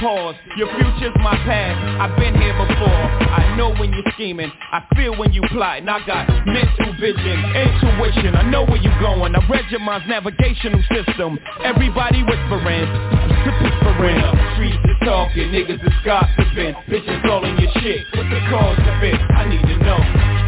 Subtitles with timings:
[0.00, 0.36] Pause.
[0.56, 1.74] Your future's my past.
[1.98, 3.02] I've been here before.
[3.34, 4.50] I know when you're scheming.
[4.72, 5.88] I feel when you plotting.
[5.88, 8.36] I got mental vision, intuition.
[8.36, 9.34] I know where you're going.
[9.34, 11.38] I read your mind's navigational system.
[11.64, 12.86] Everybody whispering.
[13.42, 14.22] Whispering.
[14.54, 15.50] Streets is talking.
[15.50, 16.74] Niggas is gossiping.
[16.86, 18.06] Bitches calling your shit.
[18.14, 19.18] What's the cause of it?
[19.34, 20.47] I need to know.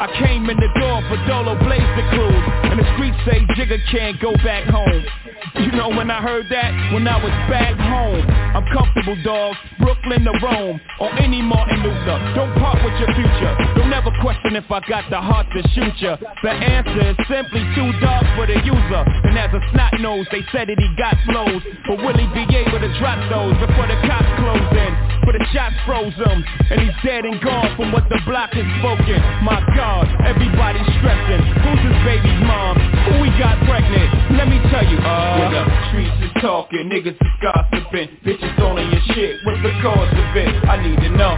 [0.00, 2.46] I came in the door for Dolo Blaze the cruise.
[2.74, 5.06] And the streets say Jigga can't go back home.
[5.54, 6.74] You know when I heard that?
[6.90, 8.26] When I was back home.
[8.58, 9.54] I'm comfortable, dog.
[9.78, 10.80] Brooklyn to Rome.
[10.98, 12.18] Or any Martin Luther.
[12.34, 13.54] Don't part with your future.
[13.78, 16.18] Don't ever question if I got the heart to shoot ya.
[16.42, 19.02] The answer is simply too dark for the user.
[19.30, 21.62] And as a snot nose, they said that he got flows.
[21.86, 24.92] But will he be able to drop those before the cops close in?
[25.22, 26.42] But the shots froze him.
[26.70, 29.22] And he's dead and gone from what the block has spoken.
[29.46, 29.83] My God,
[30.24, 31.42] everybody's stressing.
[31.60, 32.76] Who's his baby's mom?
[33.06, 34.08] Who we got pregnant?
[34.36, 38.90] Let me tell you, uh When the streets is talking, niggas is gossiping Bitches calling
[38.90, 40.48] your shit, what's the cause of it?
[40.68, 41.34] I need to know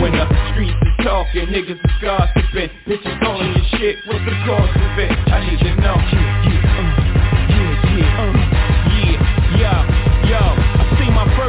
[0.00, 4.70] When the streets is talking, niggas is gossiping Bitches calling your shit, what's the cause
[4.76, 5.12] of it?
[5.28, 6.51] I need to know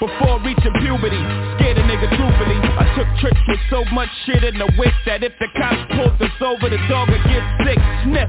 [0.00, 1.20] before reaching puberty,
[1.60, 5.22] scared a nigga truthfully I took trips with so much shit in the whip That
[5.22, 7.78] if the cops pulled us over, the dog would get sick.
[8.08, 8.28] Sniff,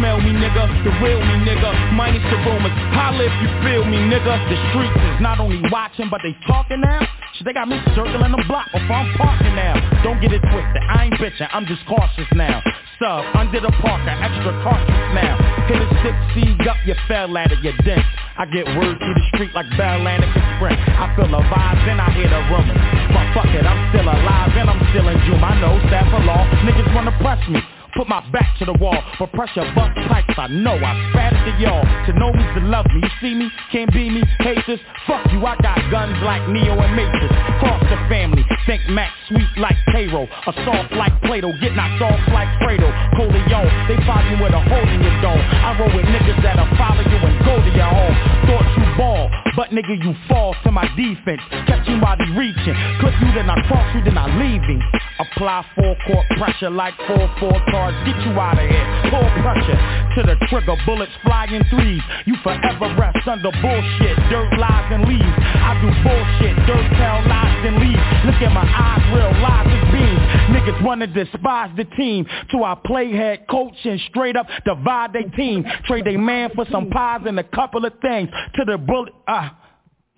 [0.00, 1.70] smell me nigga, the real me nigga.
[1.92, 4.32] Minus the rumors, holla if you feel me nigga.
[4.48, 8.44] The streets is not only watching but they talking now They got me circling the
[8.46, 9.72] block before I'm parking now.
[10.02, 12.60] Don't get it twisted, I ain't bitching, I'm just cautious now.
[13.00, 15.40] Sub, under the parker, extra cautious now.
[15.64, 18.04] Hit a six seed up, you fell out of your dent.
[18.36, 22.00] I get word through the street like Bell Atlantic Sprint I feel the vibes and
[22.00, 22.80] I hear the rumors.
[23.08, 25.40] But fuck it, I'm still alive and I'm still in June.
[25.40, 27.60] I know staff of law, niggas wanna press me
[27.96, 30.34] Put my back to the wall, for pressure bust pipes.
[30.38, 31.82] I know I spat to y'all.
[32.06, 33.02] To know me's to love me.
[33.02, 34.80] You see me, can't be me, haters.
[35.06, 37.32] Fuck you, I got guns like Neo and Matrix.
[37.58, 40.24] Cross the family, think Max sweet like Cairo.
[40.24, 42.88] A soft like Plato, get knocked off like Fredo.
[43.16, 45.40] Corleone, they follow you with a hole in your dome.
[45.40, 48.16] I roll with niggas that'll follow you and go to your home.
[48.46, 51.42] Thought you ball, but nigga you fall to my defense.
[51.66, 52.76] Catch you while he reaching.
[53.00, 54.80] Clip you, then I cross you, then I leave him.
[55.18, 57.72] Apply full court pressure like 4-4
[58.04, 58.86] Get you out of here.
[59.08, 59.78] Pull pressure
[60.16, 60.76] to the trigger.
[60.84, 62.02] Bullets flying threes.
[62.26, 64.16] You forever rest under bullshit.
[64.28, 65.36] Dirt lies and leaves.
[65.40, 66.56] I do bullshit.
[66.68, 68.04] Dirt tell lies and leaves.
[68.28, 70.24] Look at my eyes, real lies as beams.
[70.52, 72.26] Niggas wanna despise the team.
[72.50, 75.64] to our playhead coach and straight up divide their team.
[75.84, 78.28] Trade a man for some pies and a couple of things.
[78.54, 79.12] To the bullet.
[79.26, 79.56] Ah,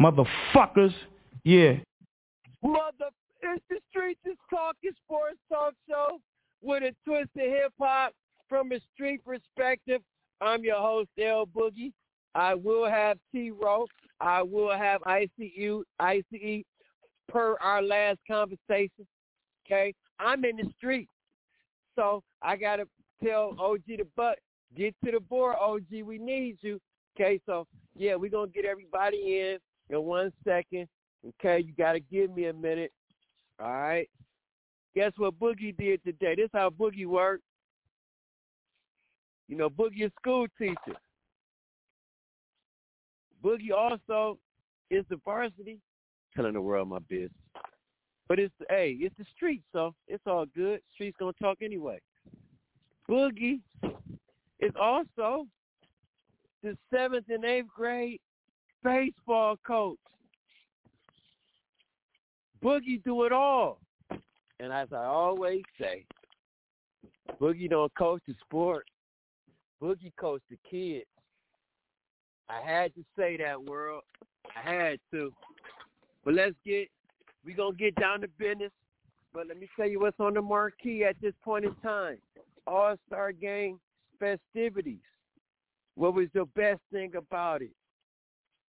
[0.00, 0.94] motherfuckers.
[1.44, 1.75] Yeah.
[2.62, 3.11] Mother,
[3.43, 6.20] it's the Streets is Talking Sports Talk Show
[6.62, 8.12] with a twist of hip hop
[8.49, 10.00] from a street perspective.
[10.41, 11.93] I'm your host, L Boogie.
[12.35, 13.87] I will have T-Row.
[14.20, 16.64] I will have ICU, ICE
[17.29, 19.06] per our last conversation.
[19.67, 21.09] Okay, I'm in the street,
[21.97, 22.87] so I gotta
[23.23, 24.38] tell OG the butt
[24.76, 25.56] get to the board.
[25.61, 26.81] OG, we need you.
[27.17, 29.59] Okay, so yeah, we're gonna get everybody in
[29.91, 30.88] in one second.
[31.26, 32.93] Okay, you gotta give me a minute.
[33.61, 34.09] All right.
[34.94, 36.35] Guess what Boogie did today?
[36.37, 37.44] This how Boogie worked.
[39.49, 40.99] You know, Boogie is school teacher.
[43.43, 44.39] Boogie also
[44.91, 45.79] is the varsity.
[46.37, 47.31] Telling the world my business.
[48.29, 50.81] But it's hey, it's the street, so it's all good.
[50.95, 51.99] Streets gonna talk anyway.
[53.11, 53.61] Boogie
[54.61, 55.47] is also
[56.62, 58.21] the seventh and eighth grade
[58.83, 59.99] baseball coach.
[62.62, 63.81] Boogie do it all.
[64.62, 66.05] And as I always say,
[67.41, 68.87] Boogie don't coach the sport.
[69.82, 71.05] Boogie coach the kids.
[72.49, 74.03] I had to say that, world.
[74.55, 75.32] I had to.
[76.25, 76.87] But let's get,
[77.44, 78.70] we going to get down to business.
[79.35, 82.19] But let me tell you what's on the marquee at this point in time.
[82.69, 83.81] All-Star Game
[84.20, 85.00] festivities.
[85.97, 87.75] What was the best thing about it?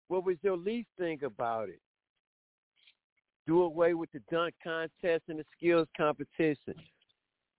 [0.07, 1.81] What was your least thing about it?
[3.51, 6.74] Do away with the dunk contest and the skills competition.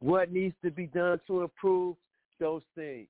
[0.00, 1.97] What needs to be done to improve
[2.41, 3.09] those things?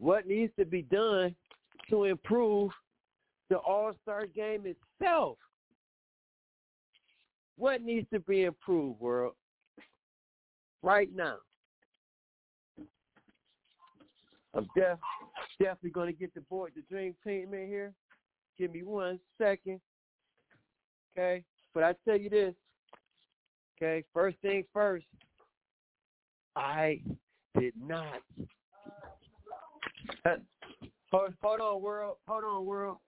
[0.00, 1.36] What needs to be done
[1.88, 2.72] to improve
[3.48, 5.38] the All-Star game itself?
[7.56, 9.34] What needs to be improved, world?
[10.82, 11.36] Right now.
[14.52, 14.98] I'm def-
[15.60, 17.92] definitely going to get the board, the dream team in here.
[18.58, 19.80] Give me one second.
[21.18, 21.42] Okay?
[21.74, 22.54] But I tell you this.
[23.76, 24.04] Okay?
[24.14, 25.06] First thing first.
[26.54, 27.00] I
[27.58, 28.22] did not.
[31.10, 32.16] hold, on, world.
[32.26, 32.98] Hold on, world.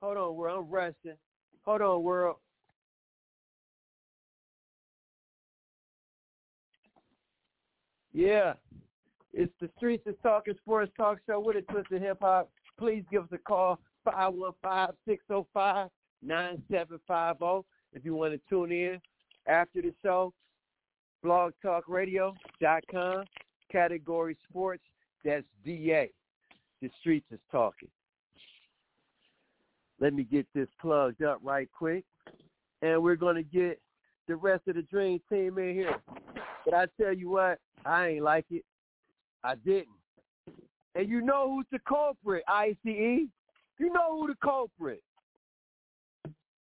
[0.00, 0.64] Hold on, world.
[0.64, 1.16] I'm resting.
[1.64, 2.36] Hold on, world.
[8.12, 8.54] Yeah.
[9.32, 12.50] It's the Streets is Talking Sports Talk Show with a twist of hip hop.
[12.78, 13.80] Please give us a call,
[16.26, 17.64] 515-605-9750
[17.94, 18.98] if you want to tune in
[19.46, 20.32] after the show.
[21.24, 23.24] blogtalkradio.com,
[23.70, 24.82] category sports,
[25.24, 26.10] that's DA.
[26.80, 27.90] The Streets is Talking.
[30.00, 32.04] Let me get this plugged up right quick.
[32.82, 33.80] And we're going to get
[34.26, 35.96] the rest of the Dream Team in here.
[36.64, 38.64] But I tell you what, I ain't like it.
[39.44, 39.86] I didn't.
[40.94, 42.74] And you know who's the culprit, ICE?
[42.84, 43.28] You
[43.80, 45.02] know who the culprit.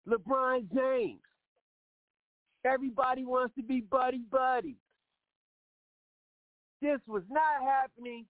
[0.09, 1.21] LeBron James.
[2.65, 4.77] Everybody wants to be buddy buddy.
[6.81, 8.27] This was not happening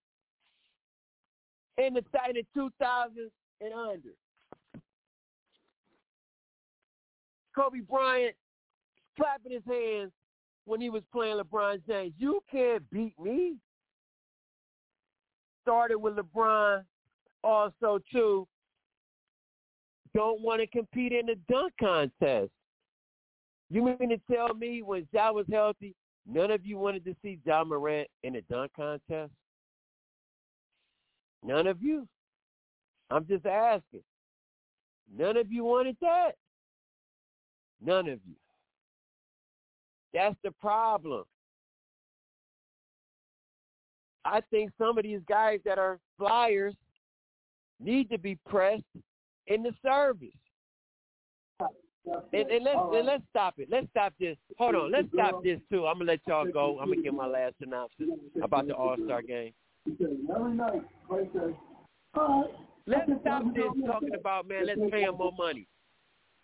[1.79, 3.31] in the, in the 2000s
[3.61, 4.15] and under.
[7.55, 8.35] Kobe Bryant
[9.17, 10.13] clapping his hands
[10.65, 12.15] when he was playing LeBron James.
[12.19, 13.57] You can't beat me
[15.65, 16.85] started with LeBron
[17.43, 18.47] also too
[20.15, 22.51] don't want to compete in the dunk contest.
[23.71, 25.95] You mean to tell me when Ja was healthy,
[26.27, 29.33] none of you wanted to see Ja Morant in a dunk contest?
[31.43, 32.07] None of you?
[33.11, 34.03] I'm just asking.
[35.17, 36.33] None of you wanted that?
[37.85, 38.37] None of you.
[40.13, 41.25] That's the problem.
[44.25, 46.75] I think some of these guys that are flyers
[47.81, 48.83] need to be pressed
[49.47, 50.29] in the service.
[52.33, 53.69] And, and let's and let's stop it.
[53.71, 54.37] Let's stop this.
[54.59, 54.93] Hold on.
[54.93, 55.87] Let's stop this too.
[55.87, 56.79] I'm gonna let y'all go.
[56.79, 58.09] I'm gonna give my last synopsis
[58.43, 59.53] about the All Star game.
[62.87, 64.67] Let's stop this talking about man.
[64.67, 65.67] Let's pay them more money.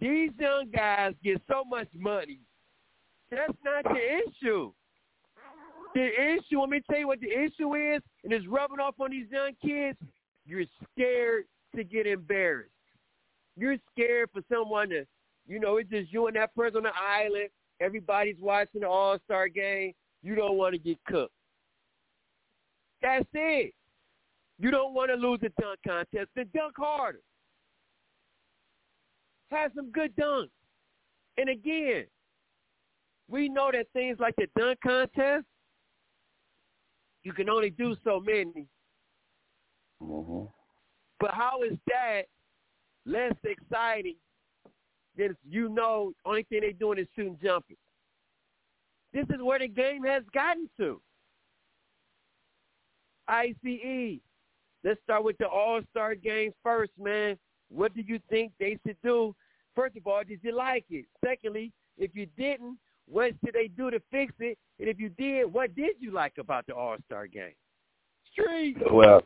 [0.01, 2.41] These young guys get so much money.
[3.31, 4.73] That's not the issue.
[5.95, 9.11] The issue, let me tell you what the issue is, and it's rubbing off on
[9.11, 9.99] these young kids.
[10.47, 11.45] You're scared
[11.77, 12.71] to get embarrassed.
[13.57, 15.05] You're scared for someone to,
[15.47, 17.49] you know, it's just you and that person on the island.
[17.81, 19.93] Everybody's watching the All-Star game.
[20.23, 21.33] You don't want to get cooked.
[23.03, 23.75] That's it.
[24.59, 26.29] You don't want to lose the dunk contest.
[26.37, 27.21] Then dunk harder.
[29.51, 30.51] Have some good dunks.
[31.39, 32.05] And again,
[33.29, 35.47] we know that things like the dunk contest
[37.23, 38.67] you can only do so many.
[40.03, 40.45] Mm-hmm.
[41.19, 42.23] But how is that
[43.07, 44.17] less exciting
[45.17, 47.77] than you know only thing they're doing is shooting jumpers?
[49.13, 51.01] This is where the game has gotten to.
[53.29, 54.19] ICE,
[54.85, 57.37] let's start with the All Star game first, man.
[57.71, 59.35] What do you think they should do?
[59.75, 61.07] First of all, did you like it?
[61.25, 62.79] Secondly, if you didn't,
[63.09, 64.59] what should they do to fix it?
[64.79, 67.55] And if you did, what did you like about the All Star game?
[68.33, 68.77] Street.
[68.91, 69.23] Well,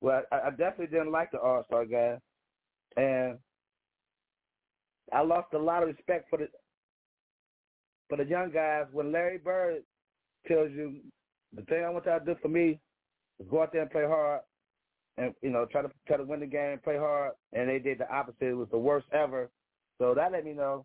[0.00, 2.18] well, I, I definitely didn't like the All Star game,
[2.96, 3.38] and
[5.12, 6.48] I lost a lot of respect for the
[8.08, 9.82] for the young guys when Larry Bird
[10.46, 10.96] tells you
[11.54, 12.78] the thing I want y'all to do for me
[13.40, 14.40] is go out there and play hard,
[15.16, 17.98] and you know try to try to win the game, play hard, and they did
[17.98, 18.42] the opposite.
[18.42, 19.50] It was the worst ever.
[19.98, 20.84] So that let me know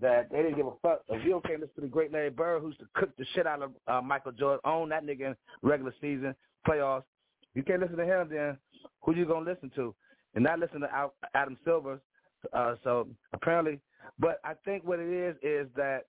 [0.00, 1.02] that they didn't give a fuck.
[1.08, 3.62] If you okay, listen to the great Larry Bird, who's to cook the shit out
[3.62, 6.34] of uh, Michael Jordan, own that nigga in regular season,
[6.66, 7.04] playoffs.
[7.54, 8.58] You can't listen to him, then
[9.02, 9.94] who you gonna listen to?
[10.34, 12.00] And not listen to Adam Silver.
[12.52, 13.80] Uh, so apparently,
[14.18, 16.06] but I think what it is is that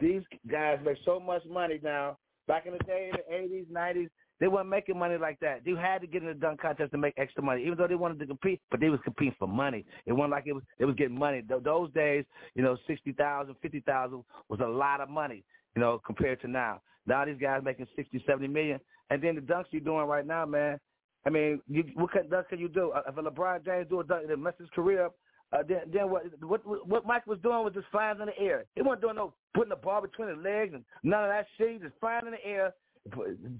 [0.00, 2.18] these guys make so much money now.
[2.48, 4.08] Back in the day, in the eighties, nineties,
[4.40, 5.64] they weren't making money like that.
[5.64, 7.94] They had to get in the dunk contest to make extra money, even though they
[7.94, 8.60] wanted to compete.
[8.70, 9.84] But they was competing for money.
[10.04, 10.64] It wasn't like it was.
[10.78, 11.42] it was getting money.
[11.62, 12.24] Those days,
[12.54, 15.44] you know, sixty thousand, fifty thousand was a lot of money.
[15.76, 16.80] You know, compared to now.
[17.06, 20.44] Now these guys making sixty, seventy million, and then the dunks you're doing right now,
[20.44, 20.80] man.
[21.24, 22.90] I mean, you, what of dunk can you do?
[22.90, 25.16] Uh, if a LeBron James do a dunk that messes his career up,
[25.52, 28.64] uh, then, then what, what what Mike was doing was just flying in the air.
[28.74, 31.82] He wasn't doing no putting the ball between his legs and none of that shit.
[31.82, 32.72] Just flying in the air,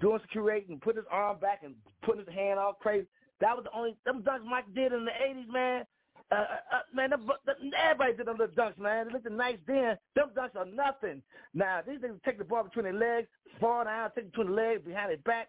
[0.00, 3.06] doing security and putting his arm back and putting his hand all crazy.
[3.40, 5.84] That was the only them dunks Mike did in the '80s, man.
[6.30, 9.08] Uh, uh, uh man, the, the, everybody did them little dunks, man.
[9.08, 9.98] They looked nice then.
[10.16, 11.20] Them dunks are nothing.
[11.52, 13.28] Now these niggas take the ball between their legs,
[13.60, 15.48] fall down, take it between the legs, behind their back,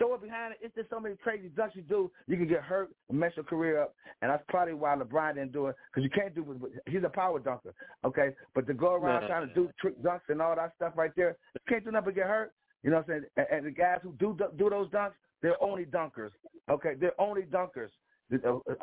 [0.00, 0.58] throw it behind it.
[0.62, 2.10] It's just so many crazy dunks you do.
[2.26, 5.52] You can get hurt and mess your career up, and that's probably why LeBron didn't
[5.52, 6.90] do it because you can't do it.
[6.90, 8.30] He's a power dunker, okay?
[8.54, 11.36] But to go around trying to do trick dunks and all that stuff right there,
[11.54, 12.52] you can't do nothing but get hurt.
[12.82, 13.24] You know what I'm saying?
[13.36, 16.30] And, and the guys who do do those dunks, they're only dunkers.
[16.70, 17.90] Okay, they're only dunkers.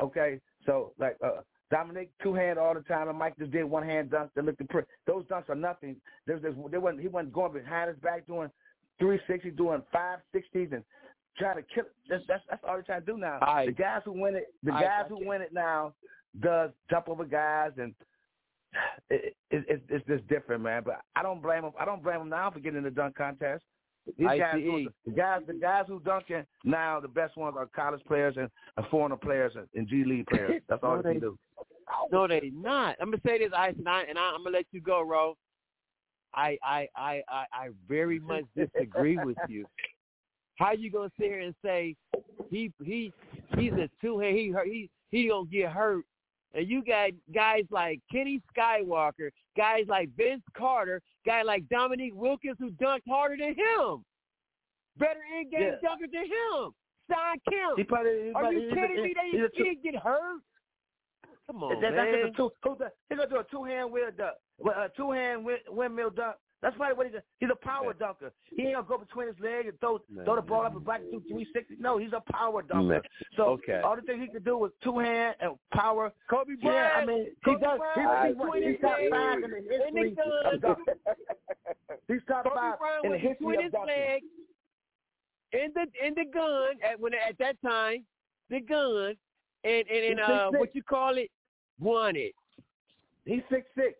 [0.01, 3.83] Okay, so like uh, Dominic two hand all the time, and Mike just did one
[3.83, 4.87] hand dunk that looked pretty.
[5.07, 5.95] Those dunks are nothing.
[6.27, 8.49] There's, there's, there wasn't he wasn't going behind his back doing
[8.99, 10.83] 360, doing 560s, and
[11.37, 11.85] trying to kill.
[12.09, 13.39] That's that's that's all they're trying to do now.
[13.41, 15.93] I, the guys who win it, the I, guys I, who win it now,
[16.41, 17.93] does jump over guys and.
[19.09, 20.83] It, it, it, it's just different, man.
[20.83, 21.71] But I don't blame them.
[21.79, 23.63] I don't blame them now for getting in the dunk contest.
[24.17, 28.01] These guys, who, the guys, the guys who dunking now, the best ones are college
[28.05, 30.61] players and, and foreigner players and, and G League players.
[30.69, 31.37] That's all no, they, they do.
[32.11, 32.95] No, they not.
[32.99, 35.35] I'm gonna say this, Ice, and, I, and I, I'm gonna let you go, Ro.
[36.37, 39.65] I, I, I, I, I very much disagree with you.
[40.57, 41.95] How you gonna sit here and say
[42.49, 43.11] he he
[43.57, 46.03] he's a two hand he he he gonna get hurt
[46.53, 52.57] and you got guys like Kenny Skywalker, guys like Vince Carter, guy like Dominique Wilkins
[52.59, 54.03] who dunked harder than him,
[54.97, 55.89] better in game Yeah.
[55.89, 56.71] dunker than him.
[57.09, 57.77] Shawn Kemp.
[57.77, 59.13] He probably, he Are you kidding a, me?
[59.13, 60.41] They a he didn't get hurt.
[61.45, 62.21] Come on, that, that's man.
[62.25, 62.49] just a two.
[62.63, 66.09] Who's the, he's gonna do a two hand wheel dunk, well, a two hand windmill
[66.09, 66.35] dunk.
[66.59, 67.15] That's probably what he's.
[67.15, 68.33] A, he's a power dunker.
[68.45, 70.83] He ain't gonna go between his legs and throw Man, throw the ball up and
[70.83, 71.75] back to three sixty.
[71.79, 72.83] No, he's a power dunker.
[72.83, 73.01] Man.
[73.35, 73.79] So Okay.
[73.83, 76.11] all the things he could do was two hand and power.
[76.27, 76.97] Kobe Yeah, Bryant.
[76.97, 77.77] I mean, he does.
[77.77, 80.15] Bryant He's, with he's, his he's top five in the in history
[80.55, 80.93] of dunking.
[82.07, 83.95] He's top Kobe five Bryant in the was history between of his dunking.
[83.95, 84.25] legs
[85.53, 88.03] in the in the gun at when at that time
[88.49, 89.15] the gun
[89.63, 90.59] and and, and He's uh 6'6".
[90.59, 91.29] what you call it
[91.79, 92.33] won it.
[93.25, 93.93] He's six six.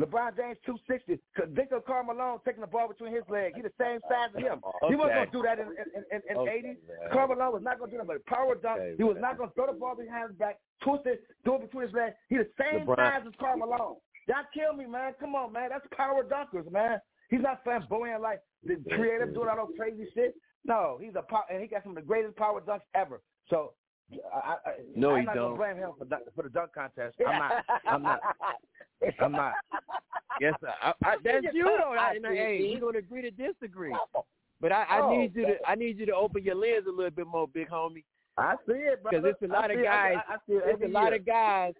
[0.00, 1.20] LeBron James two sixty.
[1.54, 3.54] Think of Karl Malone taking the ball between his legs.
[3.54, 4.58] He's the same size as him.
[4.88, 6.76] He wasn't gonna do that in in in, in Okay, eighties.
[6.88, 7.10] man.
[7.12, 8.80] Karl Malone was not gonna do that, but power dunk.
[8.80, 9.22] Okay, he was man.
[9.22, 12.16] not gonna throw the ball behind his back, twist it, do it between his legs.
[12.28, 13.96] He's the same LeBron- size as Karl Malone.
[14.26, 15.12] Y'all kill me, man.
[15.20, 15.68] Come on, man.
[15.70, 16.98] That's power dunkers, man.
[17.30, 20.34] He's not flamboyant like the creative doing all those crazy shit.
[20.64, 23.22] No, he's a power, and he got some of the greatest power dunks ever.
[23.48, 23.74] So.
[24.34, 25.56] I, I, No, I'm not don't.
[25.56, 27.16] gonna blame him for, for the dunk contest.
[27.26, 27.64] I'm not.
[27.86, 28.20] I'm not.
[29.20, 29.52] I'm not.
[30.40, 30.72] Yes, sir.
[30.82, 31.92] I, I, that's you though.
[31.92, 32.36] I, I and, see.
[32.36, 33.94] hey, we're gonna agree to disagree.
[34.14, 34.24] Oh.
[34.60, 36.90] But I, I Oh, need you to I need you to open your lens a
[36.90, 38.04] little bit more, big homie.
[38.36, 39.20] I see it, brother.
[39.20, 39.84] Because it's a lot I of it.
[39.84, 40.16] Guys.
[40.28, 41.14] I, I see it It's a lot year.
[41.16, 41.72] of guys.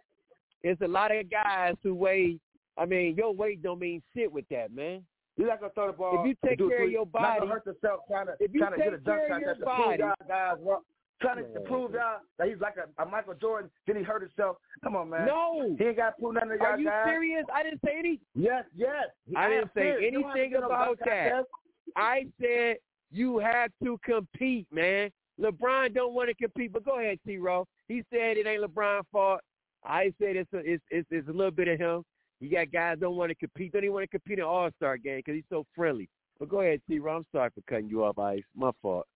[0.63, 2.39] It's a lot of guys who weigh.
[2.79, 5.03] I mean, your weight don't mean shit with that, man.
[5.37, 6.21] You're not gonna throw the ball.
[6.21, 8.53] If you take care of to- your Not body- gonna hurt yourself trying to if
[8.55, 10.81] you trying to get a take dunk care of your contest body- guys wrong.
[11.25, 13.71] Trying to, prove y'all that he's like a, a Michael Jordan.
[13.87, 14.57] Then he hurt himself.
[14.83, 15.27] Come on, man.
[15.27, 15.75] No.
[15.79, 17.07] He ain't got to prove nothing to y'all Are you guys.
[17.07, 17.45] serious?
[17.53, 18.21] I didn't say any.
[18.35, 19.09] Yes, yes.
[19.37, 20.13] I am didn't say serious.
[20.13, 21.07] You don't have to anything no about that.
[21.07, 21.49] contest.
[21.97, 22.77] I said
[23.11, 25.11] you have to compete, man.
[25.41, 27.39] LeBron don't want to compete, but go ahead, T.
[27.39, 27.67] Rowe.
[27.89, 29.41] He said it ain't LeBron's fault.
[29.85, 32.05] I said it's a, it's, it's it's a little bit of him.
[32.41, 34.97] You got guys don't want to compete, don't even want to compete in All Star
[34.97, 36.09] game because he's so friendly.
[36.39, 36.99] But go ahead, T.
[36.99, 37.17] Rowe.
[37.17, 38.43] I'm sorry for cutting you off, Ice.
[38.57, 39.07] My fault.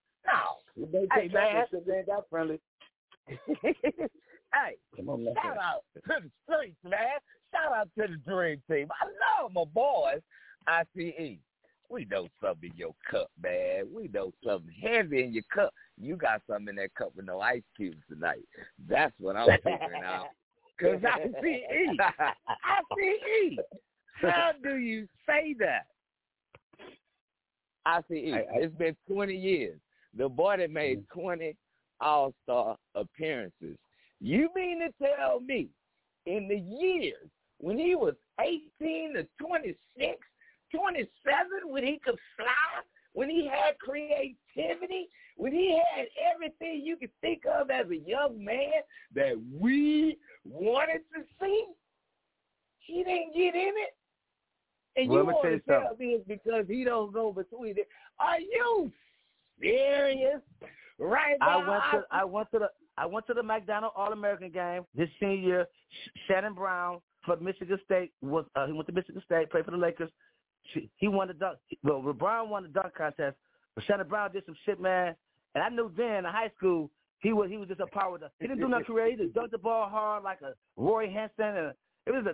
[1.15, 1.65] Hey, man.
[1.87, 2.61] They ain't that friendly.
[3.27, 5.35] hey, Come on, man.
[5.43, 7.19] shout out to the streets, man.
[7.53, 8.89] Shout out to the dream team.
[9.01, 10.21] I love my boys.
[10.67, 11.39] ICE.
[11.91, 13.87] We know something in your cup, man.
[13.95, 15.73] We know something heavy in your cup.
[15.99, 18.45] You got something in that cup with no ice cubes tonight.
[18.89, 20.27] That's what I'm figuring out.
[20.79, 21.33] Because ICE.
[21.99, 23.59] ICE.
[24.21, 25.87] How do you say that?
[27.85, 28.05] ICE.
[28.11, 29.81] I- I- It's been 20 years.
[30.19, 31.57] The boy that made 20
[32.01, 33.77] All-Star appearances.
[34.21, 35.69] You mean to tell me
[36.27, 39.79] in the years when he was 18 to 26,
[40.75, 41.07] 27,
[41.67, 42.83] when he could fly,
[43.13, 48.45] when he had creativity, when he had everything you could think of as a young
[48.45, 48.73] man
[49.15, 51.65] that we wanted to see,
[52.81, 53.97] he didn't get in it?
[54.97, 57.87] And Well, you want to tell me it's because he don't go between it.
[58.19, 58.91] Are you
[59.61, 60.41] serious?
[60.99, 64.13] Right I now, went to I went to the I went to the McDonald All
[64.13, 65.67] American game this senior year.
[66.27, 69.77] Shannon Brown for Michigan State was uh, he went to Michigan State, played for the
[69.77, 70.11] Lakers.
[70.73, 71.59] She, he won the dunk.
[71.83, 73.37] Well, LeBron won the dunk contest.
[73.75, 75.15] But Shannon Brown did some shit, man.
[75.55, 78.19] And I knew then in high school he was he was just a power.
[78.19, 78.33] dunk.
[78.41, 79.19] He didn't do nothing creative.
[79.19, 81.73] He just dunked the ball hard like a Roy Henson, and
[82.07, 82.31] it was a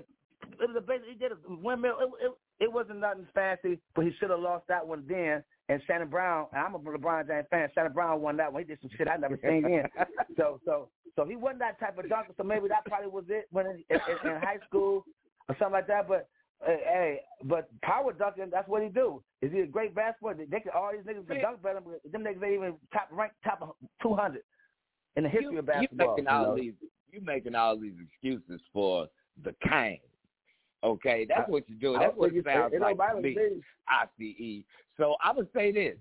[0.63, 1.09] it was a basic.
[1.09, 1.97] He did a windmill.
[2.01, 5.43] It, it, it wasn't nothing fancy, but he should have lost that one then.
[5.69, 7.69] And Shannon Brown, and I'm a LeBron James fan.
[7.75, 8.63] Shannon Brown won that one.
[8.63, 9.89] He did some shit I never seen then.
[10.37, 12.33] So so so he wasn't that type of dunker.
[12.37, 15.05] So maybe that probably was it when in, in, in high school
[15.49, 16.09] or something like that.
[16.09, 16.29] But
[16.67, 19.23] uh, hey, but power dunking, that's what he do.
[19.43, 20.35] Is he a great basketball?
[20.35, 21.81] They can all these niggas can dunk better.
[21.81, 24.43] But them niggas ain't even top ranked top 200
[25.17, 26.07] in the history you, of basketball.
[26.07, 26.57] You making you all know?
[26.57, 26.75] these
[27.11, 29.07] you making all these excuses for
[29.45, 29.99] the kind.
[30.85, 32.01] Okay, that's what you're doing.
[32.01, 33.37] That's what it sounds it like to me.
[33.89, 34.65] ICE.
[34.99, 35.97] So I would say this.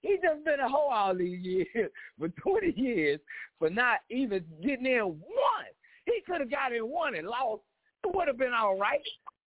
[0.00, 1.66] He just been a hoe all these years
[2.18, 3.18] for 20 years
[3.58, 5.66] for not even getting in one.
[6.04, 7.62] He could have got in one and lost.
[8.04, 9.00] It would have been all right.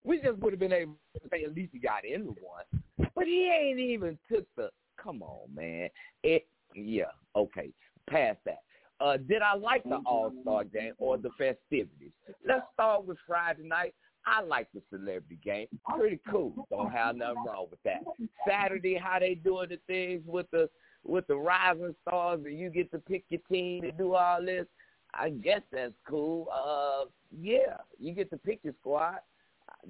[0.05, 2.83] We just would have been able to say at least he got into one.
[3.14, 4.70] But he ain't even took the.
[5.03, 5.90] Come on, man.
[6.22, 6.46] It.
[6.74, 7.12] Yeah.
[7.37, 7.70] Okay.
[8.09, 8.62] Past that.
[9.01, 12.11] Uh, did I like the All Star game or the festivities?
[12.46, 13.94] Let's start with Friday night.
[14.26, 15.66] I like the celebrity game.
[15.96, 16.66] Pretty cool.
[16.70, 18.02] Don't have nothing wrong with that.
[18.46, 20.68] Saturday, how they doing the things with the
[21.04, 24.66] with the rising stars, and you get to pick your team and do all this.
[25.14, 26.48] I guess that's cool.
[26.52, 27.09] Uh,
[27.40, 29.18] yeah, you get to pick your squad.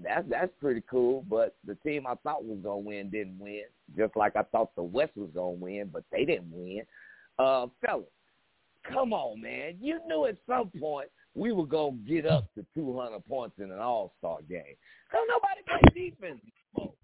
[0.03, 1.25] That's that's pretty cool.
[1.29, 3.63] But the team I thought was gonna win didn't win.
[3.97, 6.83] Just like I thought the West was gonna win, but they didn't win.
[7.39, 8.07] Uh, fellas,
[8.91, 9.77] come on, man.
[9.81, 11.09] You knew at some point
[11.39, 14.75] we were gonna get up to 200 points in an All Star game.
[15.11, 16.41] Cause nobody plays defense
[16.75, 16.95] anymore.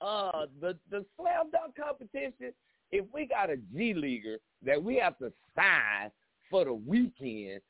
[0.00, 2.52] Uh, the the slam dunk competition.
[2.90, 6.10] If we got a G leaguer that we have to sign
[6.50, 7.60] for the weekend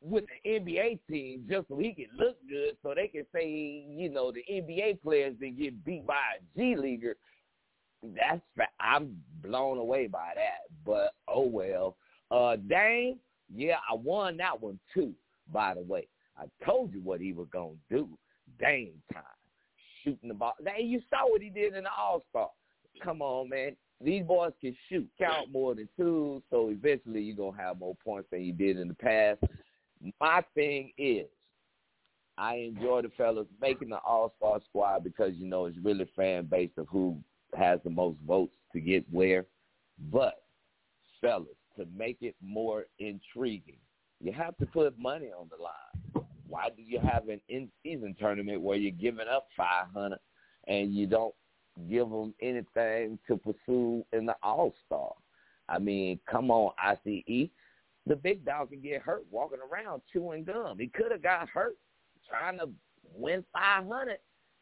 [0.00, 4.10] with the NBA team just so he can look good, so they can say you
[4.10, 7.16] know the NBA players didn't get beat by a G leaguer.
[8.02, 8.40] That's
[8.78, 10.60] I'm blown away by that.
[10.86, 11.96] But oh well.
[12.30, 13.18] Uh, Dame,
[13.54, 15.14] yeah, I won that one too.
[15.52, 16.06] By the way,
[16.36, 18.08] I told you what he was gonna do.
[18.58, 19.22] Dame time,
[20.02, 20.54] shooting the ball.
[20.62, 22.50] Now you saw what he did in the All Star.
[23.02, 23.76] Come on, man.
[24.00, 28.28] These boys can shoot, count more than two, so eventually you're gonna have more points
[28.30, 29.40] than you did in the past.
[30.20, 31.26] My thing is,
[32.36, 36.46] I enjoy the fellas making the All Star squad because you know it's really fan
[36.46, 37.16] based of who
[37.56, 39.44] has the most votes to get where.
[40.12, 40.42] But
[41.20, 43.78] fellas, to make it more intriguing,
[44.20, 46.26] you have to put money on the line.
[46.48, 50.18] Why do you have an in-season tournament where you're giving up 500
[50.66, 51.34] and you don't
[51.88, 55.12] give them anything to pursue in the All Star?
[55.68, 57.50] I mean, come on, ICE.
[58.06, 60.78] The big dog can get hurt walking around chewing gum.
[60.78, 61.76] He could have got hurt
[62.28, 62.70] trying to
[63.14, 64.18] win 500.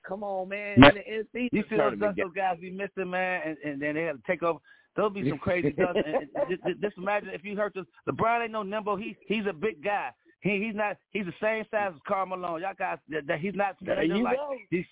[0.06, 0.80] Come on, man.
[0.80, 3.80] Man, in the in-season You see those tournament those guys be missing, man, and, and
[3.80, 4.58] then they have to take over.
[4.96, 6.02] There'll be some crazy dunks.
[6.04, 7.84] and, and just, just- just imagine if you hurt this.
[8.08, 8.96] LeBron ain't no nimble.
[8.96, 10.10] He he's a big guy.
[10.40, 10.96] He he's not.
[11.10, 12.62] He's the same size as Karl Malone.
[12.62, 13.76] Y'all guys, that, that he's not.
[13.80, 14.54] There you like, go.
[14.70, 14.84] He's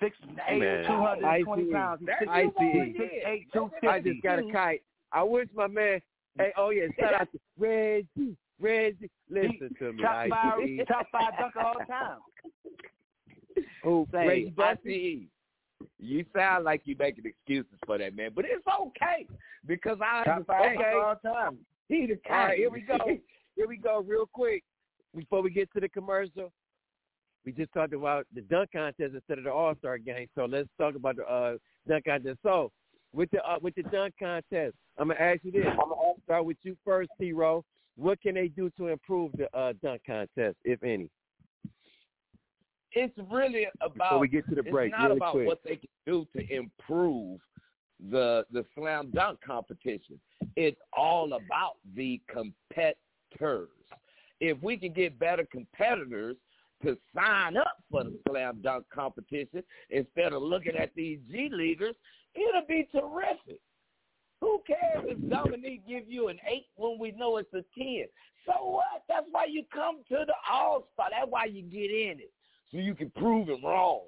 [0.00, 0.16] six
[0.48, 2.00] eight, Man, two hundred and twenty pounds.
[2.00, 2.78] He's There I see.
[2.78, 2.94] again.
[2.98, 4.82] six eight, two I just got a kite.
[5.12, 6.00] I wish my man.
[6.38, 8.36] Hey, oh yeah, shout out to Reggie.
[8.60, 10.02] Reggie, listen to me.
[10.02, 12.18] Top five, top five dunker all the time.
[13.84, 14.06] Who?
[14.12, 15.28] Say, Reggie Bussey?
[15.98, 19.26] You sound like you making excuses for that man, but it's okay
[19.66, 20.78] because I Top understand.
[20.78, 21.58] dunker all time.
[21.88, 22.96] He the All right, here we go.
[23.56, 24.62] Here we go, real quick.
[25.14, 26.50] Before we get to the commercial,
[27.44, 30.28] we just talked about the dunk contest instead of the All Star game.
[30.34, 32.38] So let's talk about the uh, dunk contest.
[32.42, 32.70] So
[33.12, 36.44] with the uh, with the dunk contest, I'm gonna ask you this: I'm gonna start
[36.44, 37.32] with you first, T.
[37.32, 37.64] Row.
[37.96, 41.10] What can they do to improve the uh, dunk contest, if any?
[42.92, 43.94] It's really about.
[43.94, 45.46] Before we get to the break, it's not really about quick.
[45.46, 47.40] what they can do to improve
[48.10, 50.20] the the slam dunk competition.
[50.56, 53.68] It's all about the competitors.
[54.40, 56.36] If we can get better competitors
[56.82, 61.94] to sign up for the slam dunk competition instead of looking at these G leaguers,
[62.34, 63.60] it'll be terrific.
[64.40, 68.06] Who cares if Dominique give you an eight when we know it's a ten?
[68.46, 69.02] So what?
[69.08, 71.08] That's why you come to the All Star.
[71.10, 72.32] That's why you get in it,
[72.70, 74.02] so you can prove him wrong.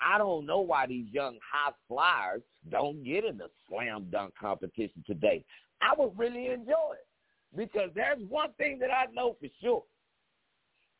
[0.00, 5.02] I don't know why these young high flyers don't get in the slam dunk competition
[5.06, 5.44] today.
[5.80, 7.06] I would really enjoy it
[7.56, 9.84] because there's one thing that I know for sure.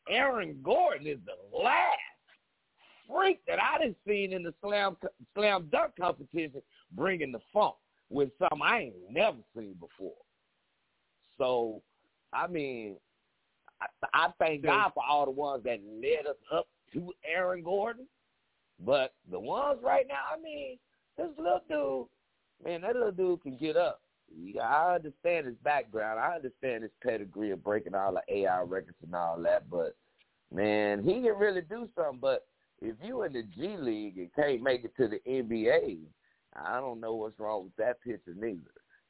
[0.08, 1.98] Aaron Gordon is the last
[3.08, 4.96] freak that I done seen in the slam
[5.34, 7.74] slam dunk competition bringing the funk
[8.08, 10.14] with something I ain't never seen before.
[11.38, 11.82] So,
[12.32, 12.96] I mean,
[13.80, 18.06] I, I thank God for all the ones that led us up to Aaron Gordon.
[18.84, 20.78] But the ones right now, I mean,
[21.16, 24.00] this little dude, man, that little dude can get up.
[24.34, 26.18] Yeah, I understand his background.
[26.18, 29.70] I understand his pedigree of breaking all the AI records and all that.
[29.70, 29.94] But
[30.52, 32.18] man, he can really do something.
[32.20, 32.46] But
[32.82, 35.98] if you in the G League and can't make it to the NBA,
[36.54, 38.60] I don't know what's wrong with that pitcher neither.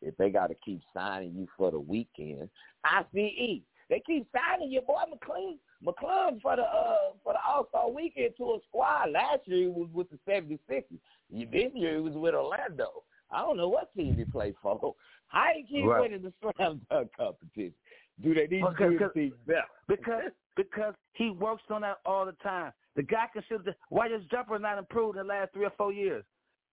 [0.03, 2.51] If they got to keep signing you for the weekend,
[2.85, 7.91] ICE, they keep signing your boy McLean McClung for the uh for the All Star
[7.91, 9.11] weekend to a squad.
[9.11, 10.85] Last year he was with the 76ers.
[11.31, 13.03] This year he was with Orlando.
[13.31, 14.95] I don't know what team he played for.
[15.29, 16.01] How he keep Right.
[16.03, 17.75] winning the slam dunk competition?
[18.23, 19.63] Do they need Because- to do because- his team better?
[19.89, 22.73] because because he works on that all the time.
[22.95, 23.63] The guy can shoot.
[23.65, 26.25] The, why his jumper not improved in the last three or four years?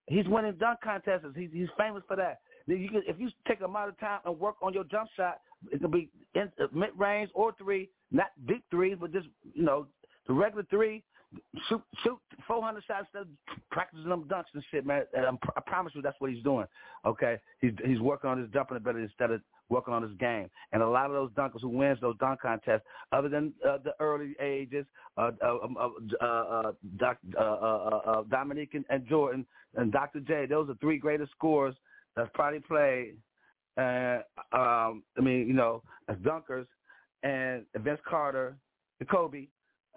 [0.08, 1.26] He's winning dunk contests.
[1.36, 2.40] He's he's famous for that.
[2.66, 5.42] You can, if you take a amount of time and work on your jump shot,
[5.72, 9.64] it can be in, uh, mid range or three, not big threes, but just you
[9.64, 9.88] know
[10.28, 11.04] the regular three.
[11.68, 13.28] Shoot shoot 400 shots instead of
[13.72, 15.04] practicing them dunks and shit, man.
[15.16, 16.68] And I'm, I promise you, that's what he's doing.
[17.06, 20.50] Okay, he's he's working on his jumping ability instead of working on his game.
[20.72, 23.94] And a lot of those dunkers who wins those dunk contests, other than uh, the
[24.00, 24.86] early ages,
[25.18, 25.90] uh, uh, um, uh,
[26.22, 29.46] uh, uh, Doc, uh, uh, uh, uh, Dominique and, and Jordan
[29.76, 30.20] and Dr.
[30.20, 31.76] J, those are three greatest scorers
[32.16, 33.16] that's probably played.
[33.78, 34.20] Uh,
[34.56, 36.68] um, I mean, you know, as dunkers,
[37.24, 38.56] and Vince Carter,
[39.00, 39.48] and Kobe.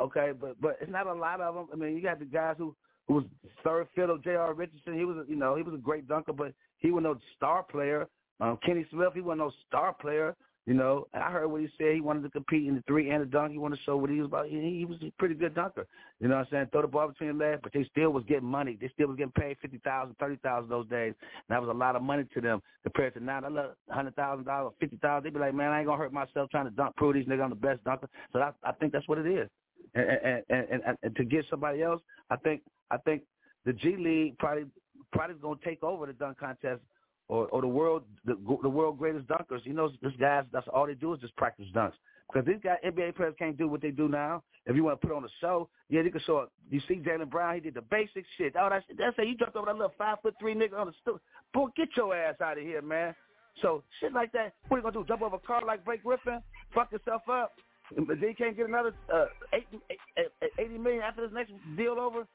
[0.01, 1.69] Okay, but but it's not a lot of them.
[1.73, 2.75] I mean, you got the guys who
[3.09, 3.25] who was
[3.65, 4.55] third fiddle, J.R.
[4.55, 4.99] Richardson.
[4.99, 8.09] He was, you know, he was a great dunker, but he was no star player.
[8.41, 10.37] Um, Kenny Smith, he wasn't no star player.
[10.67, 11.95] You know, I heard what he said.
[11.95, 13.53] He wanted to compete in the three and the dunk.
[13.53, 14.49] He wanted to show what he was about.
[14.49, 15.87] He, he was a pretty good dunker.
[16.19, 16.67] You know what I'm saying?
[16.73, 18.77] Throw the ball between the legs, but they still was getting money.
[18.81, 21.15] They still was getting paid fifty thousand, thirty thousand those days.
[21.23, 23.43] And that was a lot of money to them compared to now.
[23.43, 25.25] That little hundred thousand dollars, fifty thousand.
[25.25, 26.97] They be like, man, I ain't gonna hurt myself trying to dunk.
[26.97, 28.09] Prove these niggas I'm the best dunker.
[28.33, 29.49] So I, I think that's what it is.
[29.95, 33.23] And, and, and, and, and to get somebody else, I think I think
[33.65, 34.65] the G League probably
[35.13, 36.81] probably gonna take over the dunk contest
[37.29, 39.65] or, or the world the, the world greatest dunkers.
[39.65, 41.93] You know, this guys that's all they do is just practice dunks.
[42.33, 44.43] Because these guys NBA players can't do what they do now.
[44.67, 46.53] If you want to put on a show, yeah, they can show up.
[46.71, 48.55] You see Jaylen Brown, he did the basic shit.
[48.59, 49.29] Oh, that's that's it.
[49.29, 51.21] You jumped over that little five foot three nigga on the stool.
[51.55, 53.15] Boy, get your ass out of here, man.
[53.63, 54.55] So shit like that.
[54.69, 55.09] What are you gonna do?
[55.09, 56.41] Jump over a car like Blake Griffin?
[56.75, 57.53] Fuck yourself up?
[57.95, 59.99] But then you can't get another uh, eight, eight,
[60.43, 62.27] eight, 80 million after this next deal over?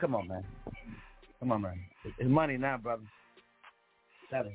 [0.00, 0.44] Come on, man.
[1.40, 1.80] Come on, man.
[2.04, 3.02] It's money now, brother.
[4.30, 4.52] That is.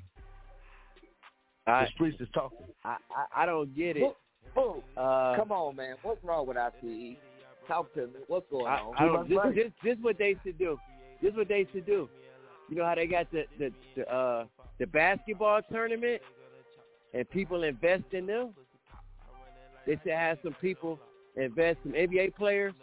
[1.65, 2.57] I The streets is talking.
[2.83, 4.15] I, I I don't get it.
[4.53, 5.95] Boo, Uh, come on, man.
[6.03, 7.15] What's wrong with ICE?
[7.67, 8.13] Talk to me.
[8.27, 8.93] What's going I, on?
[8.97, 9.29] I don't.
[9.29, 9.55] This, Right.
[9.55, 10.77] this this what they should do.
[11.21, 12.09] This is what they should do.
[12.69, 14.45] You know how they got the the the, uh,
[14.79, 16.21] the basketball tournament,
[17.13, 18.53] and people invest in them.
[19.87, 20.99] They should have some people
[21.35, 22.73] invest some NBA players,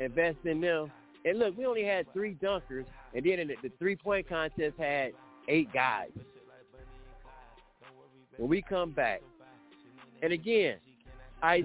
[0.00, 0.90] invest in them.
[1.26, 4.74] And look, we only had three dunkers, and then in the, the three point contest
[4.78, 5.12] had
[5.48, 6.10] eight guys.
[8.36, 9.22] When we come back,
[10.22, 10.78] and again,
[11.42, 11.62] ICE,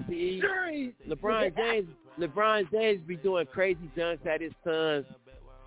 [1.08, 1.88] LeBron James,
[2.18, 5.06] LeBron James be doing crazy dunks at his son's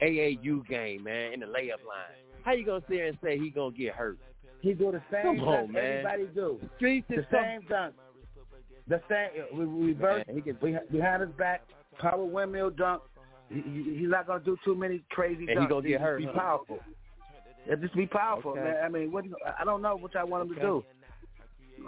[0.01, 2.15] AAU game, man, in the layup line.
[2.43, 4.17] How you gonna sit there and say he gonna get hurt?
[4.61, 6.05] He do the same Come on, man.
[6.05, 6.59] everybody do.
[6.77, 7.95] Streets The is so- same dunk.
[8.87, 9.57] The same.
[9.57, 10.25] We we reverse.
[10.27, 11.63] Man, he can- we behind his back,
[11.99, 13.01] power windmill dunk.
[13.49, 15.61] He, he- he's not gonna do too many crazy And dunks.
[15.61, 16.33] he gonna get hurt, Be huh?
[16.33, 16.79] powerful.
[17.67, 18.61] Yeah, just be powerful, Okay.
[18.61, 18.75] man.
[18.83, 19.25] I mean, what?
[19.59, 20.83] I don't know what I want him to do.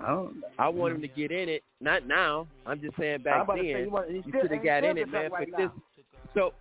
[0.02, 0.28] I.
[0.60, 1.64] I want him to get in it.
[1.80, 2.48] Not now.
[2.66, 3.58] I'm just saying back then.
[3.58, 5.32] say, you, want, he you should have got in it, man.
[5.32, 5.70] right this,
[6.34, 6.54] so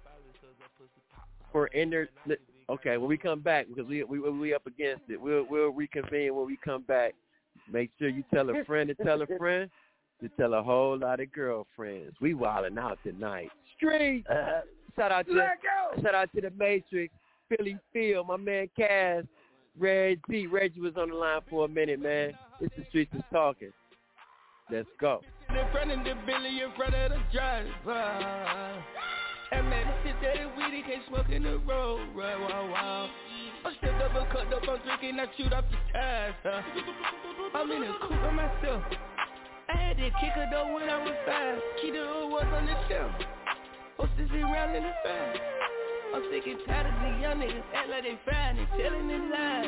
[1.53, 2.09] for inter,
[2.69, 5.21] okay, when we come back because we we we up against it.
[5.21, 7.15] We'll we'll reconvene when we come back.
[7.71, 9.71] make sure you tell a friend to tell a friend
[10.21, 12.15] to tell a whole lot of girlfriends.
[12.21, 13.51] We wilding out tonight.
[13.77, 14.25] Street.
[14.31, 14.61] Uh,
[14.97, 15.49] Shout out to
[16.03, 17.13] shout out to the Matrix,
[17.49, 19.25] Philly Phil, my man Cass,
[19.79, 20.21] Red.
[20.29, 22.33] Reggie was on the line for a minute, man.
[22.61, 23.73] It's the streets is talking.
[24.71, 25.21] Let's go.
[25.51, 28.83] In front of the Billy, in front of the driver.
[29.53, 32.09] And man, this is weed, he can't smoke in the road.
[32.15, 33.11] Right, wow, wow.
[33.65, 36.35] I'm still double cut up, I'm drinking, I shoot off the tires.
[36.43, 36.63] Huh?
[37.55, 38.83] I'm in a coupe by myself.
[39.69, 41.59] I had to kick her though when I was five.
[41.83, 43.13] Keep the ones on the shelf.
[43.97, 45.41] Hostess around in the fast.
[46.15, 49.19] I'm sick and tired of these young niggas act like they fine and telling their
[49.35, 49.67] lies.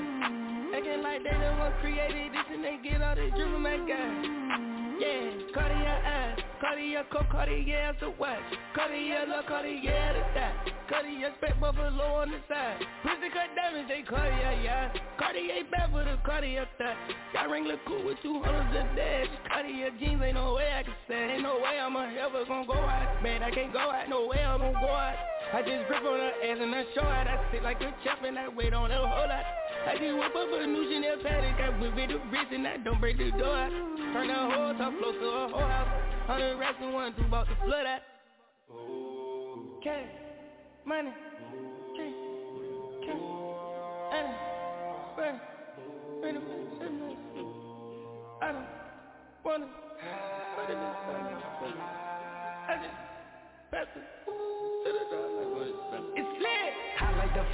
[0.79, 3.83] Acting like they the one created this and they get all this drip from that
[3.83, 4.87] guy.
[4.95, 8.39] Yeah, Cartier eyes, Cartier coat, Cartier a watch,
[8.77, 10.55] Cartier look, Cartier the dot,
[10.89, 16.05] Cartier spec buffalo on the side, pussy cut diamonds, they Cartier, yeah, Cartier back for
[16.05, 16.97] the Cartier thought,
[17.35, 20.95] got Wrangler cool with two hundreds a dash, Cartier jeans, ain't no way I can
[21.09, 24.27] say, ain't no way I'm ever gonna go out, man, I can't go out, no
[24.29, 25.17] way I'm gonna go out,
[25.53, 28.25] I just grip on her ass and I show out, I sit like a champ
[28.27, 29.45] and I wait on a whole lot.
[29.87, 32.77] I just whip up a new Chanel paddock, I whip it the wrist and I
[32.79, 33.71] don't break the door out.
[33.71, 35.89] Turn the whole top floor to a whole house.
[36.27, 38.03] Hundred racks and one, two about to flood out.
[39.85, 40.11] Cash,
[40.85, 41.11] money,
[41.95, 42.13] cash,
[43.07, 43.23] cash,
[45.17, 45.39] money,
[46.23, 47.17] money, money, money,
[48.43, 48.67] I don't
[49.45, 49.67] wanna,
[52.69, 52.95] I just
[53.71, 54.16] pass it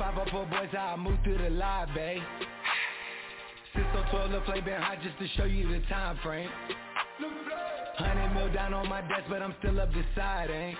[0.03, 2.21] Like the 504 boys, how I move through the live, babe.
[3.73, 6.51] Cisco 12, the flame been hot just to show you the time frame.
[7.99, 10.77] Hundred mil down on my desk, but I'm still up ain't.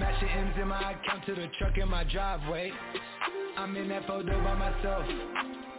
[0.00, 2.72] Matching M's in my account to the truck in my driveway.
[3.56, 5.06] I'm in that photo by myself.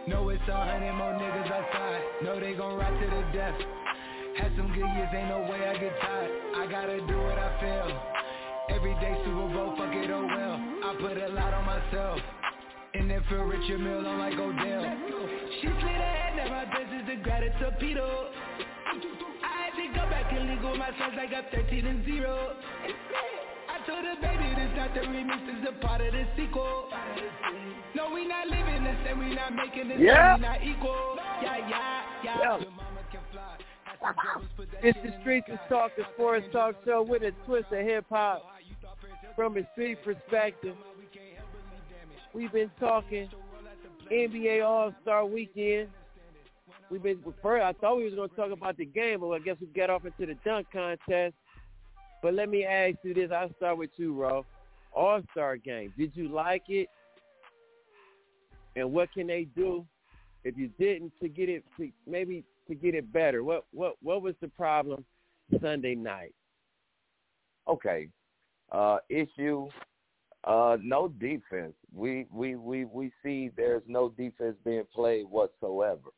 [0.08, 2.00] Know it's a hundred more niggas outside.
[2.24, 3.54] Know they gon' ride to the death.
[4.38, 6.30] Had some good years, ain't no way I get tired.
[6.56, 8.21] I gotta do what I feel.
[8.72, 10.56] Every day Super Bowl, fuck it, oh well.
[10.84, 12.18] I put a lot on myself.
[12.94, 14.84] And then for Richard Mille, I'm like Odell.
[15.60, 18.28] She slid ahead, now my best is to grab a torpedo.
[19.44, 22.56] I had to go back and legal my sons like I'm 13 and 0.
[23.68, 26.88] I told her, baby, this not the remix, this is a part of the sequel.
[27.94, 30.36] No, we not living the same, we not making the Yeah.
[30.36, 31.16] we not equal.
[31.42, 32.38] Yeah, yeah, yeah.
[32.40, 32.60] Yeah.
[32.60, 33.56] Your mama can fly.
[33.84, 35.88] Had some troubles, put that It's the Streets the is sky.
[35.88, 38.51] Talking Sports Talk Show with a twist of hip hop
[39.36, 40.74] from a city perspective.
[42.34, 43.28] We've been talking
[44.10, 45.88] NBA All Star Weekend.
[46.90, 47.64] We've been first.
[47.64, 49.90] I thought we was going to talk about the game, but I guess we got
[49.90, 51.34] off into the dunk contest.
[52.22, 54.44] But let me ask you this: I'll start with you, Ro.
[54.92, 55.92] All Star game.
[55.96, 56.88] Did you like it?
[58.76, 59.86] And what can they do
[60.44, 63.44] if you didn't to get it to maybe to get it better?
[63.44, 65.04] What what what was the problem
[65.60, 66.32] Sunday night?
[67.68, 68.08] okay.
[68.72, 69.68] Uh, issue,
[70.44, 71.74] uh, no defense.
[71.94, 76.08] We we we we see there's no defense being played whatsoever.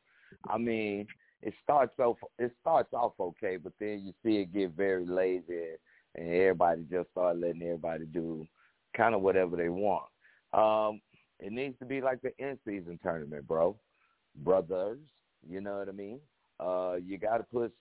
[0.47, 1.05] I mean,
[1.41, 5.75] it starts off it starts off okay, but then you see it get very lazy,
[6.15, 8.47] and everybody just start letting everybody do
[8.95, 10.05] kind of whatever they want.
[10.53, 11.01] Um,
[11.41, 13.75] it needs to be like the in season tournament, bro.
[14.37, 14.99] Brothers,
[15.45, 16.19] you know what I mean?
[16.57, 17.73] Uh, you got to put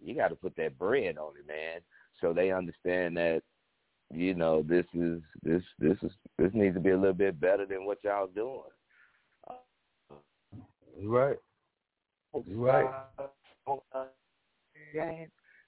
[0.00, 1.80] you got to put that bread on it, man
[2.20, 3.42] so they understand that
[4.12, 7.66] you know this is this this is this needs to be a little bit better
[7.66, 8.62] than what y'all doing.
[11.02, 11.36] right.
[12.48, 12.90] Right.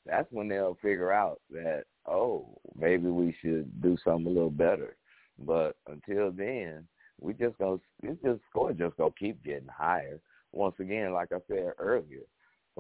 [0.06, 4.96] That's when they'll figure out that oh maybe we should do something a little better.
[5.38, 6.86] But until then,
[7.20, 10.20] we just gonna it's just score just gonna keep getting higher.
[10.52, 12.22] Once again, like I said earlier,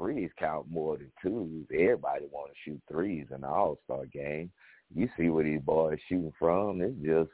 [0.00, 1.66] threes count more than twos.
[1.72, 4.50] Everybody want to shoot threes in the All Star game.
[4.94, 6.80] You see where these boys shooting from.
[6.80, 7.30] It's just,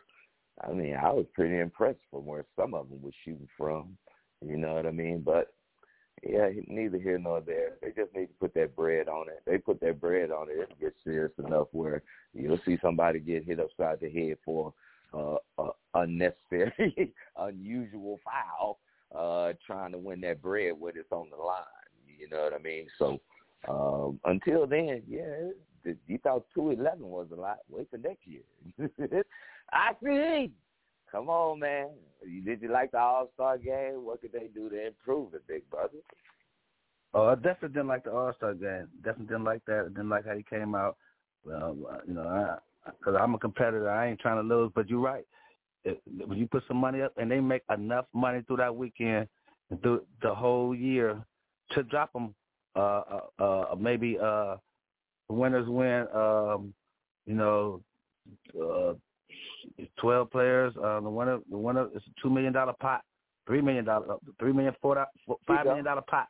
[0.67, 3.97] I mean, I was pretty impressed from where some of them were shooting from.
[4.45, 5.23] You know what I mean?
[5.25, 5.55] But
[6.23, 7.77] yeah, neither here nor there.
[7.81, 9.43] They just need to put that bread on it.
[9.47, 10.69] They put that bread on it.
[10.71, 12.03] It gets serious enough where
[12.35, 14.75] you'll see somebody get hit upside the head for
[15.15, 18.79] uh, uh unnecessary, unusual foul,
[19.15, 21.65] uh, trying to win that bread when it's on the line.
[22.19, 22.87] You know what I mean?
[22.99, 23.21] So
[23.69, 25.51] um, until then, yeah,
[25.85, 27.59] th- you thought two eleven was a lot.
[27.69, 28.43] Wait till next year.
[29.73, 30.51] I see.
[31.11, 31.89] Come on, man.
[32.45, 34.05] Did you like the All Star game?
[34.05, 35.99] What could they do to improve it, big brother?
[37.15, 38.89] Oh, I definitely didn't like the All Star game.
[39.03, 39.85] Definitely didn't like that.
[39.87, 40.97] I didn't like how he came out.
[41.45, 41.77] Well,
[42.07, 43.89] you know, because I'm a competitor.
[43.89, 44.73] I ain't trying to lose.
[44.75, 45.25] But you're right.
[45.85, 49.29] When you put some money up and they make enough money through that weekend,
[49.83, 51.23] through the whole year
[51.73, 52.35] to drop them.
[52.75, 54.57] Uh, uh, uh, maybe uh,
[55.29, 56.07] winners win.
[56.15, 56.75] Um,
[57.27, 57.81] you know,
[58.61, 58.95] uh,
[59.99, 60.75] twelve players.
[60.77, 63.03] Uh, the winner, the winner is a two million dollar pot,
[63.47, 65.05] three million dollar, uh, three million four,
[65.47, 66.29] five million dollar pot,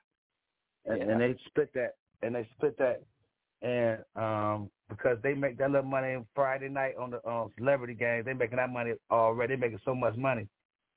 [0.87, 1.11] and, Yeah.
[1.11, 3.03] and they split that, and they split that,
[3.63, 8.25] and um, because they make that little money Friday night on the um, celebrity games,
[8.25, 9.55] they making that money already.
[9.55, 10.49] They making so much money.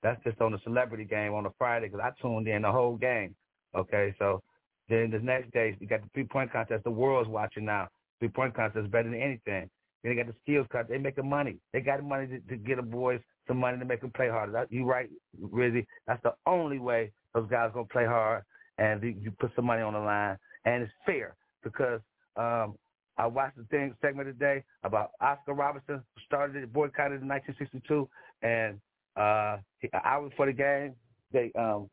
[0.02, 2.96] That's just on the celebrity game on the Friday because I tuned in the whole
[2.96, 3.36] game.
[3.76, 4.42] Okay, so
[4.90, 6.84] then the next day you got the three point contest.
[6.84, 7.88] The world's watching now.
[8.20, 9.70] Three point contest is better than anything.
[10.04, 10.92] Then they got the skills contest.
[10.92, 11.58] They making money.
[11.74, 14.30] They got the money to, to get the boys some money to make them play
[14.30, 14.66] harder.
[14.70, 15.10] You right,
[15.42, 15.86] Rizzy.
[16.08, 18.44] That's the only way those guys gonna play hard,
[18.78, 22.00] and you, put some money on the line, and it's fair because
[22.38, 22.76] um,
[23.18, 28.08] I watched the thing segment today about Oscar Robertson, started it, boycotted in 1962,
[28.42, 28.80] and
[29.18, 29.58] uh,
[30.06, 30.94] hour before the game,
[31.34, 31.90] they um,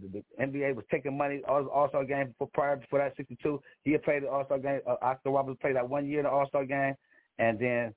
[0.00, 3.60] the, the NBA was taking money all All Star game prior before that '62.
[3.82, 4.80] He had played the All Star game.
[4.86, 6.94] Uh, Oscar Robertson played that one year in the All Star game,
[7.38, 7.94] and then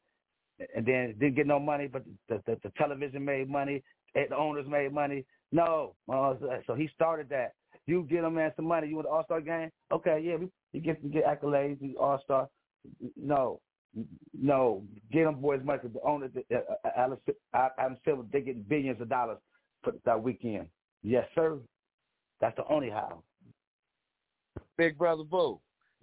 [0.75, 3.83] and then didn't get no money, but the the, the television made money,
[4.13, 5.25] the owners made money.
[5.51, 7.53] No, uh, so he started that.
[7.85, 8.87] You get a man some money.
[8.87, 9.71] You want the All Star game?
[9.91, 10.37] Okay, yeah,
[10.73, 12.47] you get you get accolades, you All Star.
[13.15, 13.59] No,
[14.39, 17.19] no, get them boys money the owners, uh, uh, Alice,
[17.53, 19.39] Adam Silver, they get billions of dollars
[19.83, 20.67] for that weekend.
[21.03, 21.57] Yes, sir.
[22.39, 23.23] That's the only how.
[24.77, 25.59] Big brother Boo.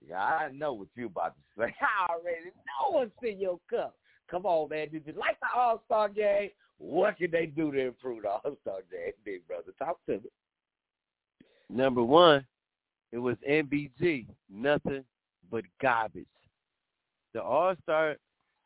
[0.06, 1.74] Yeah, I know what you about to say.
[1.80, 3.94] I already know what's in your cup.
[4.30, 4.88] Come on, man.
[4.90, 6.50] Did you like the All Star game?
[6.78, 9.72] What can they do to improve the All Star game, big brother?
[9.78, 10.30] Talk to me.
[11.70, 12.44] Number one,
[13.12, 15.04] it was NBG, nothing
[15.50, 16.26] but garbage.
[17.32, 18.16] The All Star,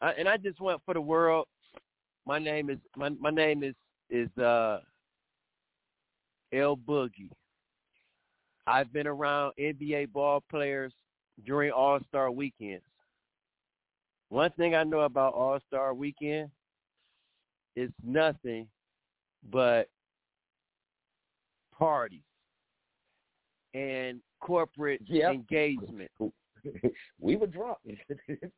[0.00, 1.46] and I just went for the world.
[2.26, 3.74] My name is my my name is
[4.10, 4.80] is uh
[6.52, 7.30] L Boogie.
[8.68, 10.92] I've been around NBA ball players
[11.46, 12.84] during All Star weekends.
[14.28, 16.50] One thing I know about All Star weekend
[17.76, 18.68] is nothing
[19.50, 19.88] but
[21.76, 22.20] parties
[23.72, 25.32] and corporate Yep.
[25.32, 26.10] engagement.
[27.20, 27.78] we were drunk.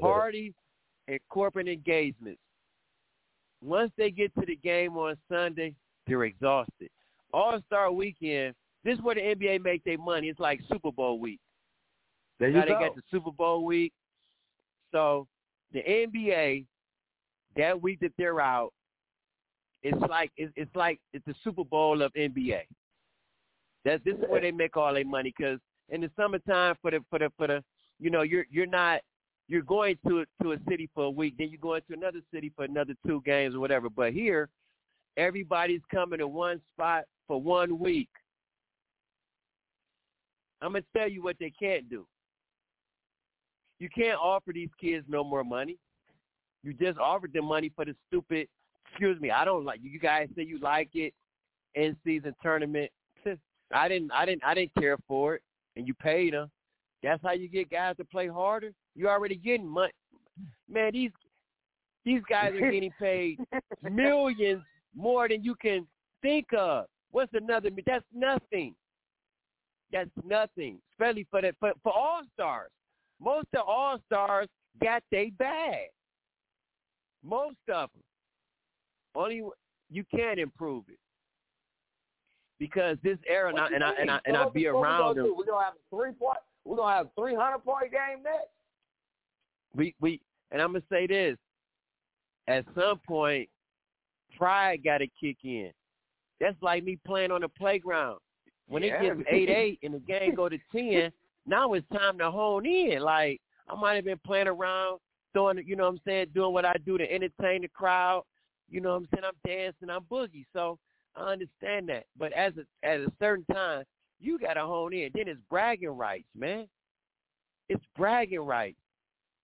[0.00, 0.52] Parties
[1.08, 2.40] and corporate engagements.
[3.62, 5.74] Once they get to the game on Sunday,
[6.06, 6.90] they're exhausted.
[7.32, 10.28] All Star weekend, this is where the NBA make their money.
[10.28, 11.40] It's like Super Bowl week.
[12.38, 13.92] There you now they got the Super Bowl week.
[14.92, 15.26] So
[15.72, 16.64] the NBA,
[17.56, 18.72] that week that they're out,
[19.82, 22.62] it's like it's, it's like it's the Super Bowl of NBA.
[23.84, 27.00] That this is where they make all their money because in the summertime for the
[27.10, 27.64] for the for the
[27.98, 29.00] you know you're you're not
[29.48, 32.52] you're going to to a city for a week, then you're going to another city
[32.54, 33.88] for another two games or whatever.
[33.90, 34.48] But here,
[35.16, 38.08] everybody's coming to one spot for one week.
[40.60, 42.04] I'm gonna tell you what they can't do.
[43.78, 45.78] You can't offer these kids no more money.
[46.64, 48.48] You just offered them money for the stupid.
[48.90, 51.14] Excuse me, I don't like you guys say you like it
[51.76, 52.90] in season tournament.
[53.72, 54.10] I didn't.
[54.10, 54.42] I didn't.
[54.44, 55.42] I didn't care for it,
[55.76, 56.50] and you paid them.
[57.04, 58.72] That's how you get guys to play harder.
[58.96, 59.92] You already getting money.
[60.68, 61.12] Man, these
[62.04, 63.38] these guys are getting paid
[63.88, 64.64] millions
[64.96, 65.86] more than you can
[66.22, 66.86] think of.
[67.12, 67.70] What's another?
[67.86, 68.74] That's nothing.
[69.92, 72.70] That's nothing, especially for the for, for all stars.
[73.20, 74.48] Most of all stars
[74.82, 75.88] got they bag.
[77.24, 78.02] Most of them.
[79.14, 79.42] Only
[79.90, 80.98] you can't improve it
[82.60, 85.34] because this era, and I and I and I, and I be around them.
[85.36, 86.38] We're gonna have a three point.
[86.64, 88.50] We're gonna have a three hundred point game next.
[89.74, 90.20] we we
[90.52, 91.36] and I'm gonna say this.
[92.46, 93.48] At some point,
[94.36, 95.70] pride got to kick in.
[96.40, 98.18] That's like me playing on the playground.
[98.66, 99.02] When Yeah.
[99.02, 101.12] it gets eight eight and the game go to ten,
[101.46, 103.00] now it's time to hone in.
[103.02, 105.00] Like I might have been playing around,
[105.32, 108.24] throwing, you know what I'm saying, doing what I do to entertain the crowd.
[108.68, 109.24] You know what I'm saying?
[109.24, 110.46] I'm dancing, I'm boogie.
[110.52, 110.78] So
[111.16, 112.04] I understand that.
[112.16, 113.84] But as a at a certain time,
[114.20, 115.10] you got to hone in.
[115.14, 116.68] Then it's bragging rights, man.
[117.68, 118.78] It's bragging rights.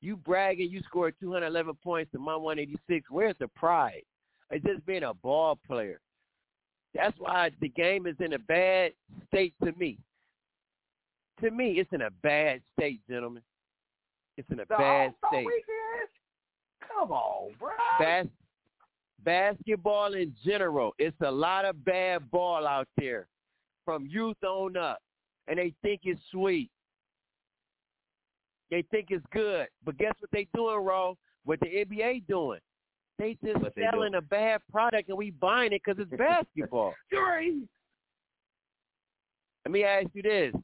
[0.01, 3.07] You bragging, you scored 211 points to my 186.
[3.11, 4.03] Where's the pride?
[4.51, 6.01] It's just being a ball player.
[6.95, 8.93] That's why the game is in a bad
[9.29, 9.99] state to me.
[11.43, 13.43] To me, it's in a bad state, gentlemen.
[14.39, 15.45] It's in a The bad state.
[15.47, 16.09] weekend?
[16.81, 17.71] Come on, bro.
[17.99, 18.27] Bas-
[19.25, 23.27] basketball in general, it's a lot of bad ball out there
[23.85, 25.03] from youth on up,
[25.49, 26.71] and they think it's sweet.
[28.71, 31.17] They think it's good, but guess what they doing, Ro?
[31.45, 32.61] What the NBA doing?
[33.19, 36.95] They just But they selling a bad product and we buying it because it's basketball.
[37.11, 37.67] Three.
[39.65, 40.55] Let me ask you this.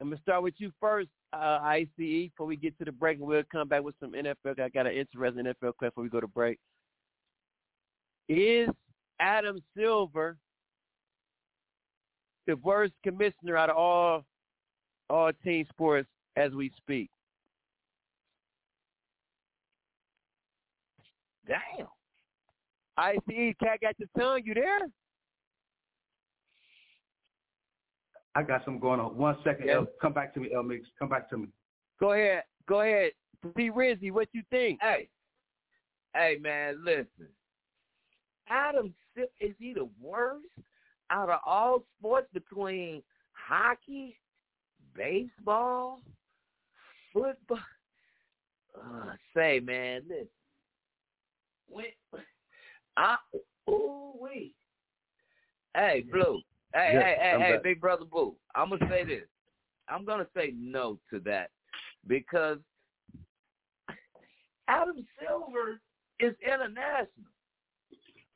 [0.00, 3.26] I'm gonna start with you first, uh, ICE, before we get to the break, and
[3.26, 4.58] we'll come back with some NFL.
[4.60, 6.58] I got an interesting NFL question before we go to break.
[8.28, 8.68] Is
[9.20, 10.36] Adam Silver
[12.48, 14.24] the worst commissioner out of all
[15.08, 17.08] all team sports as we speak?
[21.46, 21.86] Damn.
[22.96, 24.42] I see cat got your tongue.
[24.44, 24.80] You there?
[28.34, 29.16] I got something going on.
[29.16, 29.74] One second, Yeah.
[29.74, 29.86] El.
[30.00, 30.88] Come back to me, El Mix.
[30.98, 31.48] Come back to me.
[32.00, 32.44] Go ahead.
[32.66, 33.12] Go ahead.
[33.56, 34.78] B Rizzy, what you think?
[34.80, 35.08] Hey,
[36.14, 37.28] hey, man, listen.
[38.48, 40.46] Adam is he the worst
[41.10, 44.16] out of all sports between hockey,
[44.94, 46.00] baseball,
[47.12, 47.58] football?
[48.74, 50.28] Uh, say, man, listen.
[51.72, 51.86] When,
[52.96, 53.16] I,
[53.68, 54.54] ooh wee.
[55.74, 56.40] Hey, Blue.
[56.74, 57.62] Hey, Yes, hey, hey, I'm hey, back.
[57.62, 58.34] Big Brother Boo.
[58.54, 59.24] I'm gonna say this.
[59.88, 61.50] I'm gonna say no to that
[62.06, 62.58] because
[64.68, 65.80] Adam Silver
[66.20, 67.26] is international.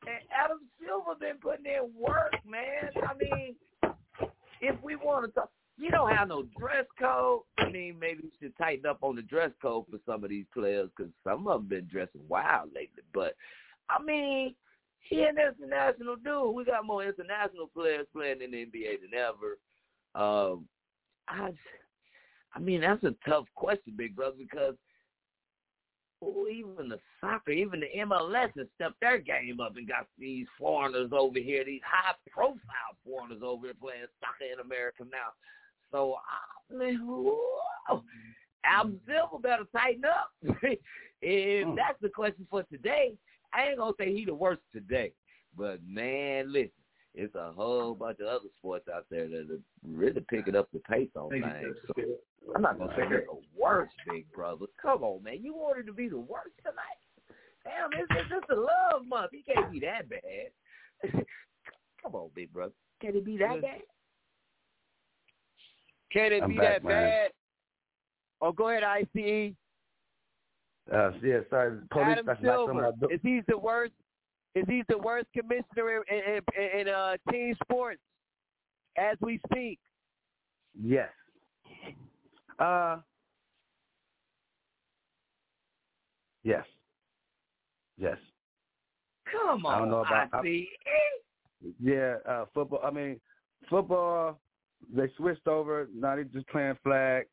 [0.07, 2.91] And Adam Silver been putting in work, man.
[3.09, 3.57] I mean,
[4.61, 7.43] if we want to talk, you don't have no dress code.
[7.59, 10.47] I mean, maybe you should tighten up on the dress code for some of these
[10.55, 13.03] players because some of them been dressing wild lately.
[13.13, 13.35] But
[13.91, 14.55] I mean,
[15.01, 16.55] he an international dude.
[16.55, 19.59] We got more international players playing in the NBA than ever.
[20.15, 20.67] Um,
[21.29, 21.53] I,
[22.55, 24.75] I mean, that's a tough question, big brother, because
[26.51, 31.11] even the soccer, even the MLS has stepped their game up and got these foreigners
[31.13, 35.37] over here, these high-profile foreigners over here playing soccer in America now.
[35.93, 36.17] So,
[36.71, 38.03] I mean, whoa.
[38.65, 40.33] Adam Silver better tighten up.
[41.23, 41.75] if Hmm.
[41.75, 43.17] that's the question for today,
[43.53, 45.13] I ain't gonna say he the worst today,
[45.57, 46.73] but man, listen,
[47.15, 50.81] it's a whole bunch of other sports out there that are really picking up the
[50.81, 51.77] pace on things.
[51.87, 52.19] So
[52.55, 54.67] I'm not gonna say they're the worst, big brother.
[54.83, 57.01] Come on, man, you wanted to be the worst tonight?
[57.65, 59.31] Damn, it's, it's just a love month.
[59.33, 61.25] He can't be that bad.
[62.03, 63.83] Come on, big brother, can he be that bad?
[66.13, 67.03] Can it I'm be back, that man.
[67.03, 67.31] bad?
[68.41, 69.53] Oh, go ahead, ICE.
[70.93, 71.79] Uh, yeah, sorry.
[71.91, 72.07] Police.
[72.07, 73.13] Adam that's not something Silver.
[73.15, 73.93] Is he the worst?
[74.55, 78.01] Is he the worst commissioner in, in, in, in uh, team sports
[78.97, 79.79] as we speak?
[80.81, 81.09] Yes.
[82.59, 82.99] Uh.
[86.45, 86.65] Yes.
[87.99, 88.17] Yes.
[89.33, 90.67] Come on, I don't know about- I.
[91.81, 92.17] Yeah.
[92.29, 92.81] Uh, football.
[92.85, 93.21] I mean,
[93.69, 94.39] football.
[94.95, 95.89] They switched over.
[95.95, 97.27] Now they just playing flag.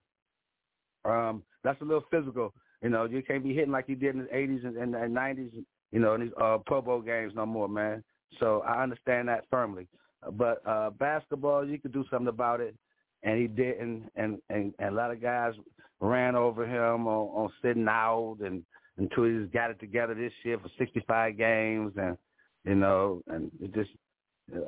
[1.05, 2.53] Um, that's a little physical.
[2.81, 5.15] You know, you can't be hitting like you did in the '80s and, and, and
[5.15, 5.51] '90s.
[5.91, 8.03] You know, in these uh, Pro Bowl games no more, man.
[8.39, 9.87] So I understand that firmly.
[10.33, 12.75] But uh, basketball, you could do something about it,
[13.23, 14.11] and he didn't.
[14.15, 15.53] And and, and a lot of guys
[15.99, 18.63] ran over him on, on sitting out, and
[18.97, 22.17] until he just got it together this year for 65 games, and
[22.65, 23.91] you know, and it just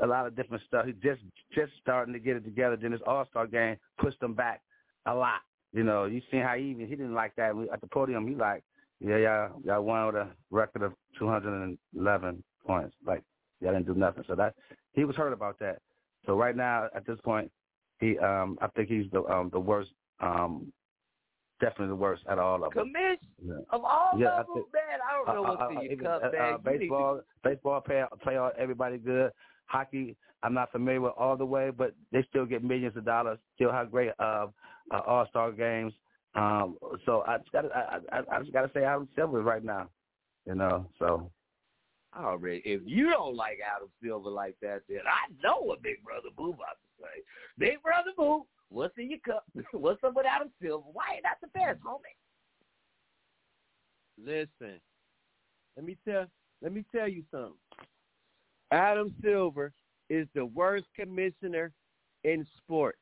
[0.02, 0.86] a lot of different stuff.
[0.86, 1.22] He just
[1.54, 2.76] just starting to get it together.
[2.76, 4.62] Then his All Star game pushed him back
[5.06, 5.42] a lot.
[5.74, 8.28] You know, you seen how he even he didn't like that at the podium.
[8.28, 8.64] He like,
[9.00, 12.96] yeah, y'all y'all won with a record of 211 points.
[13.06, 13.24] Like
[13.62, 14.24] y'all didn't do nothing.
[14.28, 14.56] So that
[14.94, 15.80] he was hurt about that.
[16.26, 17.52] So right now at this point,
[18.00, 20.72] he um I think he's the um the worst um
[21.62, 22.88] definitely the worst out of all of them.
[22.94, 23.54] Commish Yeah.
[23.72, 25.00] of all Yeah, I of them, think- man.
[25.02, 26.42] I don't know Uh, what's uh, in uh, your even, cup, uh, man.
[26.42, 29.32] uh, You need to- baseball, baseball play play all everybody good.
[29.66, 33.40] Hockey, I'm not familiar with all the way, but they still get millions of dollars.
[33.56, 34.48] Still have great uh,
[34.92, 35.94] uh, All Star games.
[36.36, 39.42] Um, so I just got to I, I, I just got to say Adam Silver
[39.42, 39.90] right now.
[40.46, 41.32] You know, so
[42.18, 46.30] Already, if you don't like Adam Silver like that, then I know what Big Brother
[46.36, 47.24] Boo about to say.
[47.58, 49.44] Big Brother Boo, what's in your cup?
[49.74, 50.86] what's up with Adam Silver?
[50.94, 52.16] Why ain't that the best, homie?
[54.18, 54.80] Listen,
[55.76, 56.26] let me tell
[56.62, 57.54] let me tell you something.
[58.76, 59.72] Adam Silver
[60.10, 61.72] is the worst commissioner
[62.26, 63.00] in sports.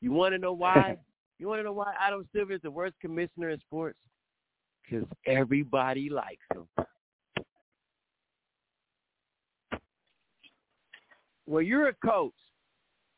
[0.00, 0.96] You want to know why?
[1.40, 3.98] you want to know why Adam Silver is the worst commissioner in sports?
[4.82, 6.68] Because everybody likes him.
[11.46, 12.32] When you're a coach,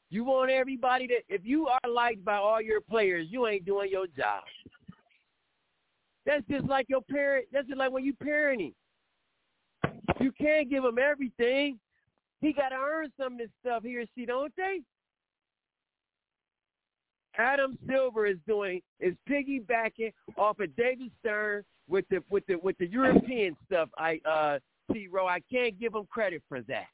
[0.08, 1.14] you want everybody to.
[1.28, 4.42] If you are liked by all your players, you ain't doing your job.
[6.24, 7.46] That's just like your parent.
[7.52, 8.72] That's just like when you're parenting.
[10.20, 11.78] You can't give him everything.
[12.40, 14.80] He got to earn some of this stuff he or she, don't they?
[17.36, 22.78] Adam Silver is doing is piggybacking off of David Stern with the with the with
[22.78, 23.88] the European stuff.
[23.98, 24.58] I uh
[24.92, 26.86] T Row, I can't give him credit for that.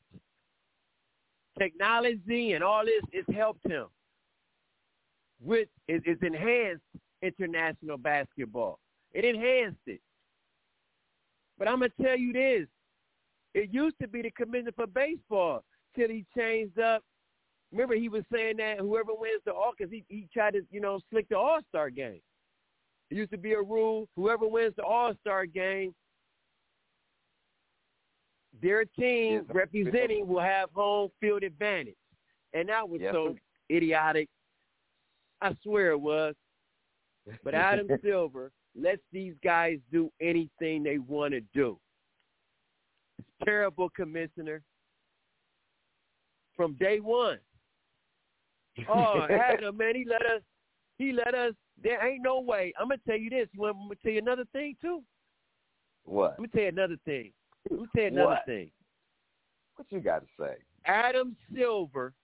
[1.58, 3.86] Technology and all this has helped him
[5.44, 6.82] with it, it's enhanced
[7.22, 8.78] international basketball.
[9.12, 10.00] It enhanced it.
[11.58, 12.66] But I'm gonna tell you this.
[13.54, 15.64] It used to be the commissioner for baseball
[15.96, 17.02] till he changed up.
[17.72, 20.80] Remember, he was saying that whoever wins the all, because he, he tried to, you
[20.80, 22.20] know, slick the All-Star game.
[23.10, 25.94] It used to be a rule, whoever wins the All-Star game,
[28.60, 31.94] their team representing will have home field advantage.
[32.52, 33.76] And that was Yes, so sir.
[33.76, 34.28] idiotic.
[35.40, 36.34] I swear it was.
[37.44, 41.78] But Adam Silver lets these guys do anything they want to do.
[43.44, 44.62] Terrible commissioner
[46.56, 47.38] from day one.
[48.88, 50.42] Oh, Adam, man, he let us.
[50.96, 51.52] He let us.
[51.82, 52.72] There ain't no way.
[52.80, 53.48] I'm gonna tell you this.
[53.52, 55.02] You want me to tell you another thing too?
[56.04, 56.32] What?
[56.32, 57.32] Let me tell you another thing.
[57.68, 58.46] Let me tell you another What?
[58.46, 58.70] thing.
[59.76, 60.54] What you got to say?
[60.86, 62.14] Adam Silver,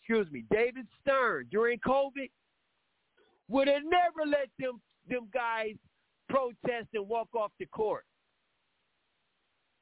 [0.00, 2.30] excuse me, David Stern during COVID
[3.48, 5.74] would have never let them them guys
[6.28, 8.04] protest and walk off the court.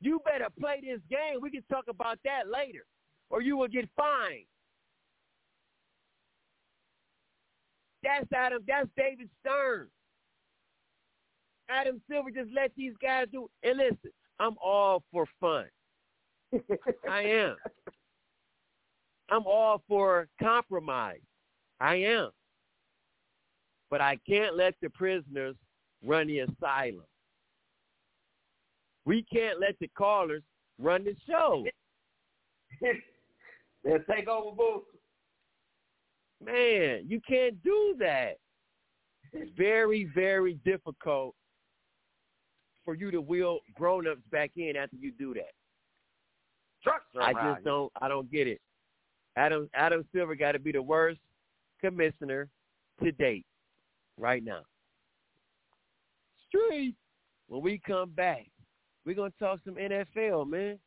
[0.04, 1.40] You better play this game.
[1.40, 2.84] We can talk about that later,
[3.30, 4.44] or you will get fined.
[8.02, 8.62] That's Adam.
[8.68, 9.88] That's David Stern.
[11.70, 13.48] Adam Silver just let these guys do.
[13.62, 15.64] And listen, I'm all for fun.
[17.10, 17.56] I am.
[19.30, 21.22] I'm all for compromise.
[21.80, 22.28] I am.
[23.90, 25.56] But I can't let the prisoners
[26.04, 27.06] run the asylum.
[29.04, 30.42] We can't let the callers
[30.78, 31.64] run the show.
[33.84, 34.82] They'll take over booth.
[36.44, 38.38] Man, you can't do that.
[39.32, 41.34] It's very, very difficult
[42.84, 45.52] for you to wheel grown-ups back in after you do that.
[46.82, 47.90] Trucks I just don't.
[48.00, 48.60] I don't get it.
[49.36, 51.18] Adam Adam Silver got to be the worst
[51.80, 52.48] commissioner
[53.02, 53.46] to date,
[54.18, 54.60] right now.
[56.48, 56.94] Street.
[57.48, 58.46] When we come back,
[59.04, 60.78] we're gonna talk some NFL, man.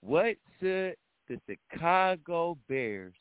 [0.00, 0.96] What should
[1.28, 3.14] the Chicago Bears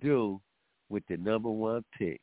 [0.00, 0.40] do
[0.88, 2.20] with the number one pick?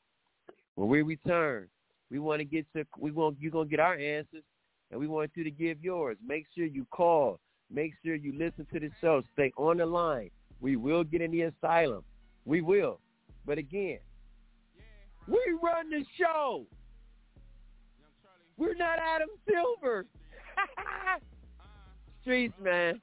[0.75, 1.67] When we return,
[2.09, 4.43] we want to get to we want you're gonna get our answers,
[4.91, 6.17] and we want you to give yours.
[6.25, 7.39] Make sure you call.
[7.71, 9.21] Make sure you listen to the show.
[9.33, 10.31] Stay on the line.
[10.59, 12.03] We will get in the asylum.
[12.45, 12.99] We will.
[13.45, 13.99] But again,
[15.27, 16.65] we run the show.
[18.57, 20.05] We're not Adam Silver.
[22.21, 23.01] Streets, man.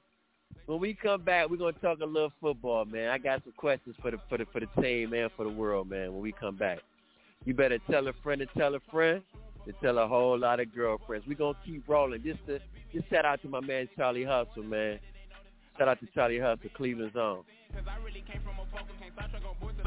[0.65, 3.09] When we come back, we're gonna talk a little football, man.
[3.09, 5.89] I got some questions for the for the for the team and for the world,
[5.89, 6.11] man.
[6.11, 6.79] When we come back,
[7.45, 9.21] you better tell a friend to tell a friend
[9.65, 11.25] to tell a whole lot of girlfriends.
[11.27, 12.21] We're gonna keep rolling.
[12.23, 12.59] Just to
[12.93, 14.99] just shout out to my man Charlie Hustle, man.
[15.77, 17.43] Shout out to Charlie Hustle, Cleveland's own.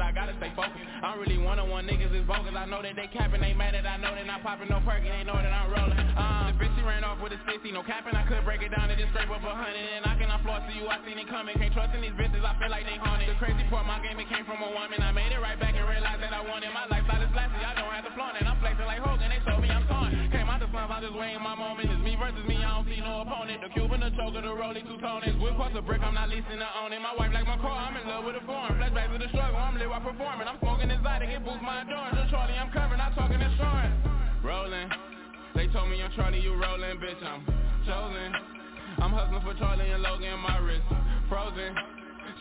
[0.01, 0.81] I a on gotta stay focused.
[0.81, 2.57] I don't really one-on-one niggas is bogus.
[2.57, 5.13] I know that they capping, they mad that I know they not popping no perky,
[5.13, 5.97] they know that I'm rolling.
[6.17, 8.73] Uh, the bitch she ran off with a 60, no capping, I could break it
[8.73, 9.77] down and just scrape up a hundred.
[9.77, 11.53] And I cannot floss to you, I seen it coming.
[11.53, 13.29] Can't trust in these bitches, I feel like they haunted.
[13.29, 14.97] The crazy part, my game, it came from a woman.
[15.05, 17.05] I made it right back and realized that I wanted my life.
[17.05, 17.61] lifestyle is flashy.
[17.61, 18.45] I don't have to flaunt it.
[18.49, 20.09] I'm flexing like Hogan, they told me I'm torn.
[20.33, 21.93] Came out the slums, I'm just waiting my moment.
[21.93, 23.61] It's me versus me, I don't see no opponent.
[23.61, 25.37] The Cuban, the choker, the rolling two toners.
[25.37, 27.01] Whip across the brick, I'm not leasing to own it.
[27.03, 28.73] My wife like my car, I'm in love with the form.
[28.79, 30.47] Flashback to the struggle, I'm lit while performing.
[30.47, 32.15] I'm smoking exotic, it boosts my endurance.
[32.15, 33.91] I'm Charlie, I'm covering, I'm talking insurance.
[34.41, 34.87] Rolling.
[35.53, 37.43] They told me I'm Charlie, you rolling, bitch, I'm
[37.83, 38.31] chosen.
[39.03, 40.87] I'm hustling for Charlie and Logan, my wrist
[41.27, 41.75] frozen.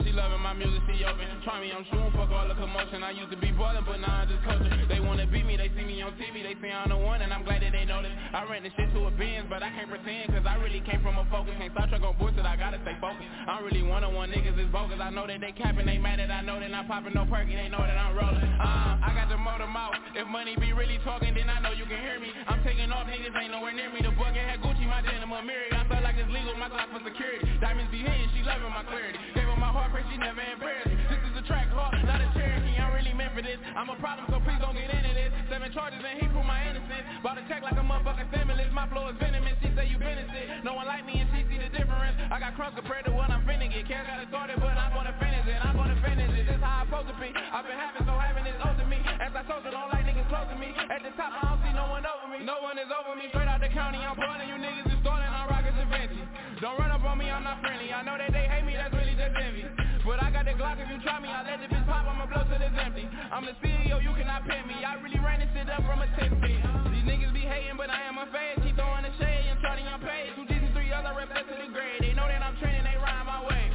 [0.05, 1.29] She loving my music, she open.
[1.45, 3.03] Try me, I'm shooting, fuck all the commotion.
[3.05, 4.73] I used to be ballin', but now I just coaching.
[4.89, 7.33] They wanna beat me, they see me on TV, they say I'm the one, and
[7.33, 8.15] I'm glad that they this.
[8.33, 11.03] I ran the shit to a Benz, but I can't pretend, cause I really came
[11.03, 11.53] from a focus.
[11.59, 13.27] Can't stop truck on bullshit, I gotta stay focused.
[13.27, 15.03] I don't really one-on-one niggas is bogus.
[15.03, 17.57] I know that they capping, they mad that I know they not popping no perky,
[17.59, 18.47] they know that I'm rolling.
[18.57, 19.95] Uh, I got the motor mouth.
[20.15, 22.33] If money be really talking, then I know you can hear me.
[22.49, 24.01] I'm taking off, niggas ain't nowhere near me.
[24.01, 25.71] The bucket had Gucci, my denim, a mirror.
[25.75, 27.45] I felt like it's legal, my clock for security.
[27.61, 29.19] Diamonds be hitting, she loving my clarity.
[29.35, 30.95] Gave her my heart, pray she never embarrassed me.
[31.11, 32.79] This is a track not a Cherokee.
[32.79, 33.59] I'm really meant for this.
[33.75, 35.35] I'm a problem, so please don't get into this.
[35.51, 37.07] Seven charges and he prove my innocence.
[37.27, 38.71] Bought a check like a motherfucking stimulus.
[38.71, 39.59] My flow is venomous.
[39.59, 40.63] She say you benefit.
[40.63, 42.15] No one like me and she see the difference.
[42.31, 43.91] I got crumbs compared to what I'm finna get.
[43.91, 45.59] Cash got it started, but I'm gonna finish it.
[45.59, 46.47] I'm gonna finish it.
[46.47, 47.35] This how I'm supposed to be.
[47.35, 49.03] I've been having, so having is owed to me.
[49.19, 50.71] As I told you, don't like niggas close to me.
[50.71, 52.47] At the top, I don't see no one over me.
[52.47, 53.27] No one is over me.
[53.35, 54.47] Straight out the county, I'm boiling.
[54.47, 55.27] You niggas is starting.
[55.27, 55.51] I'm
[55.91, 56.23] Vinci.
[56.61, 57.93] Don't run up on me, I'm not friendly.
[57.93, 59.80] I know that they hate me, that's really just envy.
[60.11, 61.31] But I got the Glock if you try me.
[61.31, 63.07] I let the bitch pop, I'ma blow till it's empty.
[63.31, 64.83] I'm the CEO, you cannot pay me.
[64.83, 66.59] I really ran this shit up from a 10 feet.
[66.91, 68.59] These niggas be hating, but I am unfazed.
[68.67, 70.35] Keep throwing the shade, I'm charting your page.
[70.35, 72.03] Two G's and three L's, I rep that to the grade.
[72.03, 73.71] They know that I'm training, they ride my way.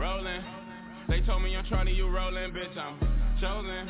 [0.00, 0.40] Rolling.
[1.12, 2.96] They told me I'm trying to you rolling, bitch, I'm
[3.36, 3.84] chosen.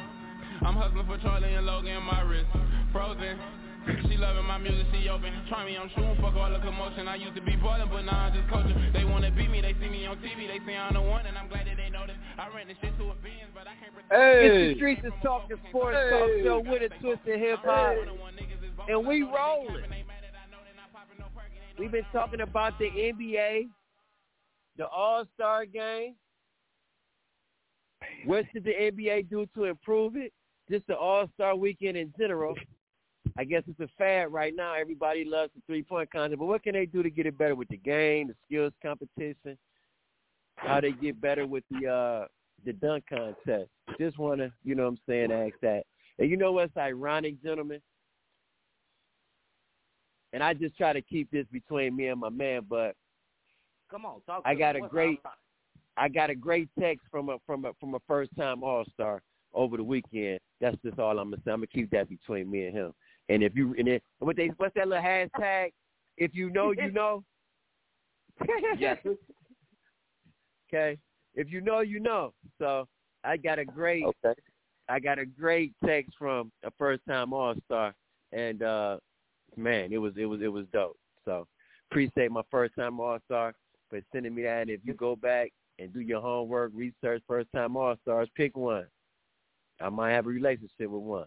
[0.66, 2.50] I'm hustling for Charlie and Logan, my wrist
[2.90, 3.38] frozen.
[3.86, 5.32] She loving my music, she open.
[5.48, 7.06] Try me, I'm shooting, fuck all the commotion.
[7.06, 8.74] I used to be boiling, but now I'm just coaching.
[8.92, 11.38] They wanna beat me, they see me on TV, they say I'm the one, and
[11.38, 12.16] I'm glad that they know this.
[12.38, 14.10] I ran the shit to a Benz, but I can't pretend.
[14.10, 14.46] Hey.
[14.46, 16.10] It's the Streets is Talking Sports hey.
[16.10, 17.94] Talk Show with a twist of hip hop.
[17.94, 18.92] Hey.
[18.92, 19.84] And we rolling.
[21.78, 23.68] We've been talking about the NBA,
[24.78, 26.14] the All-Star game.
[28.24, 30.32] What should the NBA do to improve it?
[30.70, 32.54] Just the All-Star weekend in general.
[33.36, 34.74] I guess it's a fad right now.
[34.74, 37.54] Everybody loves the three point contest, but what can they do to get it better
[37.54, 39.58] with the game, the skills competition?
[40.56, 42.26] How they get better with the uh
[42.64, 43.70] the dunk contest?
[44.00, 45.84] Just want to, you know, what I'm saying, ask that.
[46.18, 47.80] And you know what's ironic, gentlemen?
[50.32, 52.94] And I just try to keep this between me and my man, but
[53.90, 54.42] come on, talk.
[54.44, 55.20] I got a great,
[55.96, 59.22] I got a great text from a from a from a first time All Star
[59.54, 60.40] over the weekend.
[60.60, 61.52] That's just all I'm gonna say.
[61.52, 62.92] I'm gonna keep that between me and him.
[63.28, 65.72] And if you and it, what they what's that little hashtag?
[66.16, 67.24] If you know, you know.
[68.78, 68.98] yes.
[70.68, 70.98] okay.
[71.34, 72.32] If you know, you know.
[72.58, 72.86] So
[73.24, 74.04] I got a great.
[74.04, 74.40] Okay.
[74.88, 77.92] I got a great text from a first time All Star,
[78.32, 78.98] and uh
[79.56, 80.96] man, it was it was it was dope.
[81.24, 81.46] So
[81.90, 83.52] appreciate my first time All Star
[83.90, 84.62] for sending me that.
[84.62, 88.56] And if you go back and do your homework, research first time All Stars, pick
[88.56, 88.86] one.
[89.80, 91.26] I might have a relationship with one.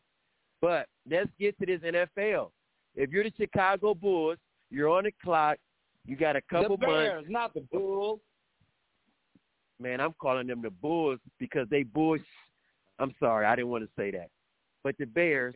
[0.61, 2.51] But let's get to this NFL.
[2.95, 4.37] If you're the Chicago Bulls,
[4.69, 5.57] you're on the clock.
[6.05, 7.29] You got a couple the Bears, months.
[7.29, 8.19] not the Bulls.
[9.79, 12.21] Man, I'm calling them the Bulls because they bush.
[12.99, 14.29] I'm sorry, I didn't want to say that.
[14.83, 15.55] But the Bears,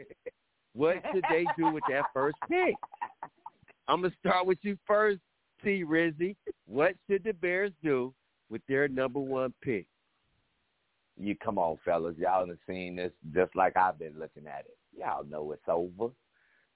[0.73, 2.75] what should they do with that first pick?
[3.87, 5.19] I'm gonna start with you first,
[5.63, 5.83] T.
[5.83, 6.35] Rizzy.
[6.65, 8.13] What should the Bears do
[8.49, 9.85] with their number one pick?
[11.17, 12.15] You come on, fellas.
[12.17, 14.77] Y'all have seen this just like I've been looking at it.
[14.97, 16.11] Y'all know it's over.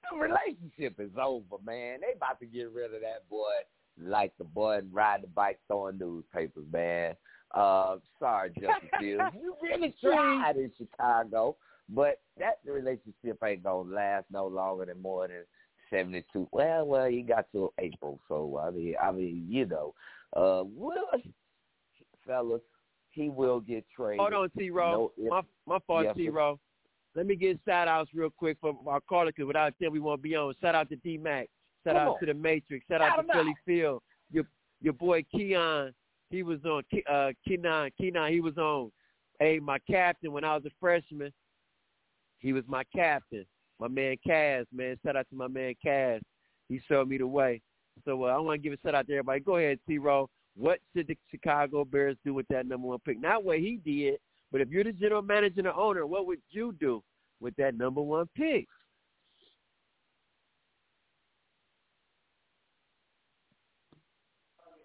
[0.09, 1.99] The relationship is over, man.
[2.01, 3.43] They about to get rid of that boy
[4.01, 7.15] like the boy and ride the bike throwing newspapers, man.
[7.53, 9.35] Uh, sorry, Justin Fields.
[9.41, 11.55] You really tried in Chicago,
[11.89, 15.43] but that relationship ain't gonna last no longer than more than
[15.89, 16.47] seventy two.
[16.51, 19.93] Well, well, he got till April, so I mean, I mean, you know,
[20.35, 21.09] uh, well,
[22.25, 22.61] fellas,
[23.11, 24.19] he will get traded.
[24.19, 24.69] Hold on, T.
[24.69, 25.11] Row.
[25.17, 26.29] No, my my fault, yes, T.
[26.29, 26.59] Row.
[27.17, 30.21] Let me get shout outs real quick for our caller because without them we won't
[30.21, 30.53] be on.
[30.61, 31.47] Shout out to D Mac.
[31.83, 32.19] Shout Come out on.
[32.19, 32.85] to the Matrix.
[32.87, 34.03] Shout out to Philly Phil.
[34.31, 34.43] Your
[34.81, 35.95] your boy Keon,
[36.29, 38.91] he was on uh Kenon, Kenon, he was on.
[39.39, 41.33] Hey, my captain when I was a freshman,
[42.37, 43.47] he was my captain.
[43.79, 44.95] My man Kaz, man.
[45.03, 46.21] Shout out to my man Kaz.
[46.69, 47.61] He showed me the way.
[48.05, 49.39] So uh, I want to give a shout out to everybody.
[49.39, 49.97] Go ahead, T.
[49.97, 50.29] Row.
[50.55, 53.19] What should the Chicago Bears do with that number one pick?
[53.19, 54.19] Not what he did,
[54.51, 57.03] but if you're the general manager and the owner, what would you do
[57.39, 58.67] with that number one pick?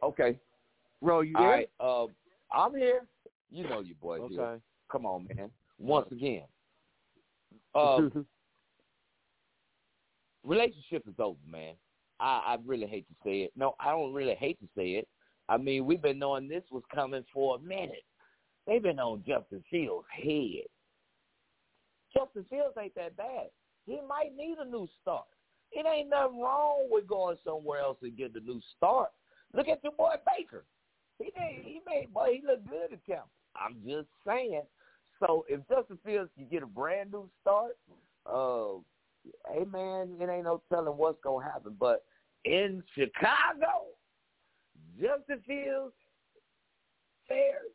[0.02, 0.38] Okay.
[1.00, 1.50] Ro, you All there?
[1.50, 1.70] right.
[1.78, 2.06] Uh,
[2.52, 3.06] I'm here.
[3.50, 4.34] You know your boy Okay.
[4.34, 4.60] here.
[4.90, 5.50] Come on, man.
[5.78, 6.44] Once again.
[7.74, 8.10] Uh,
[10.44, 11.72] relationship is over, man.
[12.20, 13.52] I, I really hate to say it.
[13.56, 15.08] No, I don't really hate to say it.
[15.48, 18.04] I mean, we've been knowing this was coming for a minute.
[18.66, 20.66] They've been on Justin Fields' head.
[22.14, 23.48] Justin Fields ain't that bad.
[23.86, 25.24] He might need a new start.
[25.72, 29.10] It ain't nothing wrong with going somewhere else and getting a new start.
[29.54, 30.64] Look at your boy Baker.
[31.18, 33.24] He made, he made, boy, he looked good at Tampa.
[33.56, 34.62] I'm just saying.
[35.20, 37.76] So if Justin Fields can get a brand new start,
[38.26, 38.80] uh,
[39.50, 41.76] hey man, it ain't no telling what's gonna happen.
[41.78, 42.04] But
[42.44, 43.86] in Chicago,
[45.00, 45.94] Justin Fields,
[47.28, 47.72] Bears.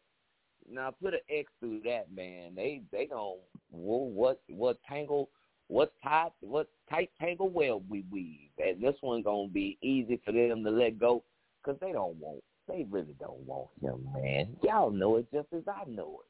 [0.70, 2.54] Now put an X through that, man.
[2.56, 3.36] They they gonna
[3.72, 5.30] whoa, what what tangle
[5.68, 10.32] what tight what tight tangle web we weave, and this one gonna be easy for
[10.32, 11.24] them to let go
[11.64, 14.56] because they don't want they really don't want him, man.
[14.64, 16.28] Y'all know it just as I know it.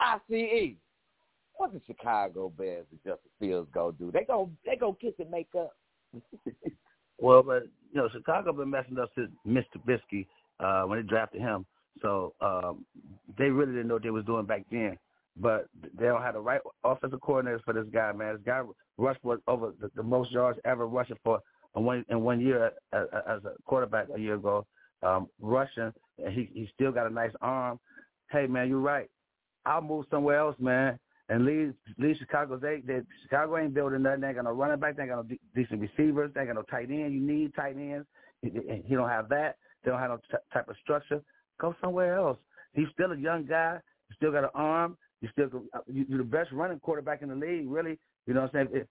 [0.00, 0.74] I ICE.
[1.56, 4.10] What the Chicago Bears and Justin Fields gonna do?
[4.10, 5.74] They go they go kiss and make up.
[7.18, 9.78] Well, but you know, Chicago been messing up since Mr.
[9.86, 10.26] Bisky
[10.60, 11.64] uh, when they drafted him.
[12.02, 12.84] So um,
[13.38, 14.98] they really didn't know what they was doing back then.
[15.36, 15.66] But
[15.98, 18.34] they don't have the right offensive coordinators for this guy, man.
[18.34, 18.62] This guy
[18.98, 21.40] rushed for over the, the most yards ever rushing for
[21.76, 24.64] in one in one year as, as a quarterback a year ago.
[25.02, 25.92] Um, rushing,
[26.24, 27.80] and he he still got a nice arm.
[28.30, 29.10] hey man, you're right.
[29.66, 32.56] I'll move somewhere else, man, and leave leave Chicago.
[32.56, 34.20] They, they Chicago ain't building nothing.
[34.20, 34.96] They ain't got no running back.
[34.96, 36.30] They ain't got no de- decent receivers.
[36.34, 37.12] They ain't got no tight end.
[37.12, 38.06] You need tight ends.
[38.42, 39.56] You don't have that.
[39.82, 41.22] They don't have no t- type of structure.
[41.60, 42.38] Go somewhere else.
[42.72, 43.78] He's still a young guy.
[44.08, 44.96] You still got an arm.
[45.20, 47.98] You still uh, you're the best running quarterback in the league, really.
[48.26, 48.86] You know what I'm saying?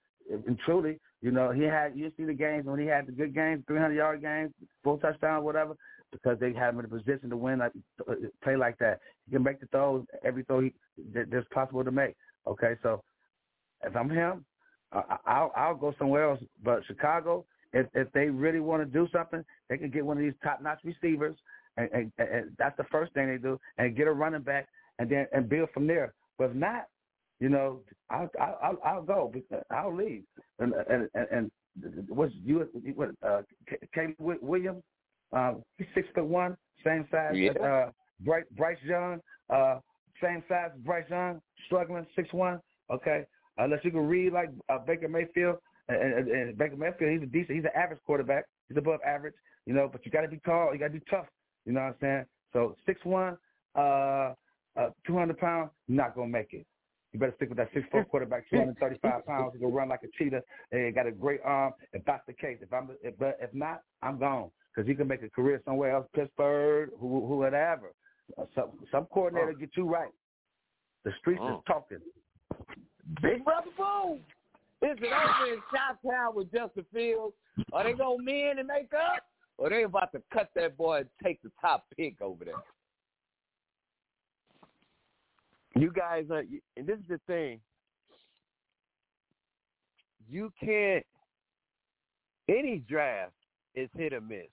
[0.47, 3.35] And truly, you know, he had you see the games when he had the good
[3.35, 4.53] games, 300 yard games,
[4.83, 5.75] full touchdown, whatever,
[6.11, 7.73] because they had him in a position to win, like
[8.07, 8.99] uh, uh, play like that.
[9.25, 10.73] He can make the throws, every throw he
[11.13, 12.15] that, that's possible to make.
[12.47, 13.03] Okay, so
[13.83, 14.45] if I'm him,
[14.91, 16.39] I, I'll I'll go somewhere else.
[16.63, 20.23] But Chicago, if if they really want to do something, they can get one of
[20.23, 21.35] these top notch receivers,
[21.77, 24.67] and, and, and that's the first thing they do, and get a running back,
[24.99, 26.13] and then and build from there.
[26.37, 26.87] But if not,
[27.39, 29.33] you know, I'll I'll I'll go.
[29.71, 30.23] I'll leave.
[30.59, 31.51] And and and, and
[32.07, 33.41] what's you what uh
[33.93, 34.83] Caleb Williams?
[35.31, 37.33] Uh, he's six foot one, same size.
[37.35, 37.51] Yeah.
[37.51, 39.19] Uh, Bryce Bryce Young,
[39.49, 39.79] uh,
[40.21, 42.59] same size as Bryce Young, struggling six one.
[42.91, 43.25] Okay,
[43.57, 45.57] unless you can read like uh, Baker Mayfield.
[45.89, 48.45] And, and, and Baker Mayfield, he's a decent, he's an average quarterback.
[48.69, 49.33] He's above average,
[49.65, 49.89] you know.
[49.91, 50.71] But you got to be tall.
[50.71, 51.25] You got to be tough.
[51.65, 52.25] You know what I'm saying?
[52.51, 53.37] So six one,
[53.75, 54.33] uh,
[54.75, 56.65] uh, two hundred pounds, not gonna make it.
[57.11, 59.71] You better stick with that six foot quarterback, two hundred thirty five pounds, who can
[59.73, 60.41] run like a cheetah
[60.71, 61.73] and got a great arm.
[61.93, 65.07] If that's the case, if I'm, if, but if not, I'm gone because he can
[65.07, 67.93] make a career somewhere else, Pittsburgh, who, who whatever.
[68.37, 69.59] Uh, some some coordinator Oh.
[69.59, 70.11] get you right.
[71.03, 71.57] The streets Oh.
[71.57, 71.99] is talking.
[73.21, 74.19] Big Brother Boom.
[74.81, 77.33] Is it over in Chi-Town with Justin Fields?
[77.71, 79.23] Are they going to men and make up?
[79.63, 82.53] Or they about to cut that boy and take the top pick over there?
[85.73, 86.43] You guys uh, are,
[86.75, 87.61] and this is the thing.
[90.29, 91.05] You can't.
[92.49, 93.31] Any draft
[93.73, 94.47] is hit or miss.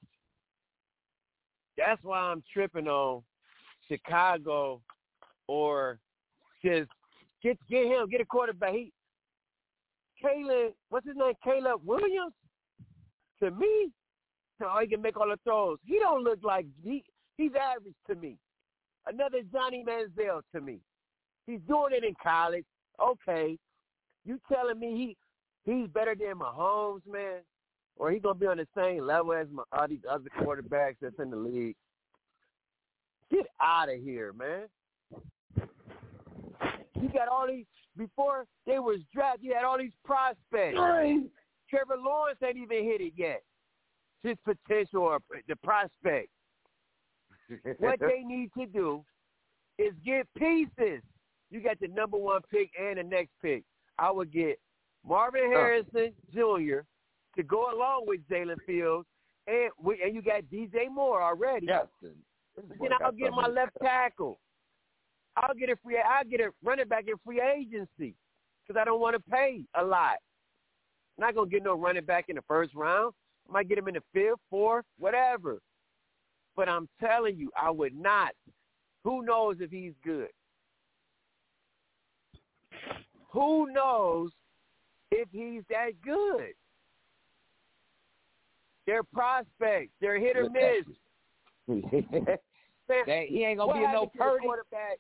[1.77, 3.25] That's why I'm tripping on
[3.89, 4.81] Chicago
[5.49, 5.99] or
[6.65, 6.89] just
[7.43, 8.75] get get him, get a quarterback.
[8.75, 8.93] He,
[10.23, 11.35] Caleb, what's his name?
[11.43, 12.33] Caleb Williams.
[13.43, 13.91] To me,
[14.61, 15.79] so oh, he can make all the throws.
[15.85, 17.03] He don't look like he
[17.37, 18.37] he's average to me.
[19.07, 20.81] Another Johnny Manziel to me.
[21.47, 22.67] He's doing it in college.
[23.03, 23.57] Okay.
[24.25, 25.17] You telling me
[25.65, 27.41] he he's better than Mahomes, man?
[27.97, 31.19] Or he gonna be on the same level as my, all these other quarterbacks that's
[31.19, 31.77] in the league?
[33.31, 34.67] Get out of here, man.
[37.01, 37.65] You got all these
[37.97, 39.45] before they was drafted.
[39.45, 40.77] You had all these prospects.
[41.71, 43.43] Trevor Lawrence ain't even hit it yet.
[44.23, 45.19] His potential or
[45.49, 46.29] the prospect.
[47.79, 49.05] what they need to do
[49.79, 51.03] is get pieces.
[51.51, 53.65] You got the number one pick and the next pick.
[53.99, 54.59] I would get
[55.07, 56.81] Marvin Harrison Jr.
[57.37, 59.07] to go along with Jalen Fields,
[59.47, 61.67] and we, and you got DJ Moore already.
[61.67, 62.17] Justin.
[62.57, 64.39] Then I'll get my left tackle.
[65.37, 65.97] I'll get a free.
[65.99, 68.15] I'll get a running back in free agency
[68.67, 70.17] because I don't want to pay a lot.
[71.19, 73.15] I'm not gonna get no running back in the first round.
[73.51, 75.59] I might get him in the fifth, fourth, whatever.
[76.57, 78.31] But I'm telling you, I would not.
[79.05, 80.29] Who knows if he's good?
[83.33, 84.31] Who knows
[85.11, 86.53] if he's that good?
[88.87, 89.93] They're prospects.
[90.01, 90.87] They're hit or miss.
[92.89, 94.45] That- he ain't gonna what be no Purdy.
[94.45, 94.99] quarterback.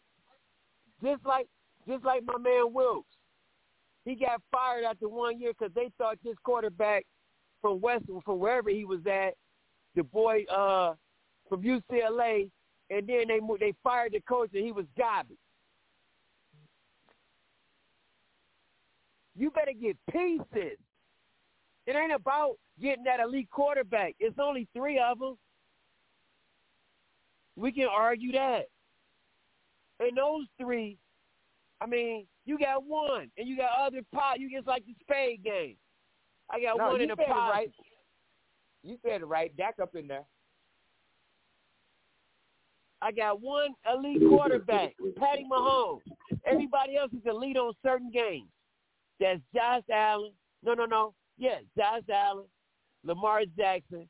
[1.03, 1.49] Just like,
[1.89, 3.09] just like my man Wilkes,
[4.05, 7.05] he got fired after one year because they thought this quarterback
[7.61, 9.35] from West, from wherever he was at,
[9.95, 10.95] the boy uh,
[11.49, 12.51] from UCLA,
[12.91, 15.37] and then they mo- they fired the coach and he was garbage.
[19.37, 20.79] You better get pieces.
[21.87, 24.15] It ain't about getting that elite quarterback.
[24.21, 25.37] It's only three of them.
[27.57, 28.67] We can argue that.
[29.99, 30.99] And those three,
[31.81, 34.41] I mean, you got one, and you got other pot.
[34.41, 35.77] You just like the spade game.
[36.53, 37.51] I got No, one in the pot.
[37.51, 37.73] right.
[38.83, 39.57] You said it right.
[39.57, 40.25] Dak up in there.
[43.03, 46.01] I got one elite quarterback, Patty Mahomes.
[46.45, 48.49] Everybody else is elite on certain games.
[49.19, 50.33] That's Josh Allen.
[50.63, 51.15] No, no, no.
[51.39, 52.45] Yeah, Josh Allen,
[53.05, 54.07] Lamar Jackson,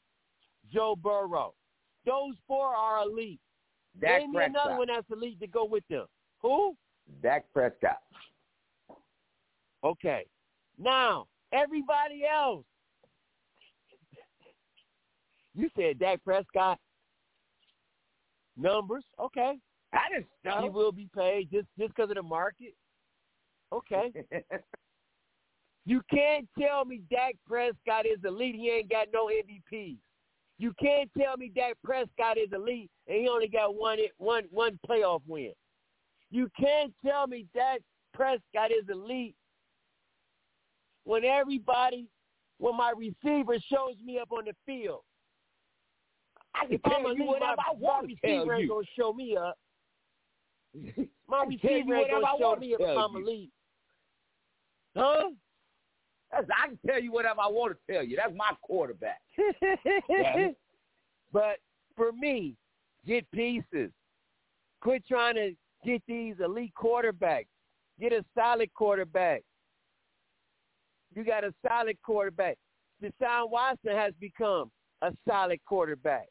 [0.72, 1.55] Joe Burrow.
[2.05, 3.41] Those four are elite.
[4.01, 6.07] Dak Name me another one that's elite to go with them.
[6.43, 6.74] Who?
[7.22, 7.99] Dak Prescott.
[9.84, 10.26] Okay.
[10.78, 12.64] Know everybody else.
[15.53, 16.78] You said Dak Prescott.
[18.57, 19.59] Numbers, okay.
[19.92, 22.74] I didn't He will be paid just just because of the market.
[23.72, 24.12] Okay.
[25.86, 28.55] You can't tell me Dak Prescott is elite.
[28.55, 29.96] He ain't got no MVPs.
[30.59, 34.78] You can't tell me Dak Prescott is elite and he only got one one one
[34.88, 35.53] playoff win.
[36.30, 37.78] You can't tell me that
[38.14, 39.34] Prescott is elite
[41.05, 42.07] when everybody,
[42.59, 45.01] when my receiver shows me up on the field.
[46.55, 48.68] I can tell you my, whatever I my want to tell receiver ain't you.
[48.68, 49.57] gonna show me up.
[51.28, 53.22] My I can tell you receiver ain't gonna show me up if tell I'm you.
[53.22, 53.51] elite.
[54.96, 55.30] Huh?
[56.32, 58.16] That's, I can tell you whatever I want to tell you.
[58.16, 59.20] That's my quarterback.
[61.32, 61.59] but
[61.96, 62.57] for me,
[63.07, 63.90] get pieces.
[64.80, 67.46] Quit trying to get these elite quarterbacks.
[68.01, 69.42] Get a solid quarterback.
[71.14, 72.56] You got a solid quarterback.
[73.02, 74.70] Deshaun Watson has become
[75.02, 76.28] a solid quarterback.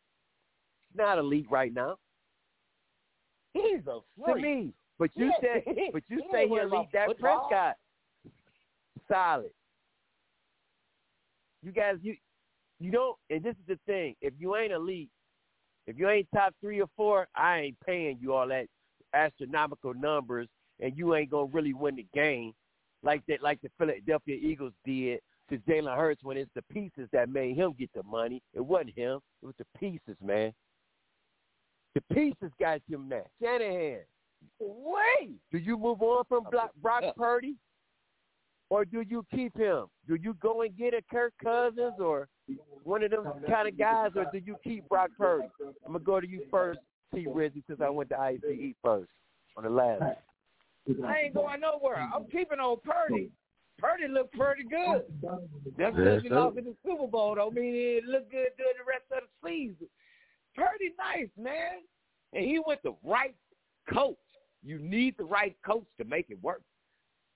[0.91, 1.97] He's not elite right now
[3.53, 4.73] He's a to me.
[4.97, 6.87] But you Yeah, say, but you he say he elite.
[6.93, 7.17] That.
[7.19, 7.75] Prescott,
[9.07, 9.51] solid.
[11.63, 12.15] You guys, you
[12.79, 13.17] you don't.
[13.29, 15.09] And this is the thing: if you ain't elite,
[15.87, 18.67] if you ain't top three or four, I ain't paying you all that
[19.13, 20.47] astronomical numbers,
[20.79, 22.53] and you ain't gonna really win the game
[23.03, 25.19] like that, like the Philadelphia Eagles did
[25.49, 28.41] to Jalen Hurts when it's the pieces that made him get the money.
[28.53, 30.53] It wasn't him; it was the pieces, man.
[31.95, 33.27] The pieces got him that.
[33.41, 34.01] Shanahan,
[34.59, 35.31] Wait.
[35.51, 37.55] do you move on from Brock, Brock Purdy,
[38.69, 39.85] or do you keep him?
[40.07, 42.27] Do you go and get a Kirk Cousins or
[42.83, 45.47] one of them kind of guys, or do you keep Brock Purdy?
[45.85, 46.79] I'm gonna go to you first,
[47.13, 47.25] T.
[47.25, 48.39] Rizzy, since I went to ICE
[48.83, 49.09] first
[49.57, 50.17] on the last.
[51.05, 52.09] I ain't going nowhere.
[52.13, 53.29] I'm keeping on Purdy.
[53.77, 55.03] Purdy looked pretty good.
[55.77, 58.85] Yes, because he lost in the Super Bowl don't mean he looked good during the
[58.87, 59.87] rest of the season.
[60.55, 61.79] Purdy nice, man.
[62.33, 63.35] And he with the right
[63.91, 64.17] coach.
[64.63, 66.61] You need the right coach to make it work.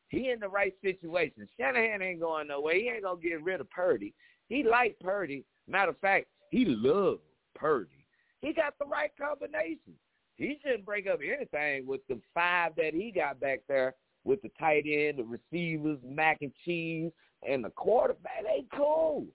[0.10, 1.48] He in the right situation.
[1.58, 2.76] Shanahan ain't going nowhere.
[2.76, 4.14] He ain't gonna get rid of Purdy.
[4.50, 5.46] He like Purdy.
[5.68, 7.22] Matter of fact, he loved
[7.56, 8.06] Purdy.
[8.42, 9.94] He got the right combination.
[10.36, 14.50] He shouldn't break up anything with the five that he got back there with the
[14.60, 17.12] tight end, the receivers, mac and cheese,
[17.48, 18.44] and the quarterback.
[18.44, 19.26] They cool.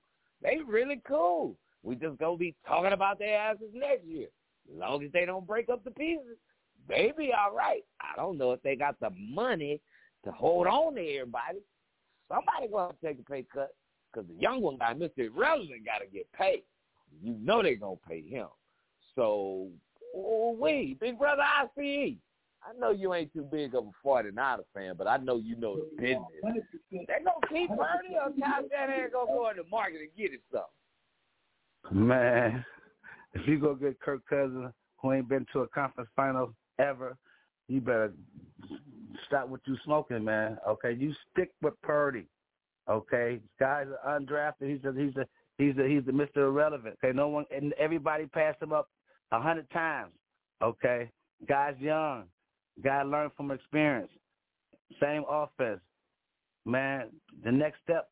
[0.42, 1.56] They really cool.
[1.82, 4.28] We just gonna be talking about their asses next year.
[4.70, 6.36] As long as they don't break up the pieces,
[6.88, 7.84] they be all right.
[8.00, 9.80] I don't know if they got the money
[10.24, 11.58] to hold on to everybody.
[12.28, 13.70] Somebody gonna take a pay cut
[14.12, 15.26] because the young one guy, Mr.
[15.26, 16.62] Irrelevant, got to get paid.
[17.22, 18.48] You know they gonna pay him.
[19.14, 19.68] So,
[20.14, 22.16] wait, big brother ICE.
[22.62, 25.76] I know you ain't too big of a 49er fan, but I know you know
[25.76, 26.64] the business.
[26.90, 30.40] They gonna keep Purdy or Kyle Shanahan gonna go in the market and get it
[30.52, 32.08] something.
[32.08, 32.64] Man,
[33.34, 37.16] if you go get Kirk Cousins, who ain't been to a conference final ever,
[37.68, 38.12] you better
[39.26, 40.58] stop what you smoking, man.
[40.68, 42.26] Okay, you stick with Purdy.
[42.90, 44.68] Okay, guys undrafted.
[44.68, 45.26] He's a he's a
[45.58, 46.48] he's a he's a Mr.
[46.48, 46.96] Irrelevant.
[47.02, 48.88] Okay, no one and everybody passed him up
[49.32, 50.12] a hundred times.
[50.62, 51.10] Okay,
[51.48, 52.24] guy's young.
[52.82, 54.10] Guy learned from experience.
[55.00, 55.80] Same offense.
[56.64, 57.08] Man,
[57.44, 58.08] the next step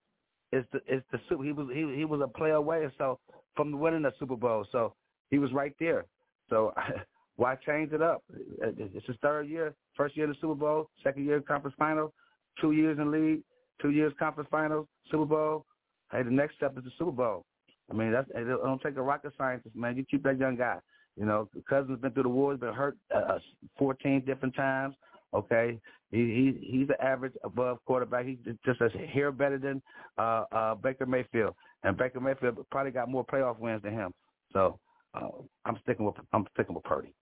[0.52, 1.44] is the is the Super.
[1.44, 2.86] He was he he was a play away.
[2.98, 3.18] So
[3.56, 4.66] from winning the Super Bowl.
[4.70, 4.94] So
[5.30, 6.04] he was right there.
[6.50, 6.72] So
[7.36, 8.22] why change it up?
[8.60, 12.12] It's his third year, first year in the Super Bowl, second year conference final,
[12.60, 13.42] two years in league,
[13.80, 15.64] two years conference finals, Super Bowl.
[16.12, 17.44] Hey, the next step is the Super Bowl.
[17.90, 19.96] I mean, that's it don't take a rocket scientist, man.
[19.96, 20.78] You keep that young guy.
[21.16, 23.38] You know, Cousins been through the wars, been hurt uh,
[23.78, 24.94] 14 different times.
[25.34, 28.26] Okay, he, he he's an average above quarterback.
[28.26, 29.82] He's just a hair better than
[30.18, 34.12] uh, uh, Baker Mayfield, and Baker Mayfield probably got more playoff wins than him.
[34.52, 34.78] So
[35.14, 35.28] uh,
[35.64, 37.12] I'm sticking with I'm sticking with Purdy.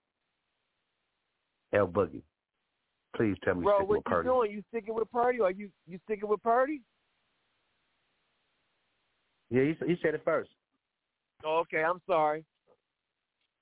[1.72, 2.22] L Boogie,
[3.16, 4.28] please tell me Bro, you're what you Purdy.
[4.28, 4.50] doing?
[4.52, 6.82] You sticking with Purdy, or you you sticking with Purdy?
[9.50, 10.50] Yeah, he, he said it first.
[11.44, 12.44] Oh, okay, I'm sorry.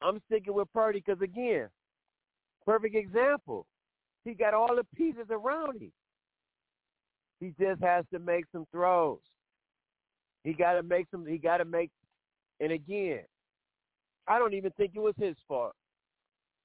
[0.05, 1.69] I'm sticking with Purdy because again,
[2.67, 3.67] perfect example.
[4.25, 5.93] He got all the pieces around him.
[7.41, 9.19] He just has to make some throws.
[10.45, 11.27] He got to make some.
[11.27, 11.91] He got to make.
[12.61, 13.21] And again,
[14.29, 15.75] I don't even think it was his fault.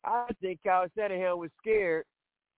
[0.04, 2.06] I think Kyle Shanahan was scared.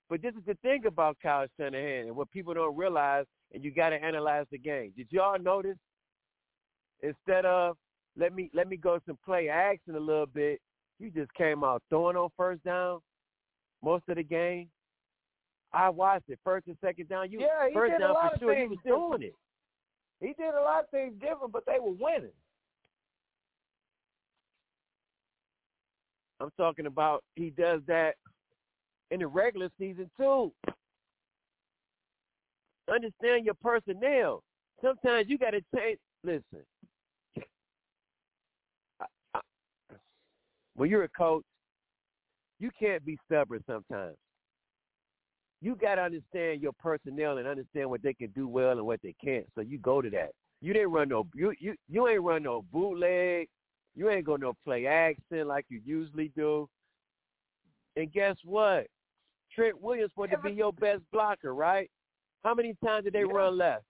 [0.10, 3.72] But this is the thing about Kyle Shanahan and what people don't realize, and you
[3.72, 4.92] got to analyze the game.
[4.98, 5.78] Did y'all notice?
[7.02, 7.78] Instead of
[8.18, 10.60] let me let me go some play action a little bit,
[11.00, 13.00] you just came out throwing on first down
[13.84, 14.70] most of the game.
[15.72, 17.32] I watched it first and second down.
[17.32, 18.56] You Yeah, he first did a down lot for of sure.
[18.56, 19.12] He was different.
[19.12, 19.36] doing it.
[20.20, 22.32] He did a lot of things different, but they were winning.
[26.41, 28.16] I'm talking about he does that
[29.12, 30.52] in the regular season too.
[32.91, 34.41] Understand your personnel.
[34.82, 36.00] Sometimes you got to change.
[36.24, 36.66] Listen,
[39.00, 39.41] I- I-
[40.80, 41.44] when you're a coach,
[42.60, 44.16] you can't be stubborn sometimes.
[45.62, 49.02] you got to understand your personnel and understand what they can do well and what
[49.04, 49.46] they can't.
[49.56, 50.32] So you go to that.
[50.62, 53.48] You didn't run no you you you ain't run no bootleg.
[53.94, 56.70] You ain't gonna no play action like you usually do.
[57.98, 58.88] And guess what?
[59.54, 61.92] Trent Williams wanted to be your best blocker, right?
[62.44, 63.34] How many times did they Yeah.
[63.34, 63.84] run left?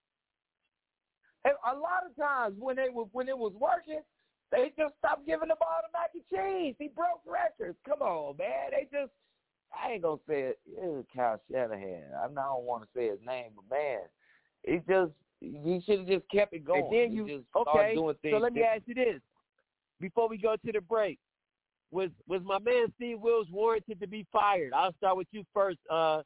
[1.46, 4.02] And a lot of times when they was when it was working,
[4.52, 6.76] they just stopped giving the ball to Mac and Cheese.
[6.80, 7.78] He broke records.
[7.88, 8.72] Come on, man.
[8.72, 9.12] They just
[9.74, 10.60] I ain't gonna say it.
[10.66, 12.06] It was Kyle Shanahan.
[12.18, 14.00] I don't want to say his name, but man,
[14.64, 16.84] it just he should have just kept it going.
[16.84, 17.93] And then He you just okay.
[17.95, 18.34] doing things.
[18.34, 19.22] So let me ask you this:
[20.00, 21.20] before we go to the break,
[21.91, 24.74] was was my man Steve Wilkes warranted to be fired?
[24.74, 26.22] I'll start with you first, uh,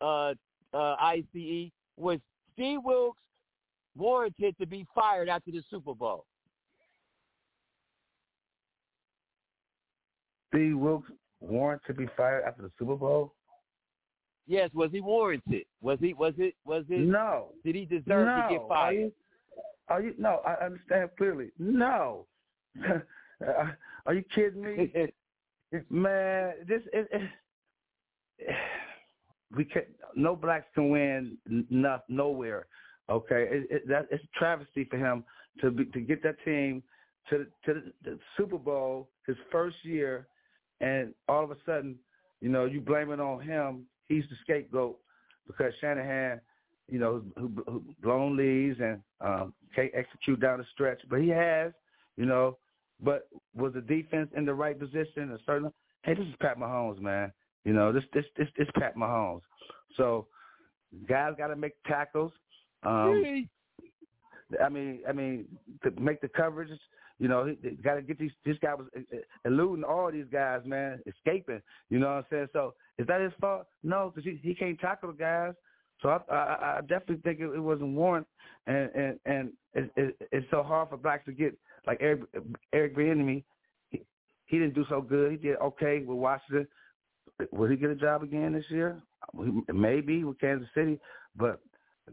[0.00, 0.34] uh,
[0.72, 1.70] uh, ICE.
[1.96, 2.18] Was
[2.52, 3.20] Steve Wilkes
[3.96, 6.26] warranted to be fired after the Super Bowl?
[10.54, 13.34] Steve Wilkes warrant to be fired after the Super Bowl?
[14.46, 15.64] Yes, was he warranted?
[15.80, 16.14] Was he?
[16.14, 16.54] Was it?
[16.64, 17.00] Was it?
[17.00, 17.48] No.
[17.64, 18.42] Did he deserve no.
[18.42, 18.94] to get Are fired?
[18.94, 19.12] you,
[19.88, 20.14] are you?
[20.18, 21.50] No, I understand clearly.
[21.58, 22.26] No.
[24.06, 24.92] are you kidding me?
[25.90, 27.06] Man, this is.
[27.10, 27.22] It,
[29.56, 29.82] we can
[30.14, 31.38] no blacks can win
[31.70, 32.66] enough nowhere.
[33.10, 35.24] Okay, it, it, that it's a travesty for him
[35.60, 36.82] to be to get that team
[37.30, 40.26] to the, to the, the Super Bowl his first year,
[40.80, 41.96] and all of a sudden,
[42.40, 43.84] you know, you blame it on him.
[44.08, 44.98] He's the scapegoat
[45.46, 46.40] because Shanahan,
[46.90, 51.28] you know, who, who blown leads and um, can't execute down the stretch, but he
[51.28, 51.72] has,
[52.16, 52.58] you know.
[53.02, 55.32] But was the defense in the right position?
[55.32, 55.72] A certain
[56.04, 57.32] hey, this is Pat Mahomes, man.
[57.64, 59.40] You know, this this this this Pat Mahomes.
[59.96, 60.26] So
[61.08, 62.32] guys got to make tackles.
[62.82, 63.48] Um,
[64.62, 65.46] I mean, I mean,
[65.82, 66.78] to make the coverages.
[67.18, 68.32] You know, he, got to get these.
[68.44, 71.62] This guy was uh, eluding all these guys, man, escaping.
[71.88, 72.48] You know what I'm saying?
[72.52, 73.66] So is that his fault?
[73.82, 75.54] No, because he he can't tackle the guys.
[76.02, 78.26] So I I, I definitely think it, it wasn't warrant,
[78.66, 81.56] and and and it, it, it's so hard for blacks to get
[81.86, 82.22] like Eric
[82.72, 83.44] Eric Bieniemy.
[83.90, 84.02] He,
[84.46, 85.30] he didn't do so good.
[85.30, 86.66] He did okay with Washington.
[87.52, 89.00] Will he get a job again this year?
[89.72, 91.00] Maybe with Kansas City,
[91.36, 91.60] but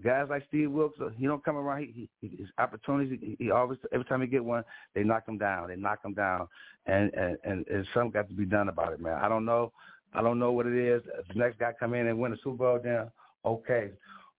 [0.03, 1.81] guys like Steve Wilkes, he don't come around.
[1.81, 3.19] He, he his opportunities.
[3.21, 4.63] He, he always every time he get one,
[4.95, 5.67] they knock him down.
[5.67, 6.47] They knock him down,
[6.85, 9.19] and and and, and something got to be done about it, man.
[9.21, 9.71] I don't know.
[10.13, 11.01] I don't know what it is.
[11.19, 13.09] If the next guy come in and win the Super Bowl, then
[13.45, 13.91] okay,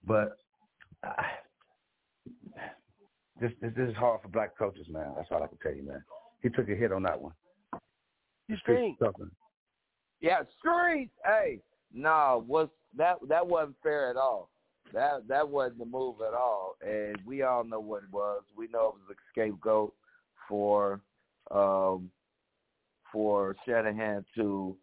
[0.07, 0.39] but
[1.03, 1.13] uh,
[3.41, 5.13] this, this this is hard for black coaches, man.
[5.17, 6.03] That's all I can tell you, man.
[6.43, 7.33] He took a hit on that one.
[8.49, 9.31] You Streets think?
[10.21, 11.13] Yeah, streets.
[11.25, 11.61] Hey,
[11.93, 14.51] no, was that that wasn't fair at all.
[14.93, 18.43] That that wasn't the move at all, and we all know what it was.
[18.57, 19.95] We know it was a scapegoat
[20.49, 21.01] for
[21.51, 22.11] um
[23.11, 24.77] for Shanahan to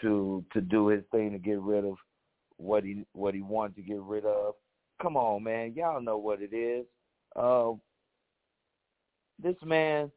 [0.00, 1.96] to to do his thing to get rid of
[2.56, 4.54] what he what he wanted to get rid of.
[5.02, 6.84] Come on, man, y'all know what it is.
[7.36, 7.72] Uh,
[9.42, 10.10] this man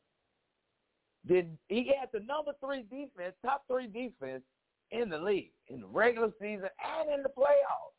[1.27, 4.43] did he had the number three defense, top three defense
[4.91, 6.69] in the league in the regular season
[6.99, 7.95] and in the playoffs.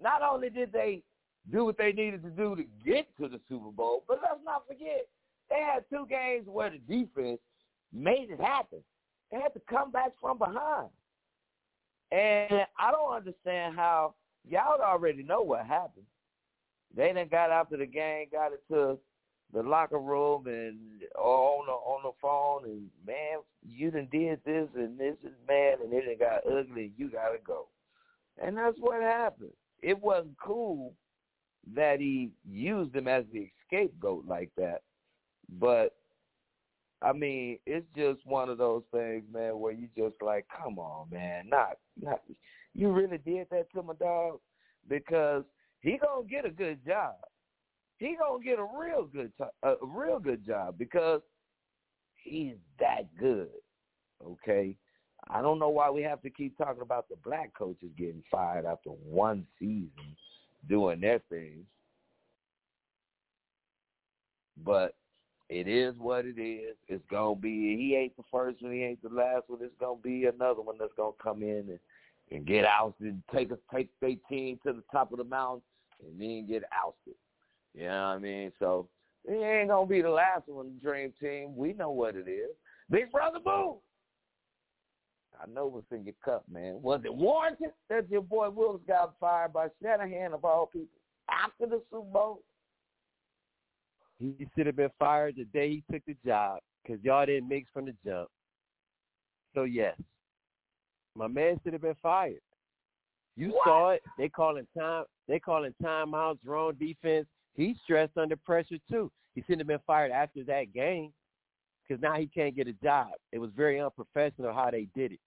[0.00, 1.02] Not only did they
[1.50, 4.66] do what they needed to do to get to the Super Bowl, but let's not
[4.66, 5.06] forget
[5.48, 7.38] they had two games where the defense
[7.92, 8.80] made it happen.
[9.30, 10.88] They had to come back from behind.
[12.12, 14.14] And I don't understand how
[14.48, 16.06] y'all already know what happened.
[16.94, 18.98] They then got after the game, got into
[19.52, 20.78] the locker room and
[21.16, 25.76] on the on the phone and man, you done did this and this is man
[25.82, 27.68] and it got ugly you gotta go.
[28.42, 29.52] And that's what happened.
[29.82, 30.94] It wasn't cool
[31.74, 34.82] that he used him as the scapegoat like that.
[35.58, 35.94] But
[37.02, 41.10] I mean, it's just one of those things, man, where you just like, come on,
[41.10, 42.20] man, not not
[42.74, 44.40] you really did that to my dog
[44.88, 45.44] because
[45.80, 47.14] he gonna get a good job
[47.98, 51.20] he gonna get a real good a real good job because
[52.14, 53.48] he's that good.
[54.24, 54.76] Okay,
[55.28, 58.64] I don't know why we have to keep talking about the black coaches getting fired
[58.64, 60.16] after one season
[60.68, 61.64] doing their things,
[64.64, 64.94] but
[65.48, 66.76] it is what it is.
[66.88, 67.76] It's gonna be.
[67.76, 68.72] He ain't the first one.
[68.72, 69.60] He ain't the last one.
[69.62, 71.78] It's gonna be another one that's gonna come in and
[72.32, 75.62] and get ousted, and take us take their team to the top of the mountain,
[76.04, 77.14] and then get ousted.
[77.74, 78.52] You know what I mean?
[78.58, 78.88] So
[79.24, 81.56] it ain't gonna be the last one, dream team.
[81.56, 82.50] We know what it is.
[82.90, 83.76] Big brother Boo.
[85.42, 86.80] I know what's in your cup, man.
[86.82, 90.88] Was it warranted that your boy Willis got fired by Shanahan of all people
[91.30, 92.40] after the Super Bowl?
[94.18, 97.68] He should have been fired the day he took the job because y'all didn't mix
[97.72, 98.28] from the jump.
[99.54, 99.96] So yes,
[101.14, 102.40] my man should have been fired.
[103.36, 103.64] You What?
[103.64, 104.02] saw it.
[104.16, 105.04] They calling time.
[105.28, 107.26] They calling timeouts, wrong defense.
[107.54, 109.10] He's stressed under pressure too.
[109.34, 111.12] He shouldn't have been fired after that game
[111.86, 113.08] because now he can't get a job.
[113.32, 115.20] It was very unprofessional how they did it.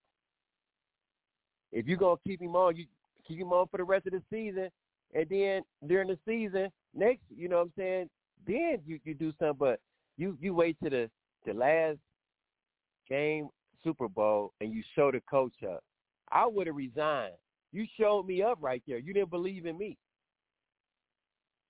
[1.72, 2.86] If you're gonna keep him on, you
[3.28, 4.70] keep him on for the rest of the season,
[5.13, 8.09] and then during the season next, you know what I'm saying?
[8.47, 9.80] Then you you do something, but
[10.17, 11.09] you you wait to the
[11.45, 11.97] the last
[13.07, 13.49] game
[13.84, 15.84] Super Bowl and you show the coach up.
[16.32, 17.34] I would have resigned.
[17.72, 18.97] You showed me up right there.
[18.97, 19.97] You didn't believe in me.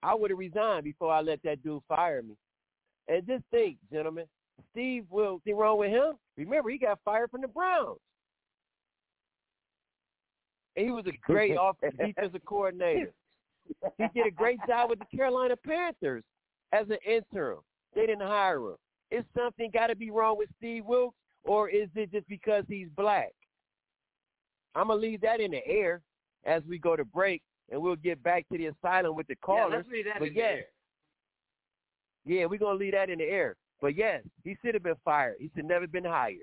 [0.01, 2.35] I would have resigned before I let that dude fire me.
[3.07, 4.25] And just think, gentlemen,
[4.71, 6.13] Steve will see wrong with him.
[6.37, 7.99] Remember, he got fired from the Browns.
[10.79, 13.11] And he was a great off defensive coordinator.
[13.97, 16.23] He did a great job with the Carolina Panthers
[16.71, 17.59] as an interim.
[17.93, 18.75] They didn't hire him.
[19.11, 22.87] Is something got to be wrong with Steve Wilkes, or is it just because he's
[22.95, 23.33] black?
[24.73, 26.01] I'm gonna leave that in the air
[26.45, 29.45] as we go to break, and we'll get back to the asylum with the Yeah,
[29.45, 29.73] callers.
[29.77, 30.65] let's leave that but in the air.
[32.25, 33.57] yeah, we're gonna leave that in the air.
[33.81, 35.35] But yes, he should have been fired.
[35.39, 36.37] He should never been hired.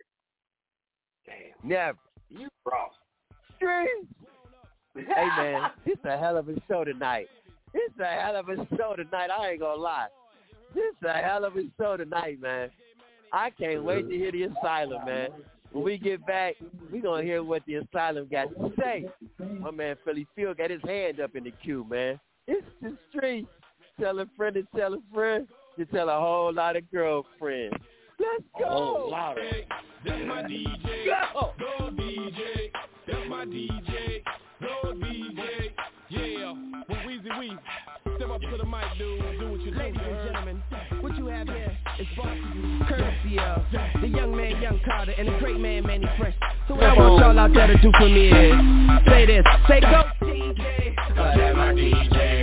[1.24, 1.36] Damn.
[1.68, 1.98] Never.
[2.28, 2.90] You wrong.
[3.56, 4.12] Streets.
[4.96, 7.28] Hey man, this a hell of a show tonight.
[7.72, 9.30] This a hell of a show tonight.
[9.30, 10.08] I ain't gonna lie.
[10.74, 12.70] This a hell of a show tonight, man.
[13.32, 15.28] I can't wait to hear the asylum, man.
[15.72, 16.54] When we get back,
[16.92, 19.06] we gonna hear what the asylum got to say.
[19.60, 22.18] My man Philly Phil got his hand up in the queue, man.
[22.46, 23.46] It's the street.
[24.00, 25.46] Tell a friend to tell a friend
[25.78, 27.76] to tell a whole lot of girlfriends.
[28.18, 28.68] Let's go.
[28.68, 29.44] whole lot of
[30.04, 31.06] That's my DJ.
[31.06, 31.52] Go.
[31.58, 32.70] Go DJ.
[33.06, 34.22] That's my DJ.
[34.60, 34.85] Go
[38.36, 39.40] up to the mic, dude.
[39.40, 39.78] Do what you do.
[39.78, 40.62] Ladies you and gentlemen,
[41.00, 43.62] what you have here is brought to you courtesy of
[44.02, 46.34] the young man Young Carter and the great man Mannie Fresh.
[46.68, 48.54] So what I want y'all out there to do for me is
[49.08, 52.35] say this, say go DJ, Cause that's my DJ.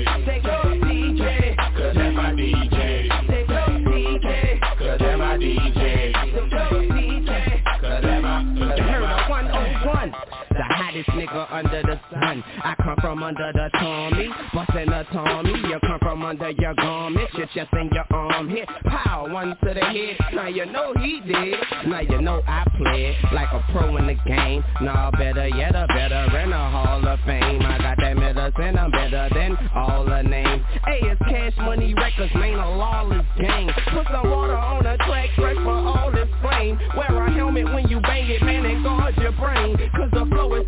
[10.93, 12.43] Hottest nigga under the sun.
[12.63, 15.49] I come from under the Tommy Bustin' a Tommy.
[15.49, 18.69] You come from under your garment Your chest and your arm hit.
[18.85, 20.17] Pow, one to the head.
[20.35, 21.57] Now you know he did.
[21.87, 24.63] Now you know I played Like a pro in the game.
[24.81, 27.63] Nah, better yet a veteran A Hall of Fame.
[27.63, 30.61] I got that medicine I'm better than all the names.
[30.85, 33.71] Hey, it's Cash Money Records Man, a lawless game.
[33.91, 36.77] Put some water on the track Fresh for all this flame.
[36.95, 39.75] Wear a helmet when you bang it, man, and guard your brain.
[39.95, 40.12] Cause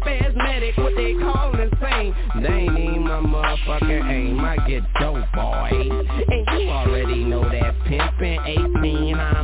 [0.02, 2.16] spasmodic, what they call insane.
[2.42, 5.70] They ain't even my motherfucking aim I get dope, boy.
[5.72, 8.40] And you already know that pimpin'
[8.80, 9.35] 18 I'm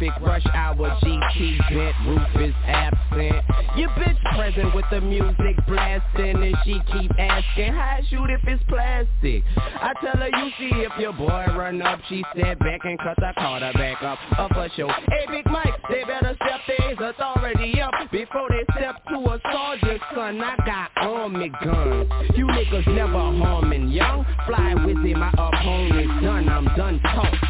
[0.00, 3.44] traffic Rush hour GT bent, roof is absent.
[3.76, 8.40] Your bitch present with the music blasting And she keep asking how I shoot if
[8.44, 9.44] it's plastic?
[9.56, 13.16] I tell her you see if your boy run up She step back and cut
[13.16, 14.88] the her back up Up a show.
[14.88, 20.00] Hey Big Mike, they better step their authority up Before they step to a sergeant
[20.14, 20.40] son.
[20.40, 22.08] I got army guns.
[22.36, 26.48] You niggas never harming young Fly with Weezy, my opponent's done.
[26.48, 27.49] I'm done talking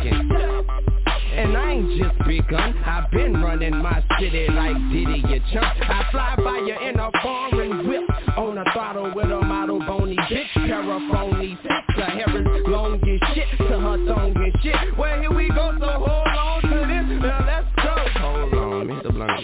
[1.51, 2.78] and I ain't just begun.
[2.85, 5.66] I've been running my city like Diddy, you chump.
[5.81, 8.02] I fly by you in a foreign whip.
[8.36, 10.47] On a throttle with a model bony bitch.
[10.55, 14.97] Paraphony sex, her hair is long as shit To her thong and shit.
[14.97, 17.20] Well here we go, so hold on to this.
[17.20, 17.94] Now let's go.
[18.20, 19.40] Hold on, let me hit the blunt.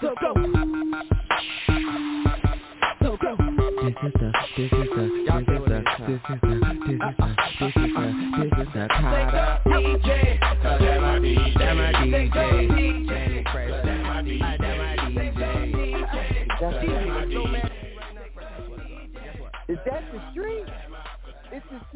[0.00, 0.34] So go.
[3.02, 3.36] So go.
[3.84, 7.36] This is the, this is the, this is the, this is the, this is the,
[7.58, 8.06] this is the,
[8.38, 10.27] this is the Carter DJ Cause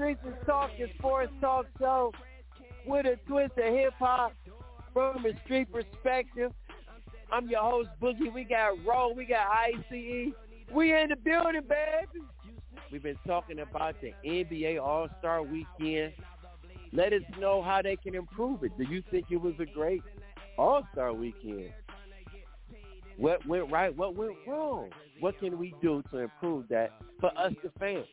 [0.03, 2.13] streets and talk, your sports talk show
[2.87, 4.33] with a twist of hip hop
[4.93, 6.51] from a street perspective.
[7.31, 8.33] I'm your host Boogie.
[8.33, 10.33] We got Roll, we got ICE.
[10.75, 12.25] We in the building, baby.
[12.91, 16.15] We've been talking about the NBA All Star Weekend.
[16.93, 18.73] Let us know how they can improve it.
[18.77, 20.03] Do you think it was a great
[20.59, 21.71] All Star Weekend.
[23.19, 23.97] What went right?
[23.97, 24.91] What went wrong?
[25.21, 28.07] What can we do to improve that for us, the fans?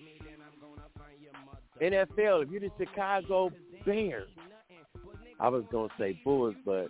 [1.82, 3.52] NFL, if you're the Chicago
[3.86, 4.30] Bears,
[5.40, 6.90] I was gonna say Bulls, but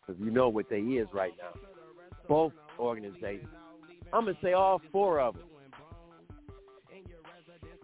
[0.00, 1.60] because you know what they is right now,
[2.28, 3.48] both organizations.
[4.12, 5.44] I'm gonna say all four of them: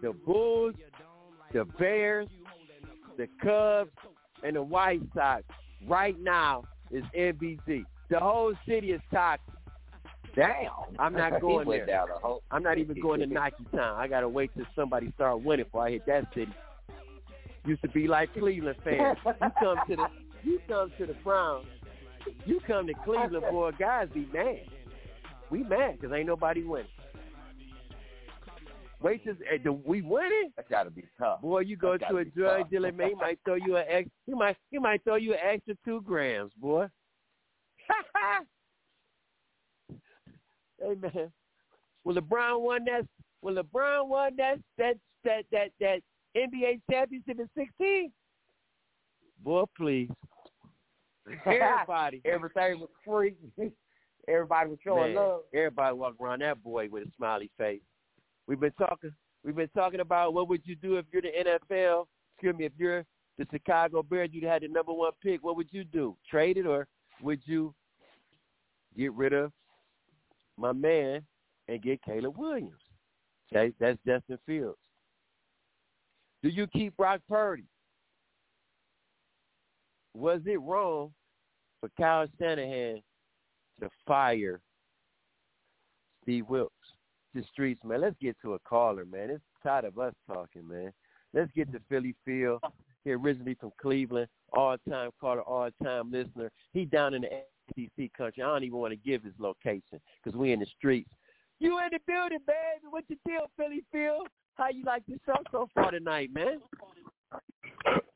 [0.01, 0.75] the Bulls,
[1.53, 2.27] the Bears,
[3.17, 3.91] the Cubs,
[4.43, 5.43] and the White Sox.
[5.87, 7.85] Right now is NBC.
[8.09, 9.53] The whole city is toxic.
[10.39, 10.71] Damn.
[10.97, 11.85] I'm not going there.
[11.85, 13.97] down whole- I'm not even going to Nike Town.
[13.99, 16.53] I gotta wait till somebody start winning before I hit that city.
[17.65, 19.17] Used to be like Cleveland fans.
[19.25, 20.07] You come to the
[20.43, 21.67] you come to the Browns.
[22.45, 24.61] You come to Cleveland, boy, guys be mad.
[25.49, 26.87] We mad because ain't nobody winning.
[29.01, 30.51] Wait till eh, the, we winning.
[30.55, 31.41] That's got to be tough.
[31.41, 32.69] Boy, you go That's gotta a drug tough.
[32.69, 35.39] dealer, man, he might throw you an ex he might he might throw you an
[35.43, 36.87] extra two grams, boy.
[40.95, 41.31] Man.
[42.03, 43.05] When LeBron won that
[43.41, 45.99] when LeBron won that that that that that
[46.35, 48.11] NBA championship in sixteen,
[49.43, 50.09] boy, please.
[51.45, 53.35] Everybody Everything was free.
[54.27, 55.41] Everybody was showing Man, love.
[55.53, 57.81] Everybody walk around that boy with a smiley face.
[58.47, 59.11] We've been talking.
[59.43, 62.05] We've been talking about what would you do if you're the NFL?
[62.35, 63.05] Excuse me, if you're
[63.37, 65.43] the Chicago Bears, you'd had the number one pick.
[65.43, 66.17] What would you do?
[66.29, 66.87] Trade it, or
[67.21, 67.73] would you
[68.97, 69.51] get rid of
[70.59, 71.21] my man
[71.67, 72.73] and get Caleb Williams?
[73.51, 74.77] Okay, that's Justin Fields.
[76.43, 77.65] Do you keep Brock Purdy?
[80.13, 81.11] Was it wrong
[81.79, 83.01] for Kyle Shanahan
[83.79, 84.61] to fire
[86.23, 86.73] Steve Wilkes?
[87.33, 88.01] The streets, man.
[88.01, 89.29] Let's get to a caller, man.
[89.29, 90.91] It's tired of us talking, man.
[91.33, 92.59] Let's get to Philly Phil.
[93.03, 96.51] He originally from Cleveland, all time caller, all time listener.
[96.73, 97.29] He down in the
[97.75, 98.43] SEC country.
[98.43, 101.09] I don't even want to give his location because we in the streets.
[101.59, 102.87] You in the building, baby.
[102.89, 104.25] What you deal, Philly Phil?
[104.55, 106.59] How you like the show so far tonight, man?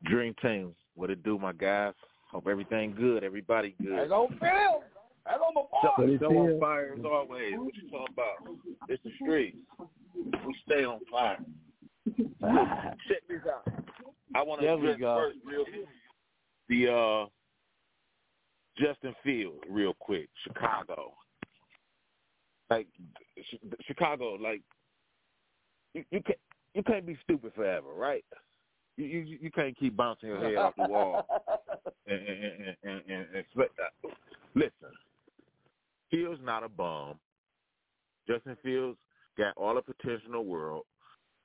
[0.05, 1.93] Dream Team, what it do, my guys?
[2.31, 3.23] Hope everything good.
[3.23, 4.09] Everybody I good.
[4.09, 4.83] go Phil.
[5.25, 6.17] I go my boy.
[6.19, 7.53] So, so on fire as always.
[7.55, 8.89] What you talking about?
[8.89, 9.57] It's the streets.
[10.15, 11.37] We stay on fire.
[13.07, 13.71] Check this out.
[14.35, 15.65] I want to There we address first real
[16.69, 17.25] the uh
[18.77, 20.29] Justin Fields real quick.
[20.43, 21.13] Chicago.
[22.69, 22.87] Like
[23.85, 24.61] Chicago, like
[25.93, 26.39] you, you can't
[26.73, 28.25] you can't be stupid forever, right?
[28.97, 31.27] You you you can't keep bouncing your head off the wall
[32.07, 34.09] and, and, and, and, and expect that.
[34.09, 34.13] Uh,
[34.55, 34.91] listen,
[36.09, 37.15] Fields not a bum.
[38.27, 38.97] Justin Fields
[39.37, 40.83] got all the potential in the world.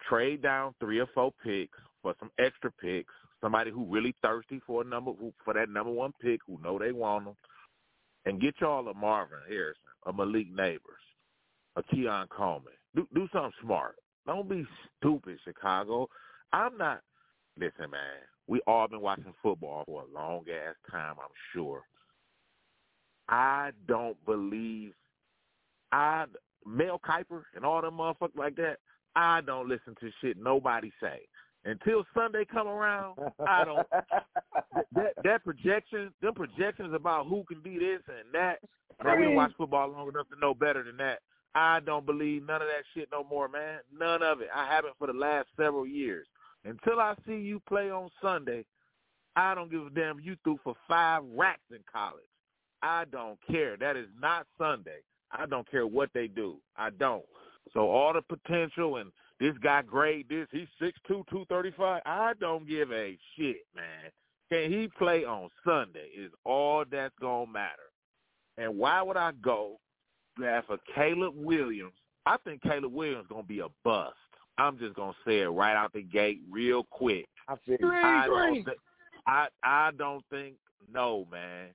[0.08, 3.12] Trade down three or four picks for some extra picks.
[3.40, 5.12] Somebody who really thirsty for a number
[5.44, 7.36] for that number one pick, who know they want them,
[8.24, 10.78] and get y'all a Marvin Harrison, a Malik Nabers,
[11.76, 12.72] a Keon Coleman.
[12.96, 13.96] Do do something smart.
[14.26, 14.66] Don't be
[14.98, 16.08] stupid, Chicago.
[16.52, 17.00] I'm not.
[17.58, 18.22] Listen, man.
[18.48, 21.16] We all been watching football for a long ass time.
[21.18, 21.82] I'm sure.
[23.28, 24.94] I don't believe
[25.92, 26.24] I
[26.66, 28.78] Mel Kiper and all them motherfuckers like that.
[29.14, 31.20] I don't listen to shit nobody say
[31.64, 33.18] until Sunday come around.
[33.46, 33.86] I don't.
[34.92, 38.58] that that projection, them projections about who can be this and that.
[39.04, 41.20] Man, we watched football long enough to know better than that.
[41.54, 43.80] I don't believe none of that shit no more, man.
[43.96, 44.48] None of it.
[44.54, 46.26] I haven't for the last several years.
[46.64, 48.64] Until I see you play on Sunday,
[49.36, 52.24] I don't give a damn you threw for five racks in college.
[52.82, 53.76] I don't care.
[53.76, 54.98] That is not Sunday.
[55.30, 56.56] I don't care what they do.
[56.76, 57.24] I don't.
[57.72, 59.10] So all the potential and
[59.40, 62.02] this guy grade this, he's six two, two thirty five.
[62.06, 64.10] I don't give a shit, man.
[64.50, 67.90] Can he play on Sunday is all that's gonna matter.
[68.56, 69.78] And why would I go
[70.36, 71.92] draft a Caleb Williams?
[72.26, 74.16] I think Caleb Williams gonna be a bust.
[74.58, 77.26] I'm just gonna say it right out the gate real quick.
[77.46, 78.78] I feel I don't think
[79.26, 80.56] I I don't think
[80.92, 81.68] no man.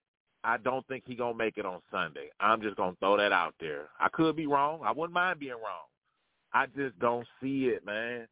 [0.43, 2.29] I don't think he gonna make it on Sunday.
[2.39, 3.87] I'm just gonna throw that out there.
[3.99, 4.81] I could be wrong.
[4.83, 5.87] I wouldn't mind being wrong.
[6.53, 8.27] I just don't see it, man.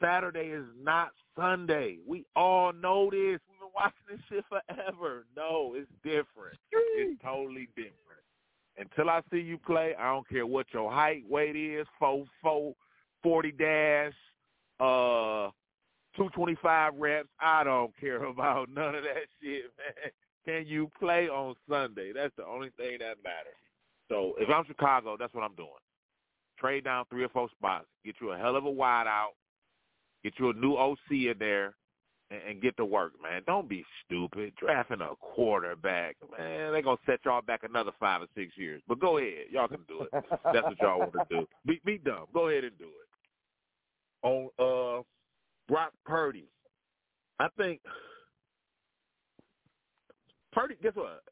[0.00, 1.98] Saturday is not Sunday.
[2.06, 3.40] We all know this.
[3.48, 5.26] We've been watching this shit forever.
[5.36, 6.58] No, it's different.
[6.96, 7.94] It's totally different.
[8.76, 12.74] Until I see you play, I don't care what your height, weight is, four four,
[13.24, 14.12] forty dash,
[14.78, 15.50] uh,
[16.16, 17.28] two twenty five reps.
[17.40, 20.12] I don't care about none of that shit, man.
[20.44, 22.12] Can you play on Sunday?
[22.14, 23.58] That's the only thing that matters.
[24.08, 25.68] So if I'm Chicago, that's what I'm doing.
[26.60, 27.86] Trade down three or four spots.
[28.04, 29.32] Get you a hell of a wide out.
[30.24, 31.74] Get you a new OC in there.
[32.30, 33.42] and, and get to work, man.
[33.46, 34.52] Don't be stupid.
[34.56, 36.72] Drafting a quarterback, man.
[36.72, 38.82] They're gonna set y'all back another five or six years.
[38.88, 40.24] But go ahead, y'all can do it.
[40.44, 41.46] That's what y'all want to do.
[41.66, 42.26] Be be dumb.
[42.34, 44.26] Go ahead and do it.
[44.26, 45.02] On uh
[45.68, 46.48] Brock Purdy,
[47.38, 47.80] I think
[50.52, 50.74] Purdy.
[50.82, 51.22] Guess what?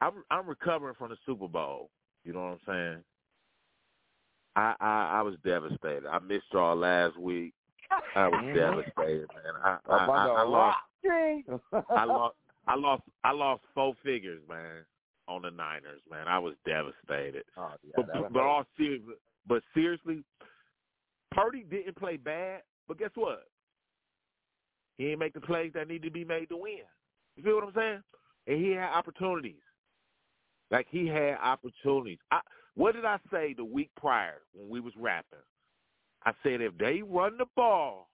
[0.00, 1.90] I'm I'm recovering from the Super Bowl.
[2.24, 3.04] You know what I'm saying?
[4.56, 6.06] I I, I was devastated.
[6.06, 7.54] I missed y'all last week.
[8.16, 9.54] I was devastated, man.
[9.62, 10.78] I I, I, I lost.
[11.90, 12.36] I lost.
[12.66, 13.02] I lost.
[13.24, 14.84] I lost four figures, man,
[15.28, 16.26] on the Niners, man.
[16.28, 17.44] I was devastated.
[17.56, 19.02] Oh, yeah, but but all serious,
[19.46, 20.24] but seriously,
[21.32, 22.62] Purdy didn't play bad.
[22.88, 23.44] But guess what?
[24.98, 26.78] He didn't make the plays that need to be made to win.
[27.36, 28.02] You feel what I'm saying?
[28.46, 29.60] And he had opportunities.
[30.70, 32.18] Like he had opportunities.
[32.30, 32.40] I,
[32.76, 35.38] what did I say the week prior when we was rapping?
[36.24, 38.08] I said if they run the ball,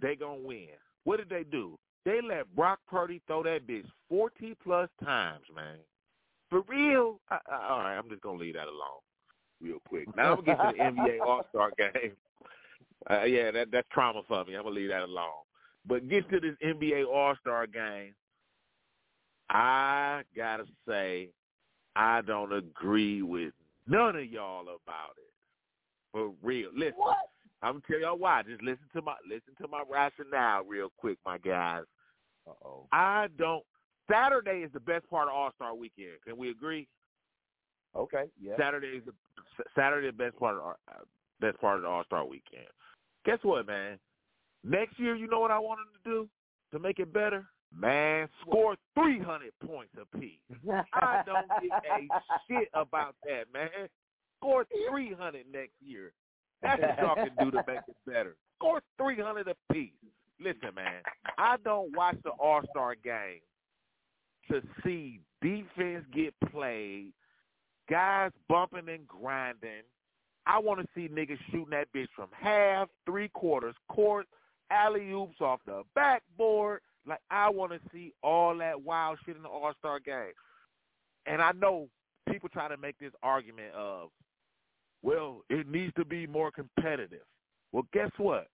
[0.00, 0.68] they gonna win.
[1.04, 1.78] What did they do?
[2.04, 5.78] They let Brock Purdy throw that bitch forty plus times, man.
[6.50, 7.20] For real?
[7.30, 9.00] I, I, all right, I'm just gonna leave that alone,
[9.60, 10.14] real quick.
[10.16, 12.12] Now I'm gonna get to the NBA All Star game.
[13.10, 14.54] Uh, yeah, that that's trauma for me.
[14.54, 15.44] I'm gonna leave that alone.
[15.86, 18.14] But get to this NBA All Star game.
[19.48, 21.28] I gotta say,
[21.96, 23.52] I don't agree with
[23.86, 25.32] none of y'all about it.
[26.12, 26.70] For real.
[26.74, 27.16] Listen, What?
[27.62, 28.42] I'm gonna tell y'all why.
[28.42, 31.84] Just listen to my listen to my rationale real quick, my guys.
[32.48, 32.86] Uh-oh.
[32.92, 33.62] I don't.
[34.10, 36.16] Saturday is the best part of All Star Weekend.
[36.26, 36.88] Can we agree?
[37.94, 38.54] Okay, yeah.
[38.58, 39.12] Saturday is the
[39.76, 41.04] Saturday is the best part of our- uh,
[41.40, 42.66] best part of the All Star Weekend.
[43.24, 43.98] Guess what, man?
[44.64, 46.30] Next year, you know what I want them to do
[46.72, 47.46] to make it better?
[47.78, 50.38] Man, score three hundred points apiece.
[50.92, 53.88] I don't give a shit about that, man.
[54.38, 56.12] Score three hundred next year.
[56.62, 58.36] That's what y'all can do to make it better.
[58.58, 59.92] Score three hundred apiece.
[60.40, 61.02] Listen, man,
[61.38, 63.40] I don't watch the All Star game
[64.50, 67.12] to see defense get played,
[67.88, 69.82] guys bumping and grinding.
[70.46, 74.26] I want to see niggas shooting that bitch from half, three quarters, court,
[74.70, 76.80] alley oops off the backboard.
[77.06, 80.32] Like I want to see all that wild shit in the All Star game.
[81.26, 81.88] And I know
[82.28, 84.10] people try to make this argument of,
[85.02, 87.26] well, it needs to be more competitive.
[87.72, 88.46] Well, guess what?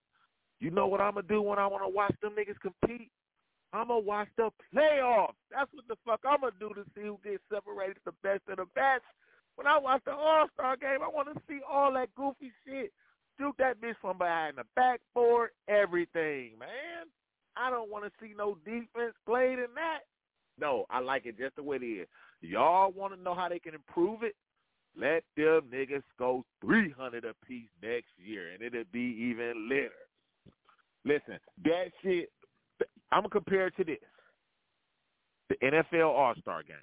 [0.59, 3.09] You know what I'm gonna do when I want to watch them niggas compete?
[3.71, 5.35] I'm gonna watch the playoffs.
[5.51, 8.57] That's what the fuck I'm gonna do to see who gets separated the best of
[8.57, 9.03] the best.
[9.55, 12.91] When I watch the All Star game, I want to see all that goofy shit.
[13.37, 17.07] Shoot that bitch from behind the backboard, everything, man.
[17.59, 19.99] I don't want to see no defense played in that.
[20.59, 22.07] No, I like it just the way it is.
[22.41, 24.35] Y'all want to know how they can improve it?
[24.97, 29.91] Let them niggas go 300 apiece next year, and it'll be even litter.
[31.05, 32.29] Listen, that shit,
[33.11, 33.97] I'm going to compare it to this.
[35.49, 36.77] The NFL All-Star game,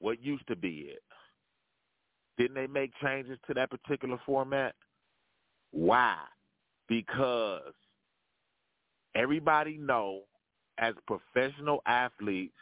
[0.00, 1.02] what used to be it.
[2.38, 4.74] Didn't they make changes to that particular format?
[5.70, 6.16] Why?
[6.88, 7.72] Because
[9.16, 10.20] everybody know
[10.78, 12.54] as professional athletes,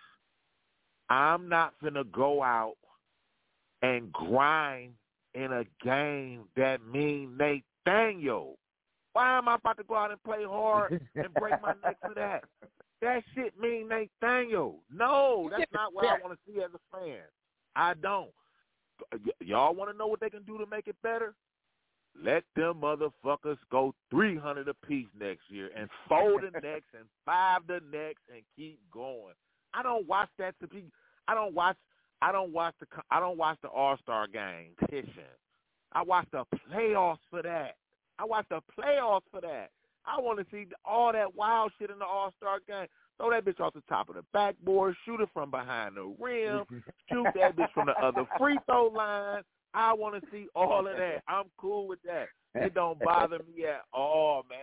[1.10, 2.76] I'm not gonna go out
[3.82, 4.94] and grind
[5.34, 8.56] in a game that mean Nathaniel.
[9.12, 12.14] Why am I about to go out and play hard and break my neck for
[12.14, 12.44] that?
[13.02, 14.78] That shit mean Nathaniel.
[14.92, 17.20] No, that's not what I want to see as a fan.
[17.76, 18.30] I don't.
[19.12, 21.34] Y- y'all want to know what they can do to make it better?
[22.22, 27.80] Let them motherfuckers go 300 apiece next year and four the next and five the
[27.92, 29.34] next and keep going.
[29.74, 30.84] I don't watch that to be.
[31.26, 31.76] I don't watch.
[32.22, 32.86] I don't watch the.
[33.10, 34.70] I don't watch the All Star game.
[34.88, 35.24] Titian.
[35.92, 37.76] I watch the playoffs for that.
[38.18, 39.70] I watch the playoffs for that.
[40.06, 42.86] I want to see all that wild shit in the All Star game.
[43.16, 46.64] Throw that bitch off the top of the backboard, shoot it from behind the rim,
[47.10, 49.42] shoot that bitch from the other free throw line.
[49.74, 51.22] I want to see all of that.
[51.28, 52.28] I'm cool with that.
[52.54, 54.58] It don't bother me at all, man.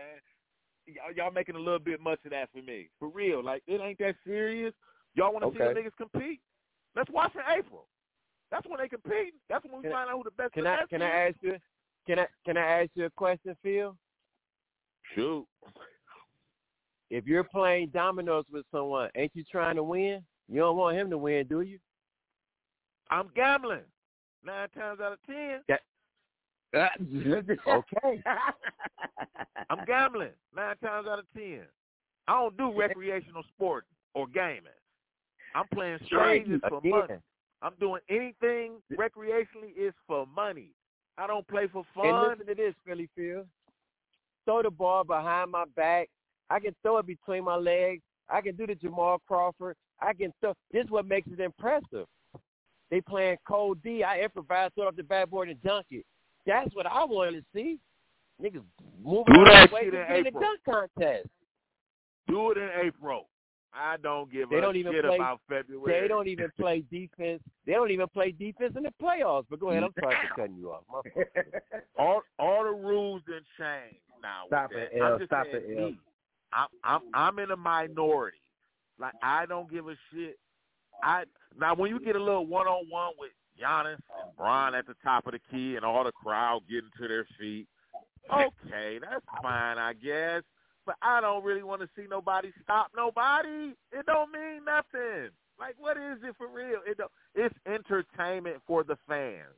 [0.87, 2.89] Y'all, y'all making a little bit much of that for me.
[2.99, 3.43] For real.
[3.43, 4.73] Like, it ain't that serious.
[5.15, 6.39] Y'all want to see the niggas compete?
[6.95, 7.87] Let's watch in April.
[8.49, 9.33] That's when they compete.
[9.49, 11.05] That's when we Can I- find out who the best Can I can is.
[11.05, 11.57] I ask you
[12.07, 13.95] can I can I ask you a question, Phil?
[15.15, 15.45] Shoot.
[17.09, 20.23] If you're playing dominoes with someone, ain't you trying to win?
[20.49, 21.79] You don't want him to win, do you?
[23.09, 23.81] I'm gambling.
[24.45, 25.61] Nine times out of ten.
[26.73, 26.87] Uh,
[27.67, 28.23] okay.
[29.69, 31.61] I'm gambling nine times out of ten.
[32.27, 34.63] I don't do recreational sport or gaming.
[35.53, 37.19] I'm playing stages for money.
[37.61, 40.69] I'm doing anything recreationally is for money.
[41.17, 42.29] I don't play for And fun.
[42.29, 43.43] listen to this, Philly Phil.
[44.45, 46.09] Throw the ball behind my back.
[46.49, 48.01] I can throw it between my legs.
[48.29, 49.75] I can do the Jamal Crawford.
[50.01, 50.53] I can throw.
[50.71, 52.07] This is what makes it impressive.
[52.91, 54.03] They playing cold D.
[54.03, 56.05] I improvise, throw up the backboard and dunk it.
[56.45, 57.79] That's what I want to see.
[58.41, 58.61] Niggas
[59.03, 60.41] moving Do out that the shit in get the April.
[60.43, 60.59] dunk
[60.97, 61.27] contest.
[62.27, 63.29] Do it in April.
[63.73, 66.01] I don't give They a don't even shit play- about February.
[66.01, 67.41] They don't even play defense.
[67.65, 69.45] They don't even play defense in the playoffs.
[69.49, 69.83] But go ahead.
[69.83, 70.83] I'm sorry for cutting you off.
[71.97, 74.43] All all the rules didn't change now.
[74.47, 75.17] Stop it, I'm L.
[75.19, 75.85] just Stop saying it, L.
[75.91, 75.99] me.
[76.51, 78.37] I'm I'm I'm in a minority.
[78.99, 80.37] Like I don't give a shit.
[81.03, 81.23] I
[81.59, 84.33] now when you get a little one on one with Giannis and oh.
[84.37, 87.67] Bron at the top of the key and all the crowd getting to their feet,
[88.31, 90.43] okay, that's fine, I guess.
[90.85, 93.73] But I don't really want to see nobody stop nobody.
[93.91, 95.29] It don't mean nothing.
[95.59, 96.79] Like what is it for real?
[96.87, 99.53] It don't, it's entertainment for the fans.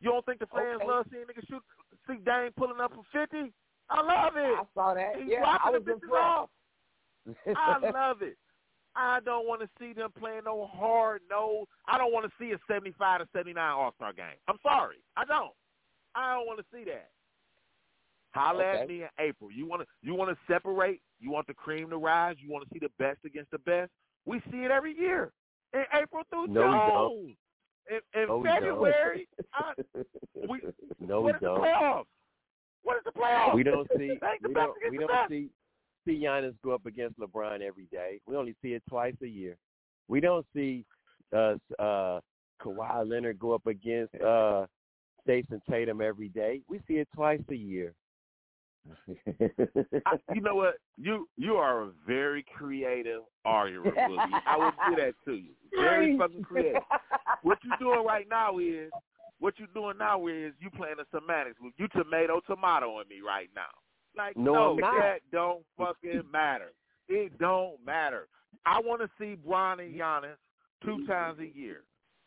[0.00, 0.86] You don't think the fans Okay.
[0.86, 1.62] love seeing niggas shoot?
[2.06, 3.52] See Dame pulling up for fifty?
[3.88, 4.58] I love it.
[4.58, 5.16] I saw that.
[5.16, 6.14] He's Yeah, I was impressed.
[6.14, 6.50] off.
[7.56, 8.36] I love it.
[8.96, 11.66] I don't want to see them playing no hard no.
[11.86, 14.38] I don't want to see a seventy-five to seventy-nine All Star game.
[14.48, 15.52] I'm sorry, I don't.
[16.14, 17.10] I don't want to see that.
[18.32, 19.50] Holla at me in April.
[19.50, 21.00] You want to you want to separate.
[21.20, 22.36] You want the cream to rise.
[22.38, 23.90] You want to see the best against the best.
[24.26, 25.32] We see it every year
[25.72, 27.10] in April through No, we don't.
[27.26, 27.36] June.
[27.88, 28.54] In, in No, we don't.
[28.60, 29.72] February, I,
[30.48, 30.60] we,
[31.00, 31.60] No, we don't.
[31.60, 32.04] playoffs?
[32.82, 33.54] What is the playoffs?
[33.54, 34.18] We don't see.
[34.42, 34.72] We don't.
[34.90, 35.30] We don't best.
[35.30, 35.48] see.
[36.06, 38.20] See Giannis go up against LeBron every day.
[38.26, 39.56] We only see it twice a year.
[40.08, 40.84] We don't see
[41.34, 42.20] uh uh
[42.62, 44.66] Kawhi Leonard go up against uh
[45.26, 46.60] Jayson Tatum every day.
[46.68, 47.92] We see it twice a year.
[50.06, 50.74] I, you know what?
[50.96, 54.40] You you are a very creative arguer, Boogie.
[54.46, 55.50] I would do that to you.
[55.74, 56.82] Very fucking creative.
[57.42, 58.90] What you doing right now is
[59.40, 61.58] what you doing now is you playing the semantics.
[61.60, 63.62] With you tomato tomato on me right now.
[64.16, 66.72] Like No, no, that don't fucking matter.
[67.08, 68.28] It don't matter.
[68.64, 70.36] I want to see Bron and Giannis
[70.84, 71.82] two times a year,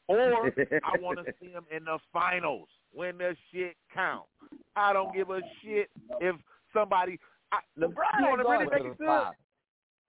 [0.07, 4.30] or I want to see them in the finals when the shit counts.
[4.76, 5.90] I don't give a shit
[6.22, 6.36] if
[6.74, 7.20] somebody.
[7.52, 9.34] I, LeBron you ain't want to really make it fun?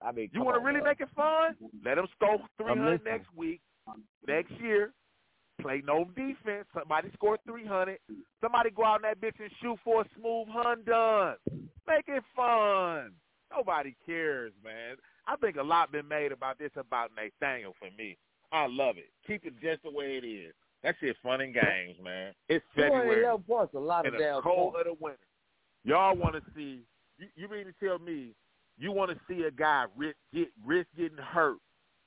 [0.03, 0.85] I mean, You want to really man.
[0.89, 1.55] make it fun?
[1.83, 3.13] Let them score three I'm hundred listening.
[3.13, 3.61] next week,
[4.27, 4.93] next year.
[5.61, 6.65] Play no defense.
[6.73, 7.99] Somebody score three hundred.
[8.41, 11.35] Somebody go out in that bitch and shoot for a smooth hun done.
[11.87, 13.11] Make it fun.
[13.55, 14.95] Nobody cares, man.
[15.27, 18.17] I think a lot been made about this about Nathaniel for me.
[18.51, 19.09] I love it.
[19.27, 20.53] Keep it just the way it is.
[20.83, 22.33] That shit fun and games, man.
[22.49, 24.87] It's February 211 points, a lot in of the damn cold points.
[24.89, 25.19] of the winter.
[25.83, 26.79] Y'all want to see?
[27.17, 28.33] You, you mean to tell me
[28.77, 31.57] you want to see a guy risk get risk getting hurt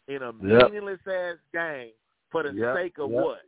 [0.09, 0.71] in a Yep.
[0.71, 1.93] meaningless ass game
[2.35, 3.23] for the Yep, sake of yep.
[3.23, 3.41] what?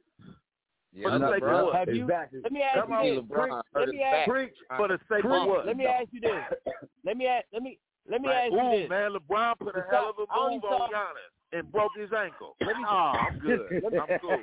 [0.94, 1.74] Yeah, For the sake of what?
[1.74, 2.04] Have you?
[2.04, 2.40] Exactly.
[2.42, 3.24] Let me ask Come you this.
[3.24, 4.14] LeBron Let me ask.
[4.16, 4.28] back.
[4.28, 4.54] Preach.
[4.76, 5.24] For the sake Preach.
[5.42, 5.66] of what?
[5.66, 6.74] Let me ask you this.
[7.04, 7.44] Let me ask.
[7.52, 7.78] Let me.
[8.08, 8.88] Let me Like, ask you ooh, this.
[8.88, 11.72] man, LeBron put a Besides- hell of a I only move on saw- Giannis and
[11.72, 12.54] broke his ankle.
[12.60, 13.60] Let me- oh, I'm good.
[13.82, 14.38] I'm cool.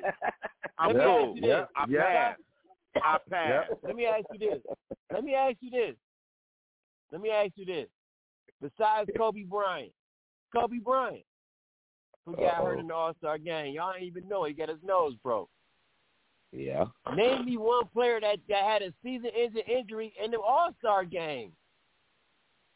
[0.77, 1.29] I'm Let me cool.
[1.31, 1.67] ask you this.
[1.77, 2.01] I Yeah.
[2.03, 2.37] pass.
[3.01, 3.69] I pass.
[3.83, 4.59] Let me ask you this.
[5.13, 5.95] Let me ask you this.
[7.11, 7.87] Let me ask you this.
[8.61, 9.93] Besides Kobe Bryant,
[10.53, 11.23] Kobe Bryant,
[12.25, 14.77] who got hurt in the All Star game, y'all ain't even know he got his
[14.83, 15.49] nose broke.
[16.51, 16.85] Yeah.
[17.15, 21.51] Name me one player that, that had a season-ending injury in the All Star game.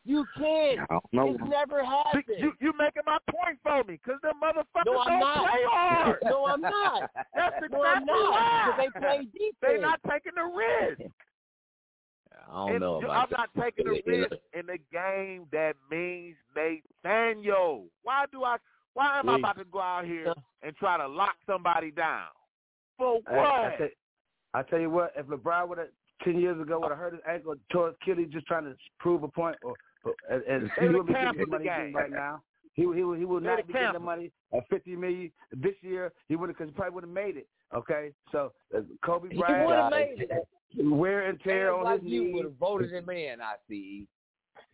[0.04, 0.80] You can't.
[0.80, 1.34] I don't know.
[1.34, 2.24] It's never See, happened.
[2.40, 5.50] You you making my point for me because them motherfuckers No, I'm don't not.
[5.52, 6.18] play hard.
[6.24, 7.12] no, I'm not.
[7.36, 8.32] That's exactly No, I'm not.
[8.32, 8.74] why.
[8.78, 9.56] Because they play defense.
[9.62, 11.02] They're not taking the risk.
[12.50, 15.74] I don't And know you- about I'm not taking the risk in a game that
[15.92, 17.88] means Nathaniel.
[18.04, 18.56] Why do I?
[18.98, 20.34] Why am I about to go out here
[20.64, 22.24] and try to lock somebody down?
[22.98, 23.28] For what?
[23.38, 23.88] I, tell,
[24.56, 25.90] I tell you what, if LeBron would have
[26.24, 29.22] ten years ago would have hurt his ankle, tore his Achilles, just trying to prove
[29.22, 31.78] a point, or, or and, and he would've be getting the the money he's game.
[31.80, 32.42] getting right now.
[32.74, 35.76] He he would- he would not have be getting the money at fifty million this
[35.82, 36.12] year.
[36.28, 37.48] He would have because he probably would have made it.
[37.76, 40.86] Okay, so uh, Kobe He Bryant, would have made it.
[40.86, 42.34] wear and tear on like his you knees.
[42.34, 44.08] would have voted him in, I see.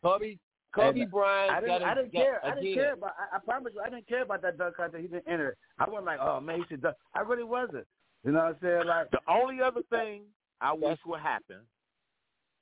[0.02, 0.38] Kobe,
[0.74, 2.46] Kobe And Bryant I didn't, I didn't care.
[2.46, 3.12] I didn't care about.
[3.32, 5.02] I, I promise you, I didn't care about that dunk contest.
[5.02, 5.56] He didn't enter.
[5.80, 6.96] I wasn't like, oh man, he should dunk.
[7.16, 7.86] I really wasn't.
[8.26, 8.88] You know what I'm saying?
[8.88, 10.24] Like, The only other thing
[10.62, 11.58] I wish would happen,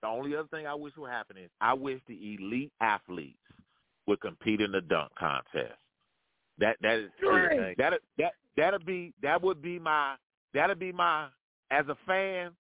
[0.02, 3.38] the only other thing I wish would happen is I wish the elite athletes
[4.08, 5.78] would compete in the dunk contest.
[6.58, 7.78] That that is Right.
[7.78, 10.16] that that that'll be that would be my
[10.54, 11.28] that'll be my
[11.70, 12.52] as a fan.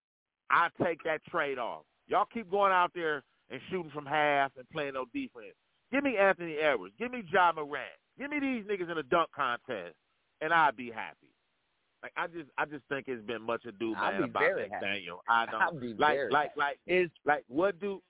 [0.49, 1.83] I take that trade off.
[2.07, 5.55] Y'all keep going out there and shooting from half and playing no defense.
[5.91, 6.93] Give me Anthony Edwards.
[6.97, 7.91] Give me Ja Morant.
[8.17, 9.95] Give me these niggas in a dunk contest,
[10.41, 11.27] and I'd be happy.
[12.01, 14.69] Like I just, I just think it's been much ado, man, be about happy.
[14.71, 15.21] Nathaniel.
[15.29, 18.01] I I'd don't be like, very like, like, is like, what do,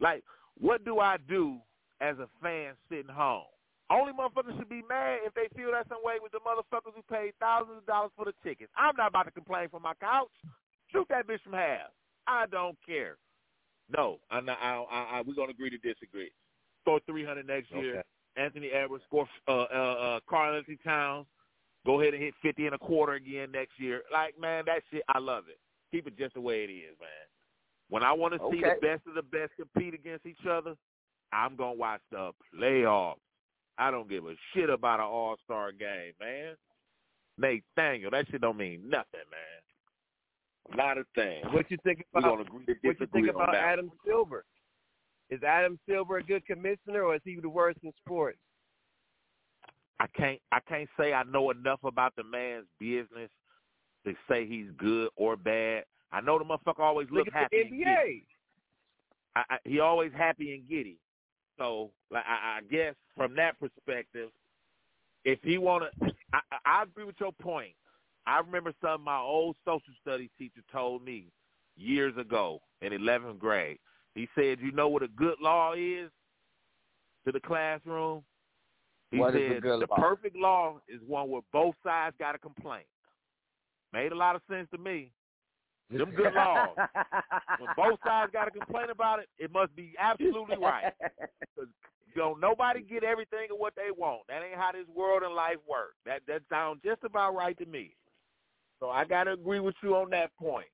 [0.00, 0.22] like,
[0.58, 1.58] what do I do
[2.00, 3.48] as a fan sitting home.
[3.90, 7.02] Only motherfuckers should be mad if they feel that some way with the motherfuckers who
[7.02, 8.72] paid thousands of dollars for the tickets.
[8.76, 10.32] I'm not about to complain from my couch.
[10.92, 11.92] Shoot that bitch from half.
[12.26, 13.16] I don't care.
[13.90, 16.30] No, I'm not, I, I, I, we're gonna agree to disagree.
[16.82, 18.02] Score 300 next year.
[18.36, 21.26] Anthony Edwards score uh, uh, uh, Karl-Anthony Towns.
[21.86, 24.02] Go ahead and hit 50 and a quarter again next year.
[24.12, 25.58] Like man, that shit, I love it.
[25.92, 27.08] Keep it just the way it is, man.
[27.90, 30.74] When I want to see the best of the best compete against each other,
[31.32, 33.16] I'm gonna watch the playoffs.
[33.76, 36.54] I don't give a shit about an All Star game, man.
[37.36, 39.60] Nathaniel, that shit don't mean nothing, man.
[40.74, 41.42] Not a thing.
[41.52, 43.54] What you think We're about gonna agree to what you disagree think about.
[43.54, 44.44] Adam Silver?
[45.30, 48.38] Is Adam Silver a good commissioner, or is he the worst in sports?
[50.00, 53.30] I can't I can't say I know enough about the man's business
[54.04, 55.84] to say he's good or bad.
[56.12, 57.56] I know the motherfucker always Look look happy.
[57.56, 57.90] the and giddy.
[57.90, 58.22] NBA.
[59.36, 60.98] I, I, he always happy and giddy.
[61.58, 64.30] So, like, I, I guess from that perspective,
[65.24, 67.72] if he want to, I, I I agree with your point.
[68.26, 71.26] I remember something my old social studies teacher told me
[71.76, 73.78] years ago in 11th grade.
[74.14, 76.10] He said, "You know what a good law is
[77.26, 78.24] to the classroom."
[79.10, 82.16] He What said, is a good "The law?" perfect law is one where both sides
[82.18, 82.86] got a complaint."
[83.92, 85.12] Made a lot of sense to me.
[85.90, 86.76] Them good laws.
[87.58, 90.92] when both sides got to complain about it, it must be absolutely right.
[91.56, 91.68] Cause
[92.16, 94.22] don't nobody get everything of what they want.
[94.28, 95.94] That ain't how this world and life work.
[96.06, 97.94] That that sounds just about right to me.
[98.84, 100.66] So I gotta agree with you on that point.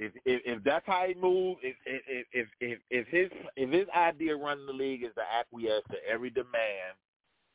[0.00, 3.86] If if, if that's how he moves, if if if if if his if his
[3.96, 6.96] idea of running the league is to acquiesce to every demand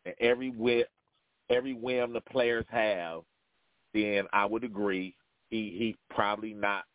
[0.05, 0.85] and every whim
[1.49, 3.23] every whim the players have,
[3.93, 5.17] then I would agree
[5.49, 6.85] he he's probably not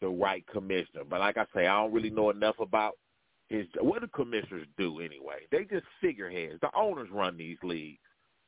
[0.00, 1.04] the right commissioner.
[1.06, 2.94] But like I say, I don't really know enough about
[3.50, 5.40] his what do commissioners do anyway?
[5.52, 6.60] They just figureheads.
[6.62, 8.00] The owners run these leagues.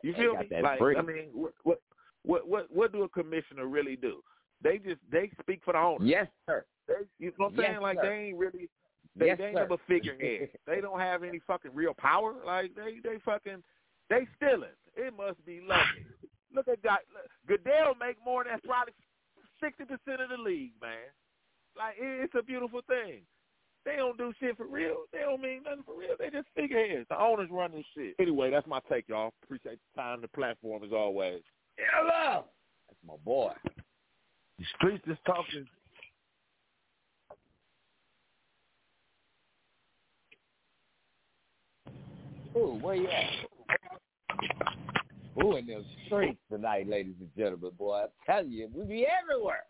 [0.02, 0.48] You feel me?
[0.62, 0.80] Like.
[0.80, 1.80] I mean, what what
[2.26, 4.20] what what what do a commissioner really do?
[4.62, 6.08] They just they speak for the owners.
[6.08, 6.64] Yes, sir.
[6.88, 7.80] They, you know what I'm Yes, saying?
[7.82, 8.08] Like sir.
[8.10, 8.68] they ain't really
[9.16, 9.62] they, Yes, they ain't sir.
[9.62, 10.50] never figurehead.
[10.66, 12.34] they don't have any fucking real power.
[12.44, 13.62] Like they they fucking
[14.10, 14.76] they stealing.
[14.96, 16.06] It must be lucky.
[16.54, 16.98] Look at God.
[17.46, 18.94] Goodell make more than probably
[19.62, 21.10] sixty percent of the league, man.
[21.76, 23.22] Like it, it's a beautiful thing.
[23.84, 25.04] They don't do shit for real.
[25.12, 26.16] They don't mean nothing for real.
[26.18, 27.06] They just figureheads.
[27.08, 28.16] The owners run this shit.
[28.18, 29.32] Anyway, that's my take, y'all.
[29.44, 31.42] Appreciate the time, the platform as always.
[31.78, 32.44] Hello.
[32.88, 33.52] That's my boy.
[34.58, 35.66] The streets is talking.
[42.56, 43.30] Ooh, where you at?
[45.44, 48.04] Ooh, in them streets tonight, ladies and gentlemen, boy.
[48.04, 49.64] I'm telling you, we be everywhere.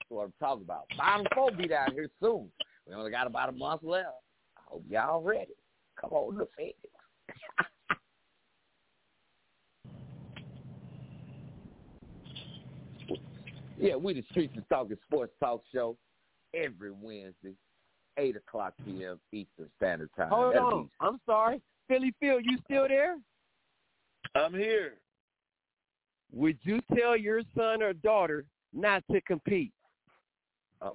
[0.00, 0.86] That's what I'm talking about.
[0.96, 2.50] Final four be down here soon.
[2.88, 4.08] We only got about a month left.
[4.58, 5.54] I hope y'all ready.
[6.00, 6.76] Come on, the Phoenix.
[13.82, 15.96] yeah, we the Streets is Talking Sports Talk Show
[16.54, 17.54] every Wednesday,
[18.16, 19.18] 8 o'clock p.m.
[19.32, 20.28] Eastern Standard Time.
[20.28, 20.84] Hold That'll on.
[20.84, 21.60] be I'm sorry.
[21.88, 23.16] Philly Phil, you still there?
[24.36, 24.98] I'm here.
[26.32, 29.72] Would you tell your son or daughter not to compete?
[30.80, 30.90] Uh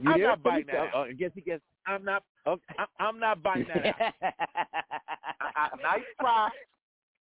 [0.00, 0.52] You I'm not Phil?
[0.66, 1.08] that out.
[1.08, 1.62] I guess he gets.
[1.86, 2.22] I'm not.
[2.46, 2.62] Okay.
[2.98, 4.14] I'm not biting that out.
[4.22, 6.48] I, I, nice try.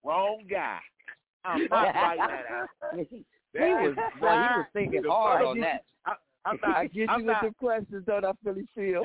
[0.04, 0.80] Wrong guy.
[1.46, 2.68] I'm not biting that out.
[3.10, 5.84] he That was boy, he was thinking hard on that.
[6.06, 6.14] I,
[6.46, 6.78] I'm not.
[6.78, 8.84] I get I'm you not, with the questions, don't I, Philly Phil?
[8.84, 9.04] you,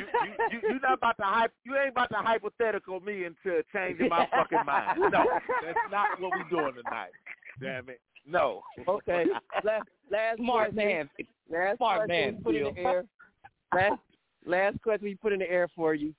[0.51, 1.52] you, you, not about to hype.
[1.64, 4.98] You ain't about to hypothetical me into changing my fucking mind.
[4.98, 5.24] No,
[5.62, 7.10] that's not what we're doing tonight.
[7.60, 8.01] Damn it.
[8.26, 8.62] No.
[8.89, 9.26] Okay.
[9.64, 10.89] Last, last Smart question.
[10.89, 11.10] man.
[11.51, 13.05] Last Smart question man, put in the air.
[13.74, 14.01] Last,
[14.44, 16.15] last question we put in the air for you.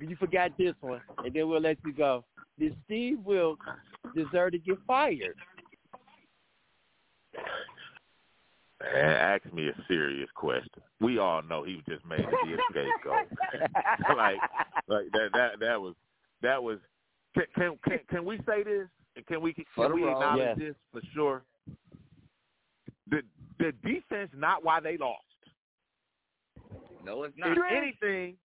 [0.00, 2.24] You forgot this one, and then we'll let you go.
[2.58, 3.66] Did Steve Wilkes
[4.14, 5.36] deserve to get fired?
[8.80, 10.82] Man, ask me a serious question.
[11.00, 13.28] We all know he was just made to be a scapegoat.
[14.16, 14.38] like,
[14.88, 15.94] like that, that, that was,
[16.42, 16.78] that was.
[17.34, 18.88] Can, can, can, can we say this?
[19.16, 20.58] And Can we, can we acknowledge yes.
[20.58, 21.42] this for sure?
[23.10, 23.20] The,
[23.58, 25.24] the defense not why they lost.
[27.04, 28.36] No, it's If anything,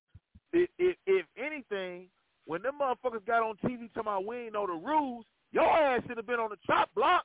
[0.53, 2.07] if, if if anything,
[2.45, 6.01] when them motherfuckers got on TV talking about we ain't know the rules, your ass
[6.07, 7.23] should have been on the chop block.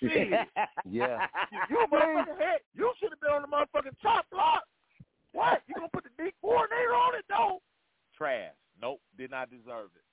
[0.00, 0.30] Shit.
[0.90, 1.26] Yeah.
[1.52, 2.60] You, you motherfucking head.
[2.74, 4.64] You should have been on the motherfucking chop block.
[5.32, 5.62] What?
[5.68, 7.24] You gonna put the D coordinator on it?
[7.30, 7.60] No.
[8.16, 8.54] Trash.
[8.80, 9.00] Nope.
[9.16, 10.04] Did not deserve it.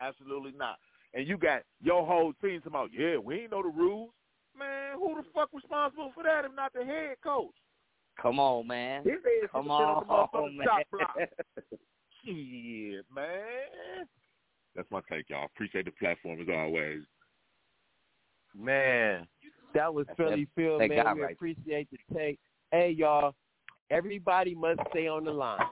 [0.00, 0.76] Absolutely not.
[1.14, 4.10] And you got your whole team talking about, yeah, we ain't know the rules.
[4.58, 7.54] Man, who the fuck responsible for that if not the head coach?
[8.20, 9.04] Come on, man.
[9.04, 10.66] His ass Come on on, man.
[10.66, 11.16] chop block.
[12.24, 14.06] Shit, man.
[14.74, 15.46] That's my take, y'all.
[15.46, 17.02] Appreciate the platform as always.
[18.56, 19.26] Man,
[19.74, 21.04] that was That's Philly Phil, that man.
[21.04, 22.38] guy We appreciate the take.
[22.70, 23.34] Hey, y'all,
[23.90, 25.66] everybody must stay on the line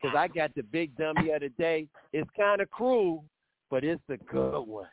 [0.00, 1.86] because I got the big dummy of the day.
[2.12, 3.24] It's kind of cruel,
[3.70, 4.88] but it's a good one.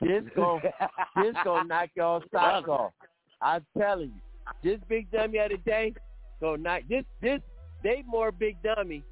[0.00, 0.60] This gon'
[1.16, 2.92] this gonna knock y'all socks off.
[3.40, 4.20] I'm telling you,
[4.62, 5.94] this big dummy of the day
[6.40, 7.40] gonna knock this this
[7.82, 9.02] they more big dummy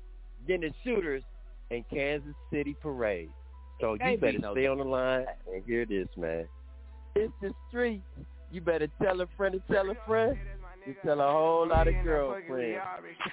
[0.49, 1.23] than the shooters
[1.71, 3.31] in Kansas City parade.
[3.81, 6.47] So you better stay on the line and hear this, man.
[7.15, 8.03] It's the street.
[8.53, 10.37] You better tell a friend to tell a friend.
[10.87, 12.81] You tell a whole lot of girlfriends.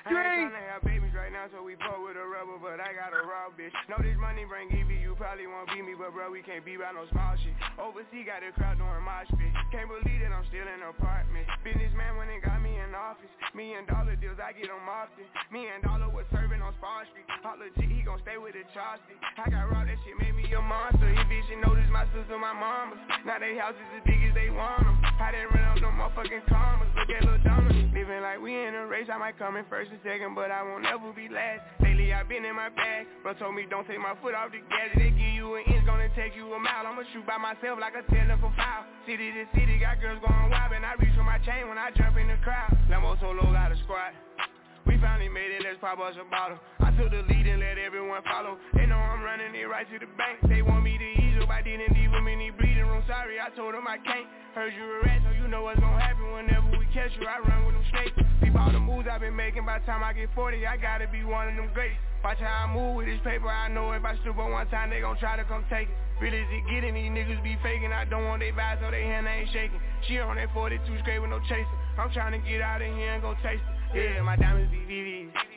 [0.03, 0.51] Street.
[0.67, 3.47] have babies right now, so we fuck with a rubber, but I got a raw
[3.55, 3.71] bitch.
[3.87, 6.75] Know this money bring Evie, you probably won't beat me, but bro, we can't be
[6.75, 7.55] by no small shit.
[7.79, 9.51] Overseas got the crowd doing mosh pit.
[9.71, 11.47] Can't believe that I'm still in an apartment.
[11.63, 13.31] Businessman when they got me in office.
[13.55, 15.23] Million dollar deals, I get them often.
[15.47, 17.25] Me and Dollar was serving on Spawn Street.
[17.45, 19.15] Holla G, he gon' stay with the chopstick.
[19.39, 21.07] I got raw, that shit made me a monster.
[21.07, 22.99] He bitch, you notice my sister, my mama.
[23.23, 24.99] Now they houses as big as they want them.
[24.99, 26.91] I didn't run up no motherfucking commas.
[26.97, 27.93] Look at Dominic.
[27.93, 30.63] Living like we in a race, I might come in first and second, but I
[30.63, 31.61] won't ever be last.
[31.81, 34.61] Lately I've been in my bag, bro told me don't take my foot off the
[34.69, 34.93] gas.
[34.95, 36.85] They give you an inch, gonna take you a mile.
[36.85, 38.85] I'ma shoot by myself like a tenner for foul.
[39.05, 41.91] City to city, got girls going wild, and I reach for my chain when I
[41.95, 42.71] jump in the crowd.
[42.89, 44.13] Lambo Solo got a squad.
[44.85, 46.57] We finally made it, let's pop us a bottle.
[46.79, 48.55] I took the lead and let everyone follow.
[48.73, 50.39] They know I'm running it right to the bank.
[50.47, 52.66] They want me to ease up, I didn't leave them room.
[53.07, 54.27] Sorry, I told them I can't.
[54.51, 57.23] Heard you rat, so you know what's gonna happen whenever we catch you.
[57.23, 58.19] I run with them snakes.
[58.43, 59.63] Peep all the moves I've been making.
[59.63, 61.95] By the time I get 40, I gotta be one of them greats.
[62.21, 63.47] Watch how I move with this paper.
[63.47, 65.95] I know if I on one time, they gon' try to come take it.
[66.19, 66.95] Really is it getting?
[66.99, 67.93] These niggas be faking.
[67.93, 69.79] I don't want they vibes, so they hand ain't shaking.
[70.07, 71.77] She on that 42 straight with no chaser.
[71.97, 73.63] I'm trying to get out of here and go taste
[73.95, 74.17] it.
[74.17, 75.56] Yeah, my diamonds be VVs.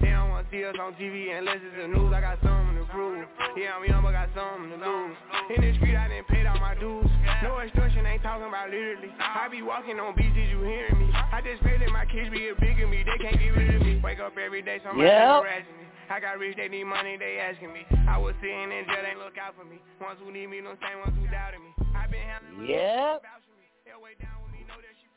[0.00, 2.12] They don't wanna see us on TV unless it's the news.
[2.12, 3.26] I got something to prove.
[3.56, 5.16] Yeah, I'm young, but got something to lose.
[5.54, 7.08] In the street, I didn't pay all my dues.
[7.42, 9.08] No extortion, ain't talking about literally.
[9.18, 11.08] I be walking on beats, is you hearing me?
[11.12, 13.04] I just pray that my kids be a bigger me.
[13.04, 14.00] They can't get rid of me.
[14.04, 15.42] Wake up every day, somebody Yep.
[15.42, 15.86] harassing me.
[16.08, 17.82] I got rich, they need money, they asking me.
[18.08, 19.80] I was sitting in jail, they look out for me.
[20.00, 21.74] Ones who need me, no same ones who doubted me.
[21.96, 23.22] I been handling Yep.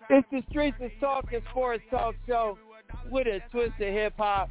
[0.09, 2.57] It's the Streets is Talking Sports Talk Show
[3.11, 4.49] with a twist of hip hop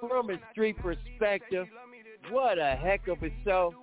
[0.00, 1.66] from a street perspective.
[2.30, 3.74] What a heck of a show.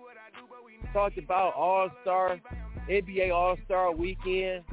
[0.91, 2.39] Talked about All Star,
[2.89, 4.63] NBA All Star weekend,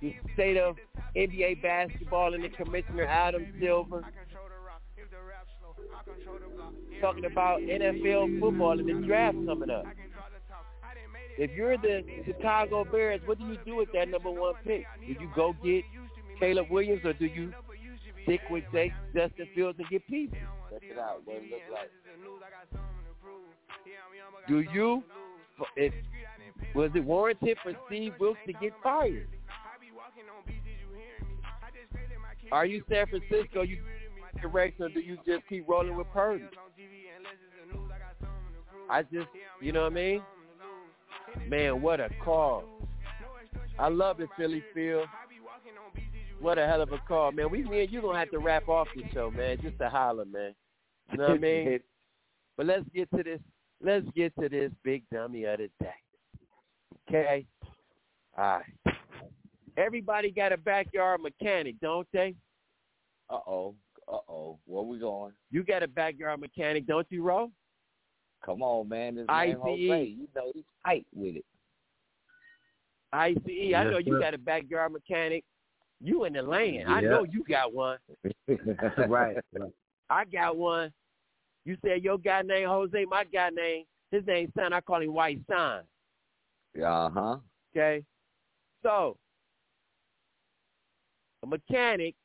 [0.00, 0.76] the state of
[1.16, 4.02] NBA basketball and the commissioner Adam Silver.
[7.00, 9.84] Talking about NFL football and the draft coming up.
[11.38, 14.84] If you're the Chicago Bears, what do you do with that number one pick?
[15.00, 15.84] Do you go get
[16.38, 17.52] Caleb Williams or do you
[18.22, 20.30] stick with Jake, Justin Fields and get Peace?
[20.70, 21.22] Check it out.
[21.24, 21.90] What it look like.
[24.48, 25.02] Do you,
[25.76, 25.92] if,
[26.74, 29.28] was it warranted for Steve Wilkes to get fired?
[32.50, 33.62] Are you San Francisco?
[33.62, 33.78] You
[34.40, 36.44] direction or do you just keep rolling with Purdy?
[38.90, 39.28] I just,
[39.60, 40.22] you know what I mean?
[41.48, 42.64] Man, what a call.
[43.78, 45.04] I love it, Philly Phil.
[46.42, 47.50] What a hell of a call, man.
[47.50, 49.58] We me and you gonna have to wrap off the show, man.
[49.62, 50.54] Just to holler, man.
[51.12, 51.80] You know what I mean?
[52.56, 53.40] But let's get to this.
[53.80, 55.94] Let's get to this big dummy of the day.
[57.08, 57.46] Okay.
[58.36, 58.94] All right.
[59.76, 62.34] Everybody got a backyard mechanic, don't they?
[63.30, 63.74] Uh oh.
[64.12, 64.58] Uh oh.
[64.66, 65.32] Where we going?
[65.52, 67.50] You got a backyard mechanic, don't you, Ro?
[68.44, 69.14] Come on, man.
[69.14, 69.48] This ICE.
[69.50, 71.44] man Jose, you know he's tight with it.
[73.12, 73.36] ICE.
[73.46, 74.20] I Yes, know you sir.
[74.20, 75.44] got a backyard mechanic.
[76.02, 76.88] You in the land.
[76.88, 77.98] I know you got one.
[78.48, 78.58] right.
[79.08, 79.36] right.
[80.10, 80.92] I got one.
[81.64, 84.72] You said your guy name Jose, my guy name, his name's Son.
[84.72, 85.82] I call him White Son.
[86.84, 87.36] Uh huh.
[87.74, 88.02] Okay?
[88.82, 89.16] So,
[91.44, 92.16] a mechanic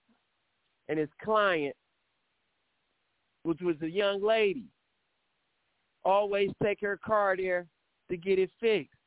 [0.90, 1.76] and his client,
[3.44, 4.66] which was a young lady,
[6.04, 7.68] always take her car there
[8.10, 8.98] to get it fixed.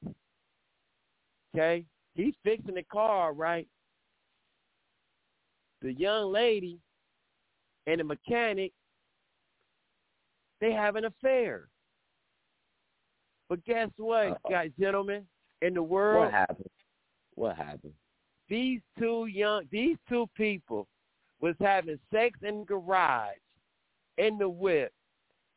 [1.56, 1.84] Okay?
[2.14, 3.66] He's fixing the car, right?
[5.82, 6.78] The young lady
[7.86, 8.72] and the mechanic,
[10.60, 11.68] they have an affair.
[13.48, 14.50] But guess what, Uh-oh.
[14.50, 15.26] guys, gentlemen?
[15.62, 16.24] in the world.
[16.24, 16.70] What happened?
[17.34, 17.92] What happened?
[18.48, 20.88] These two young, these two people
[21.40, 23.36] was having sex in the garage,
[24.18, 24.92] in the whip,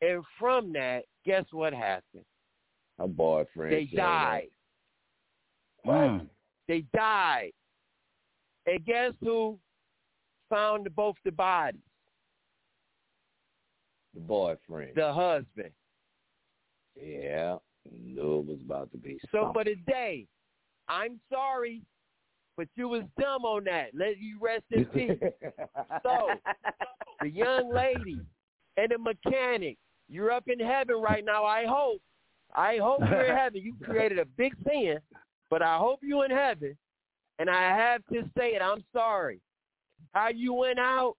[0.00, 2.24] and from that, guess what happened?
[2.98, 3.72] Her boyfriend.
[3.72, 4.48] They died.
[5.84, 6.28] Mm.
[6.68, 7.50] They died.
[8.66, 9.58] And guess who
[10.54, 11.80] found both the bodies?
[14.14, 14.92] The boyfriend.
[14.94, 15.70] The husband.
[16.96, 17.56] yeah.
[18.02, 19.18] Knew it was about to be.
[19.30, 19.52] So something.
[19.52, 20.26] for today,
[20.88, 21.82] I'm sorry,
[22.56, 23.88] but you was dumb on that.
[23.92, 25.18] Let you rest in peace.
[26.02, 26.28] So,
[27.20, 28.20] the young lady
[28.76, 29.76] and the mechanic,
[30.08, 31.44] you're up in heaven right now.
[31.44, 32.00] I hope.
[32.54, 33.60] I hope you're in heaven.
[33.62, 34.98] You created a big sin,
[35.50, 36.76] but I hope you're in heaven.
[37.38, 38.62] And I have to say it.
[38.62, 39.40] I'm sorry.
[40.12, 41.16] How you went out,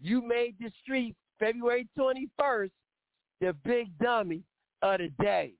[0.00, 2.70] you made the street February 21st
[3.40, 4.42] the big dummy
[4.82, 5.54] of the day.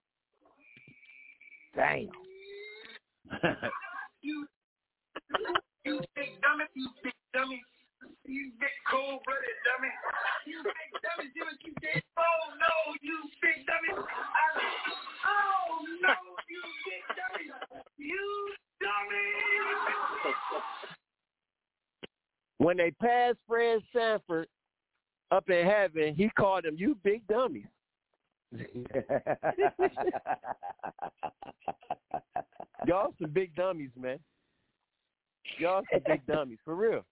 [1.74, 2.08] Damn.
[4.22, 4.46] You,
[5.84, 7.62] you big dummy, you big dummy.
[8.26, 9.88] You big cold blooded dummy.
[10.46, 11.44] You big dummy, you
[11.80, 12.02] did.
[12.18, 13.94] Oh no, you big dummy.
[13.96, 14.60] I,
[15.24, 16.14] oh no,
[16.52, 17.48] you big dummy.
[17.96, 19.24] You dummy.
[22.60, 24.46] When they passed Fred Sanford
[25.30, 27.64] up in heaven, he called them, you big dummies.
[32.86, 34.18] Y'all some big dummies, man.
[35.58, 37.02] Y'all some big dummies, for real.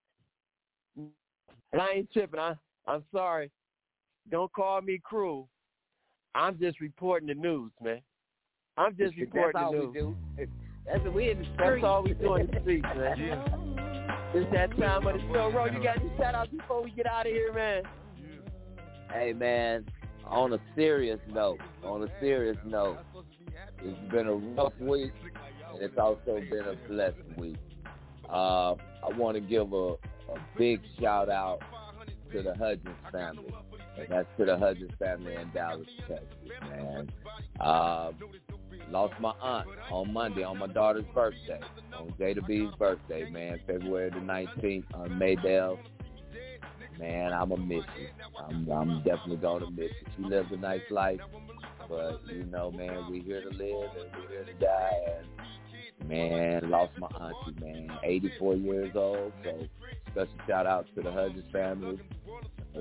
[0.99, 2.41] And I ain't tripping.
[2.41, 2.55] I,
[2.87, 3.51] I'm sorry.
[4.31, 5.49] Don't call me cruel.
[6.35, 8.03] I'm just reporting the news, man.
[8.77, 9.95] I'm just That's reporting all the we news.
[10.37, 10.47] do.
[10.85, 13.75] That's what we in the That's all we do in the streets, man.
[14.35, 15.51] It's that time of the show.
[15.51, 17.83] Ro, you got any shout outs before we get out of here, man?
[19.11, 19.87] Hey man,
[20.27, 22.99] on a serious note, on a serious note,
[23.83, 25.13] it's been a rough week,
[25.73, 27.57] and it's also been a blessed week.
[28.29, 31.61] Uh, I want to give a, a big shout out
[32.31, 33.51] to the Hudgens family,
[33.99, 36.27] and that's to the Hudgens family in Dallas, Texas,
[36.61, 37.11] man.
[37.59, 38.13] Uh,
[38.91, 41.61] lost my aunt on Monday on my daughter's birthday,
[41.99, 45.79] on Jada B's birthday, man, February the 19th on Maydale.
[46.99, 48.09] Man, I'm gonna miss you.
[48.39, 50.07] I'm, I'm definitely gonna miss you.
[50.17, 51.21] She lived a nice life,
[51.89, 55.21] but you know, man, we here to live and we here to die.
[56.01, 59.33] And man, lost my auntie, man, 84 years old.
[59.45, 59.69] So
[60.11, 61.99] special shout out to the Hudgens family,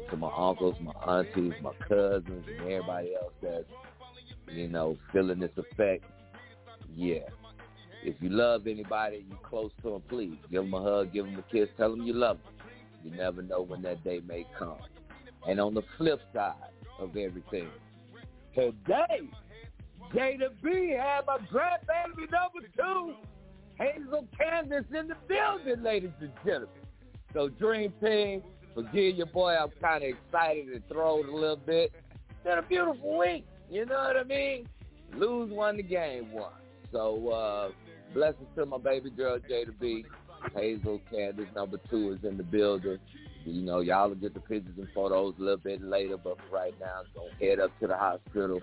[0.09, 3.65] to my uncles, my aunties, my cousins, and everybody else that's
[4.51, 6.03] you know feeling this effect.
[6.95, 7.19] Yeah.
[8.03, 11.37] If you love anybody, you close to them, please give them a hug, give them
[11.37, 12.53] a kiss, tell them you love them.
[13.03, 14.77] You never know when that day may come.
[15.47, 16.53] And on the flip side
[16.99, 17.69] of everything,
[18.55, 19.29] today,
[20.13, 23.13] Jada B had my grandbaby number two,
[23.77, 26.69] Hazel Candace in the building, ladies and gentlemen.
[27.33, 28.41] So Dream Team,
[28.73, 31.91] forgive your boy, I'm kind of excited and thrown a little bit.
[32.29, 34.67] It's been a beautiful week, you know what I mean?
[35.15, 36.51] Lose one, the game one.
[36.91, 37.69] So uh,
[38.13, 40.05] blessings to my baby girl, Jada B.
[40.55, 42.99] Hazel Candace number two is in the building.
[43.45, 46.55] You know, y'all will get the pictures and photos a little bit later, but for
[46.55, 48.59] right now, I'm gonna head up to the hospital,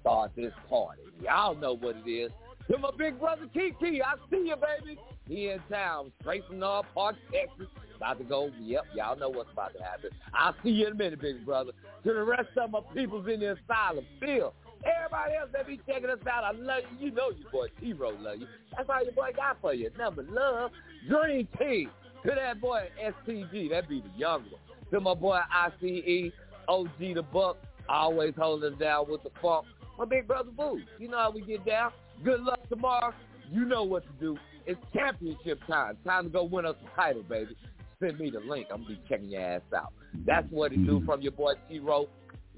[0.00, 1.02] start this party.
[1.22, 2.30] Y'all know what it is.
[2.70, 4.98] To my big brother Kiki, I see you, baby.
[5.26, 7.66] He in town, straight from North Park, Texas.
[8.00, 10.08] About to go, yep, y'all know what's about to happen.
[10.32, 11.72] I'll see you in a minute, big brother.
[12.04, 16.08] To the rest of my peoples in the asylum, Phil, Everybody else that be checking
[16.08, 17.08] us out, I love you.
[17.08, 18.46] You know your boy T-Row love you.
[18.74, 19.90] That's all your boy got for you.
[19.98, 20.70] Number love,
[21.06, 21.90] Dream Team.
[22.24, 24.60] To that boy STG, that be the young one.
[24.90, 26.32] To my boy ICE,
[26.68, 27.58] OG the Buck,
[27.88, 29.66] always holding us down with the funk.
[29.98, 31.92] My big brother Boo, you know how we get down.
[32.24, 33.12] Good luck tomorrow.
[33.50, 34.38] You know what to do.
[34.66, 35.98] It's championship time.
[36.04, 37.56] Time to go win us a title, baby.
[38.00, 38.66] Send me the link.
[38.72, 39.92] I'm gonna be checking your ass out.
[40.26, 41.06] That's what it do mm-hmm.
[41.06, 42.08] from your boy T-Row.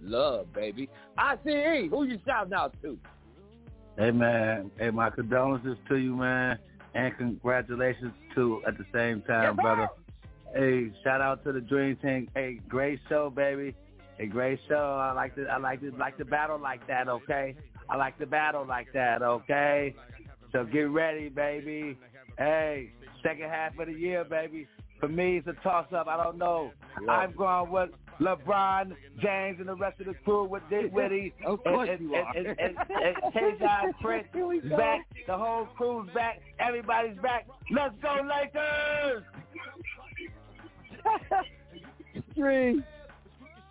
[0.00, 0.88] Love, baby.
[1.18, 2.98] I ICE, who you shouting out to?
[3.98, 6.58] Hey man, hey my condolences to you, man,
[6.94, 9.88] and congratulations to at the same time, brother.
[10.54, 12.28] Hey, shout out to the Dream Team.
[12.34, 13.74] Hey, great show, baby.
[14.18, 14.98] A great show.
[15.00, 17.56] I like to I like to like to battle like that, okay?
[17.88, 19.94] I like to battle like that, okay?
[20.52, 21.98] So get ready, baby.
[22.38, 22.92] Hey,
[23.22, 24.66] second half of the year, baby.
[25.02, 26.06] For me, it's a toss-up.
[26.06, 26.70] I don't know.
[27.08, 31.58] I'm going with LeBron James and the rest of the crew with Dick Whitty Of
[31.64, 32.36] and, course and, you and, are.
[32.36, 32.76] and, and,
[33.34, 34.28] and Taurean Prince
[34.76, 35.00] back.
[35.26, 36.40] The whole crew's back.
[36.60, 37.48] Everybody's back.
[37.72, 39.24] Let's go, Lakers!
[42.36, 42.80] Three.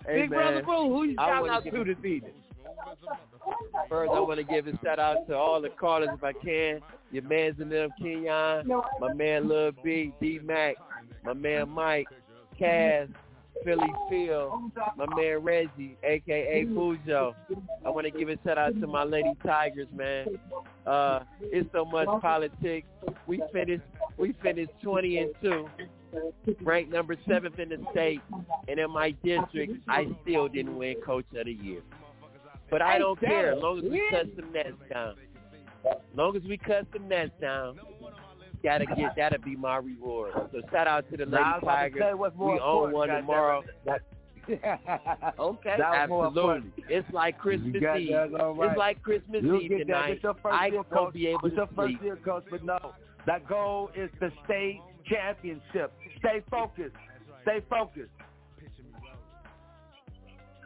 [0.05, 0.39] Hey, Big man.
[0.39, 2.33] brother Boo, who you I shouting wanna out give to this evening?
[3.87, 6.81] First, I want to give a shout out to all the callers if I can.
[7.11, 8.67] Your man's in them, Kenyon,
[8.99, 10.75] my man Lil B, D Mac,
[11.23, 12.07] my man Mike,
[12.57, 13.07] Cass,
[13.63, 17.35] Philly Phil, my man Reggie, aka Fujo.
[17.85, 20.27] I want to give a shout out to my lady Tigers, man.
[20.85, 22.87] Uh, it's so much politics.
[23.27, 23.83] We finished,
[24.17, 25.67] we finished 20 and two,
[26.61, 28.21] ranked number seventh in the state,
[28.67, 31.81] and in my district, I still didn't win Coach of the Year.
[32.69, 35.15] But I don't care, as long as we cut some nets down.
[35.85, 37.79] As long as we cut some nets down,
[38.63, 40.33] gotta get that'll be my reward.
[40.51, 42.33] So shout out to the Lady Now, I was about to Tigers.
[42.37, 43.63] We own one tomorrow.
[43.85, 44.01] That-
[45.39, 46.71] Okay, absolutely.
[46.89, 47.83] It's like Christmas Eve.
[47.83, 48.69] right.
[48.69, 50.19] It's like Christmas You'll Eve tonight.
[50.23, 51.13] Your I year, coach.
[51.13, 52.43] be able it's your to first year, coach.
[52.49, 52.93] But no,
[53.27, 55.93] that goal is the state championship.
[56.19, 56.95] Stay focused.
[57.43, 58.09] Stay focused.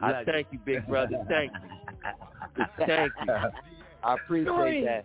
[0.02, 1.24] I thank you, big brother.
[1.28, 2.64] Thank you.
[2.86, 3.34] Thank you.
[4.04, 5.04] I appreciate that.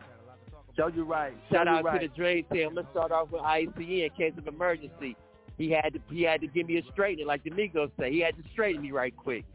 [0.77, 1.33] Show you right.
[1.49, 2.01] Show Shout you out right.
[2.01, 2.69] to the Dream Team.
[2.69, 5.15] I'm gonna start off with ICE in case of emergency.
[5.57, 8.11] He had to he had to give me a straightening, like the Migos say.
[8.11, 9.45] He had to straighten me right quick.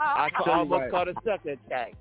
[0.00, 0.90] I Show you almost right.
[0.90, 1.94] caught a sucker attack.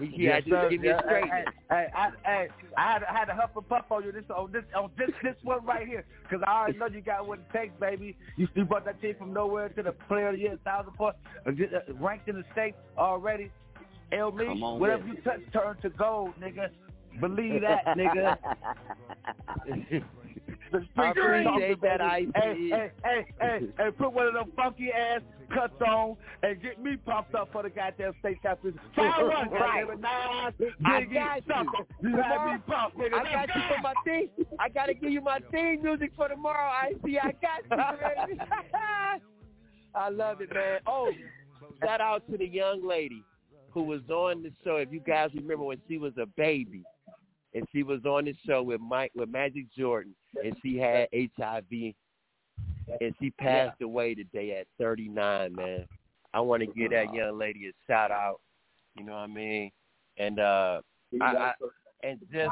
[0.00, 0.68] He, he Yes, had to sir.
[0.70, 1.32] give me Yeah, a straightening.
[1.32, 4.24] Hey, hey, I, hey, I had, I had to huff and puff on you this
[4.34, 7.38] on this on this this one right here because I already know you got what
[7.40, 8.16] it takes, baby.
[8.36, 11.18] You, you brought that team from nowhere to the player of the year, thousand points,
[11.46, 13.50] uh, uh, ranked in the state already.
[14.10, 16.68] El me, whatever you touch turn to gold, nigga.
[17.20, 18.36] Believe that, nigga.
[20.70, 22.26] The I appreciate that, ICE.
[22.34, 25.22] Hey, hey, hey, hey, hey, put one of them funky ass
[25.54, 28.82] cuts on and get me pumped up for the goddamn state championship.
[28.94, 29.86] Fire one, Right.
[29.86, 30.00] goddamn it.
[30.82, 31.42] Nah, I got you.
[31.48, 31.86] sucker.
[32.02, 33.14] You had me pumped, nigga.
[33.14, 34.28] I got you for my theme.
[34.58, 36.68] I gotta give you my theme music for tomorrow.
[36.70, 37.18] I see.
[37.18, 38.40] I got you, baby.
[39.94, 40.80] I love it, man.
[40.86, 41.10] Oh,
[41.82, 43.24] shout out to the young lady
[43.70, 44.76] who was on the show.
[44.76, 46.82] If you guys remember when she was a baby,
[47.54, 51.94] and she was on the show with Mike with Magic Jordan, and she had HIV,
[53.00, 55.54] and she passed away today at 39.
[55.54, 55.86] Man,
[56.34, 58.40] I want to give that young lady a shout out.
[58.96, 59.70] You know what I mean?
[60.18, 60.80] And uh,
[61.20, 61.52] I, I
[62.02, 62.50] and just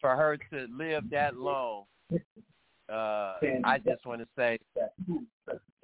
[0.00, 3.34] for her to live that long, uh,
[3.64, 4.58] I just want to say,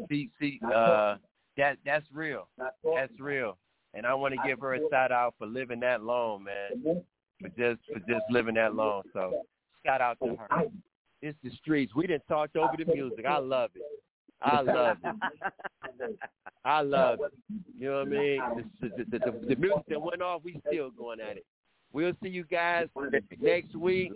[0.08, 1.16] see, see, uh,
[1.56, 2.48] that that's real.
[2.58, 3.58] That's real.
[3.92, 7.02] And I want to give her a shout out for living that long, man.
[7.44, 9.02] For just for just living that long.
[9.12, 9.42] So
[9.84, 10.62] shout out to her.
[11.20, 11.94] It's the streets.
[11.94, 13.26] We didn't talk over the music.
[13.26, 13.82] I love it.
[14.40, 16.18] I love it.
[16.64, 17.32] I love it.
[17.78, 18.40] You know what I mean?
[18.80, 21.46] The, the, the, the, music that went off, we still going at it.
[21.92, 22.88] We'll see you guys
[23.38, 24.12] next week.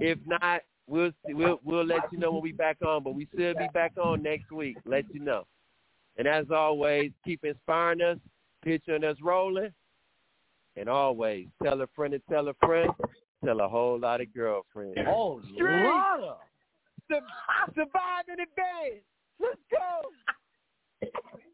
[0.00, 3.02] If not, we'll see, we'll we'll let you know when we back on.
[3.02, 4.76] But we still be back on next week.
[4.84, 5.46] Let you know.
[6.18, 8.18] And as always, keep inspiring us,
[8.62, 9.70] picturing us rolling,
[10.80, 12.90] and always tell a friend to tell a friend,
[13.44, 14.96] tell a whole lot of girlfriends.
[15.06, 15.82] Oh, Street.
[15.84, 16.36] Lord.
[17.10, 17.20] Sur-
[17.74, 19.04] survive in advance.
[19.38, 21.08] Let's go.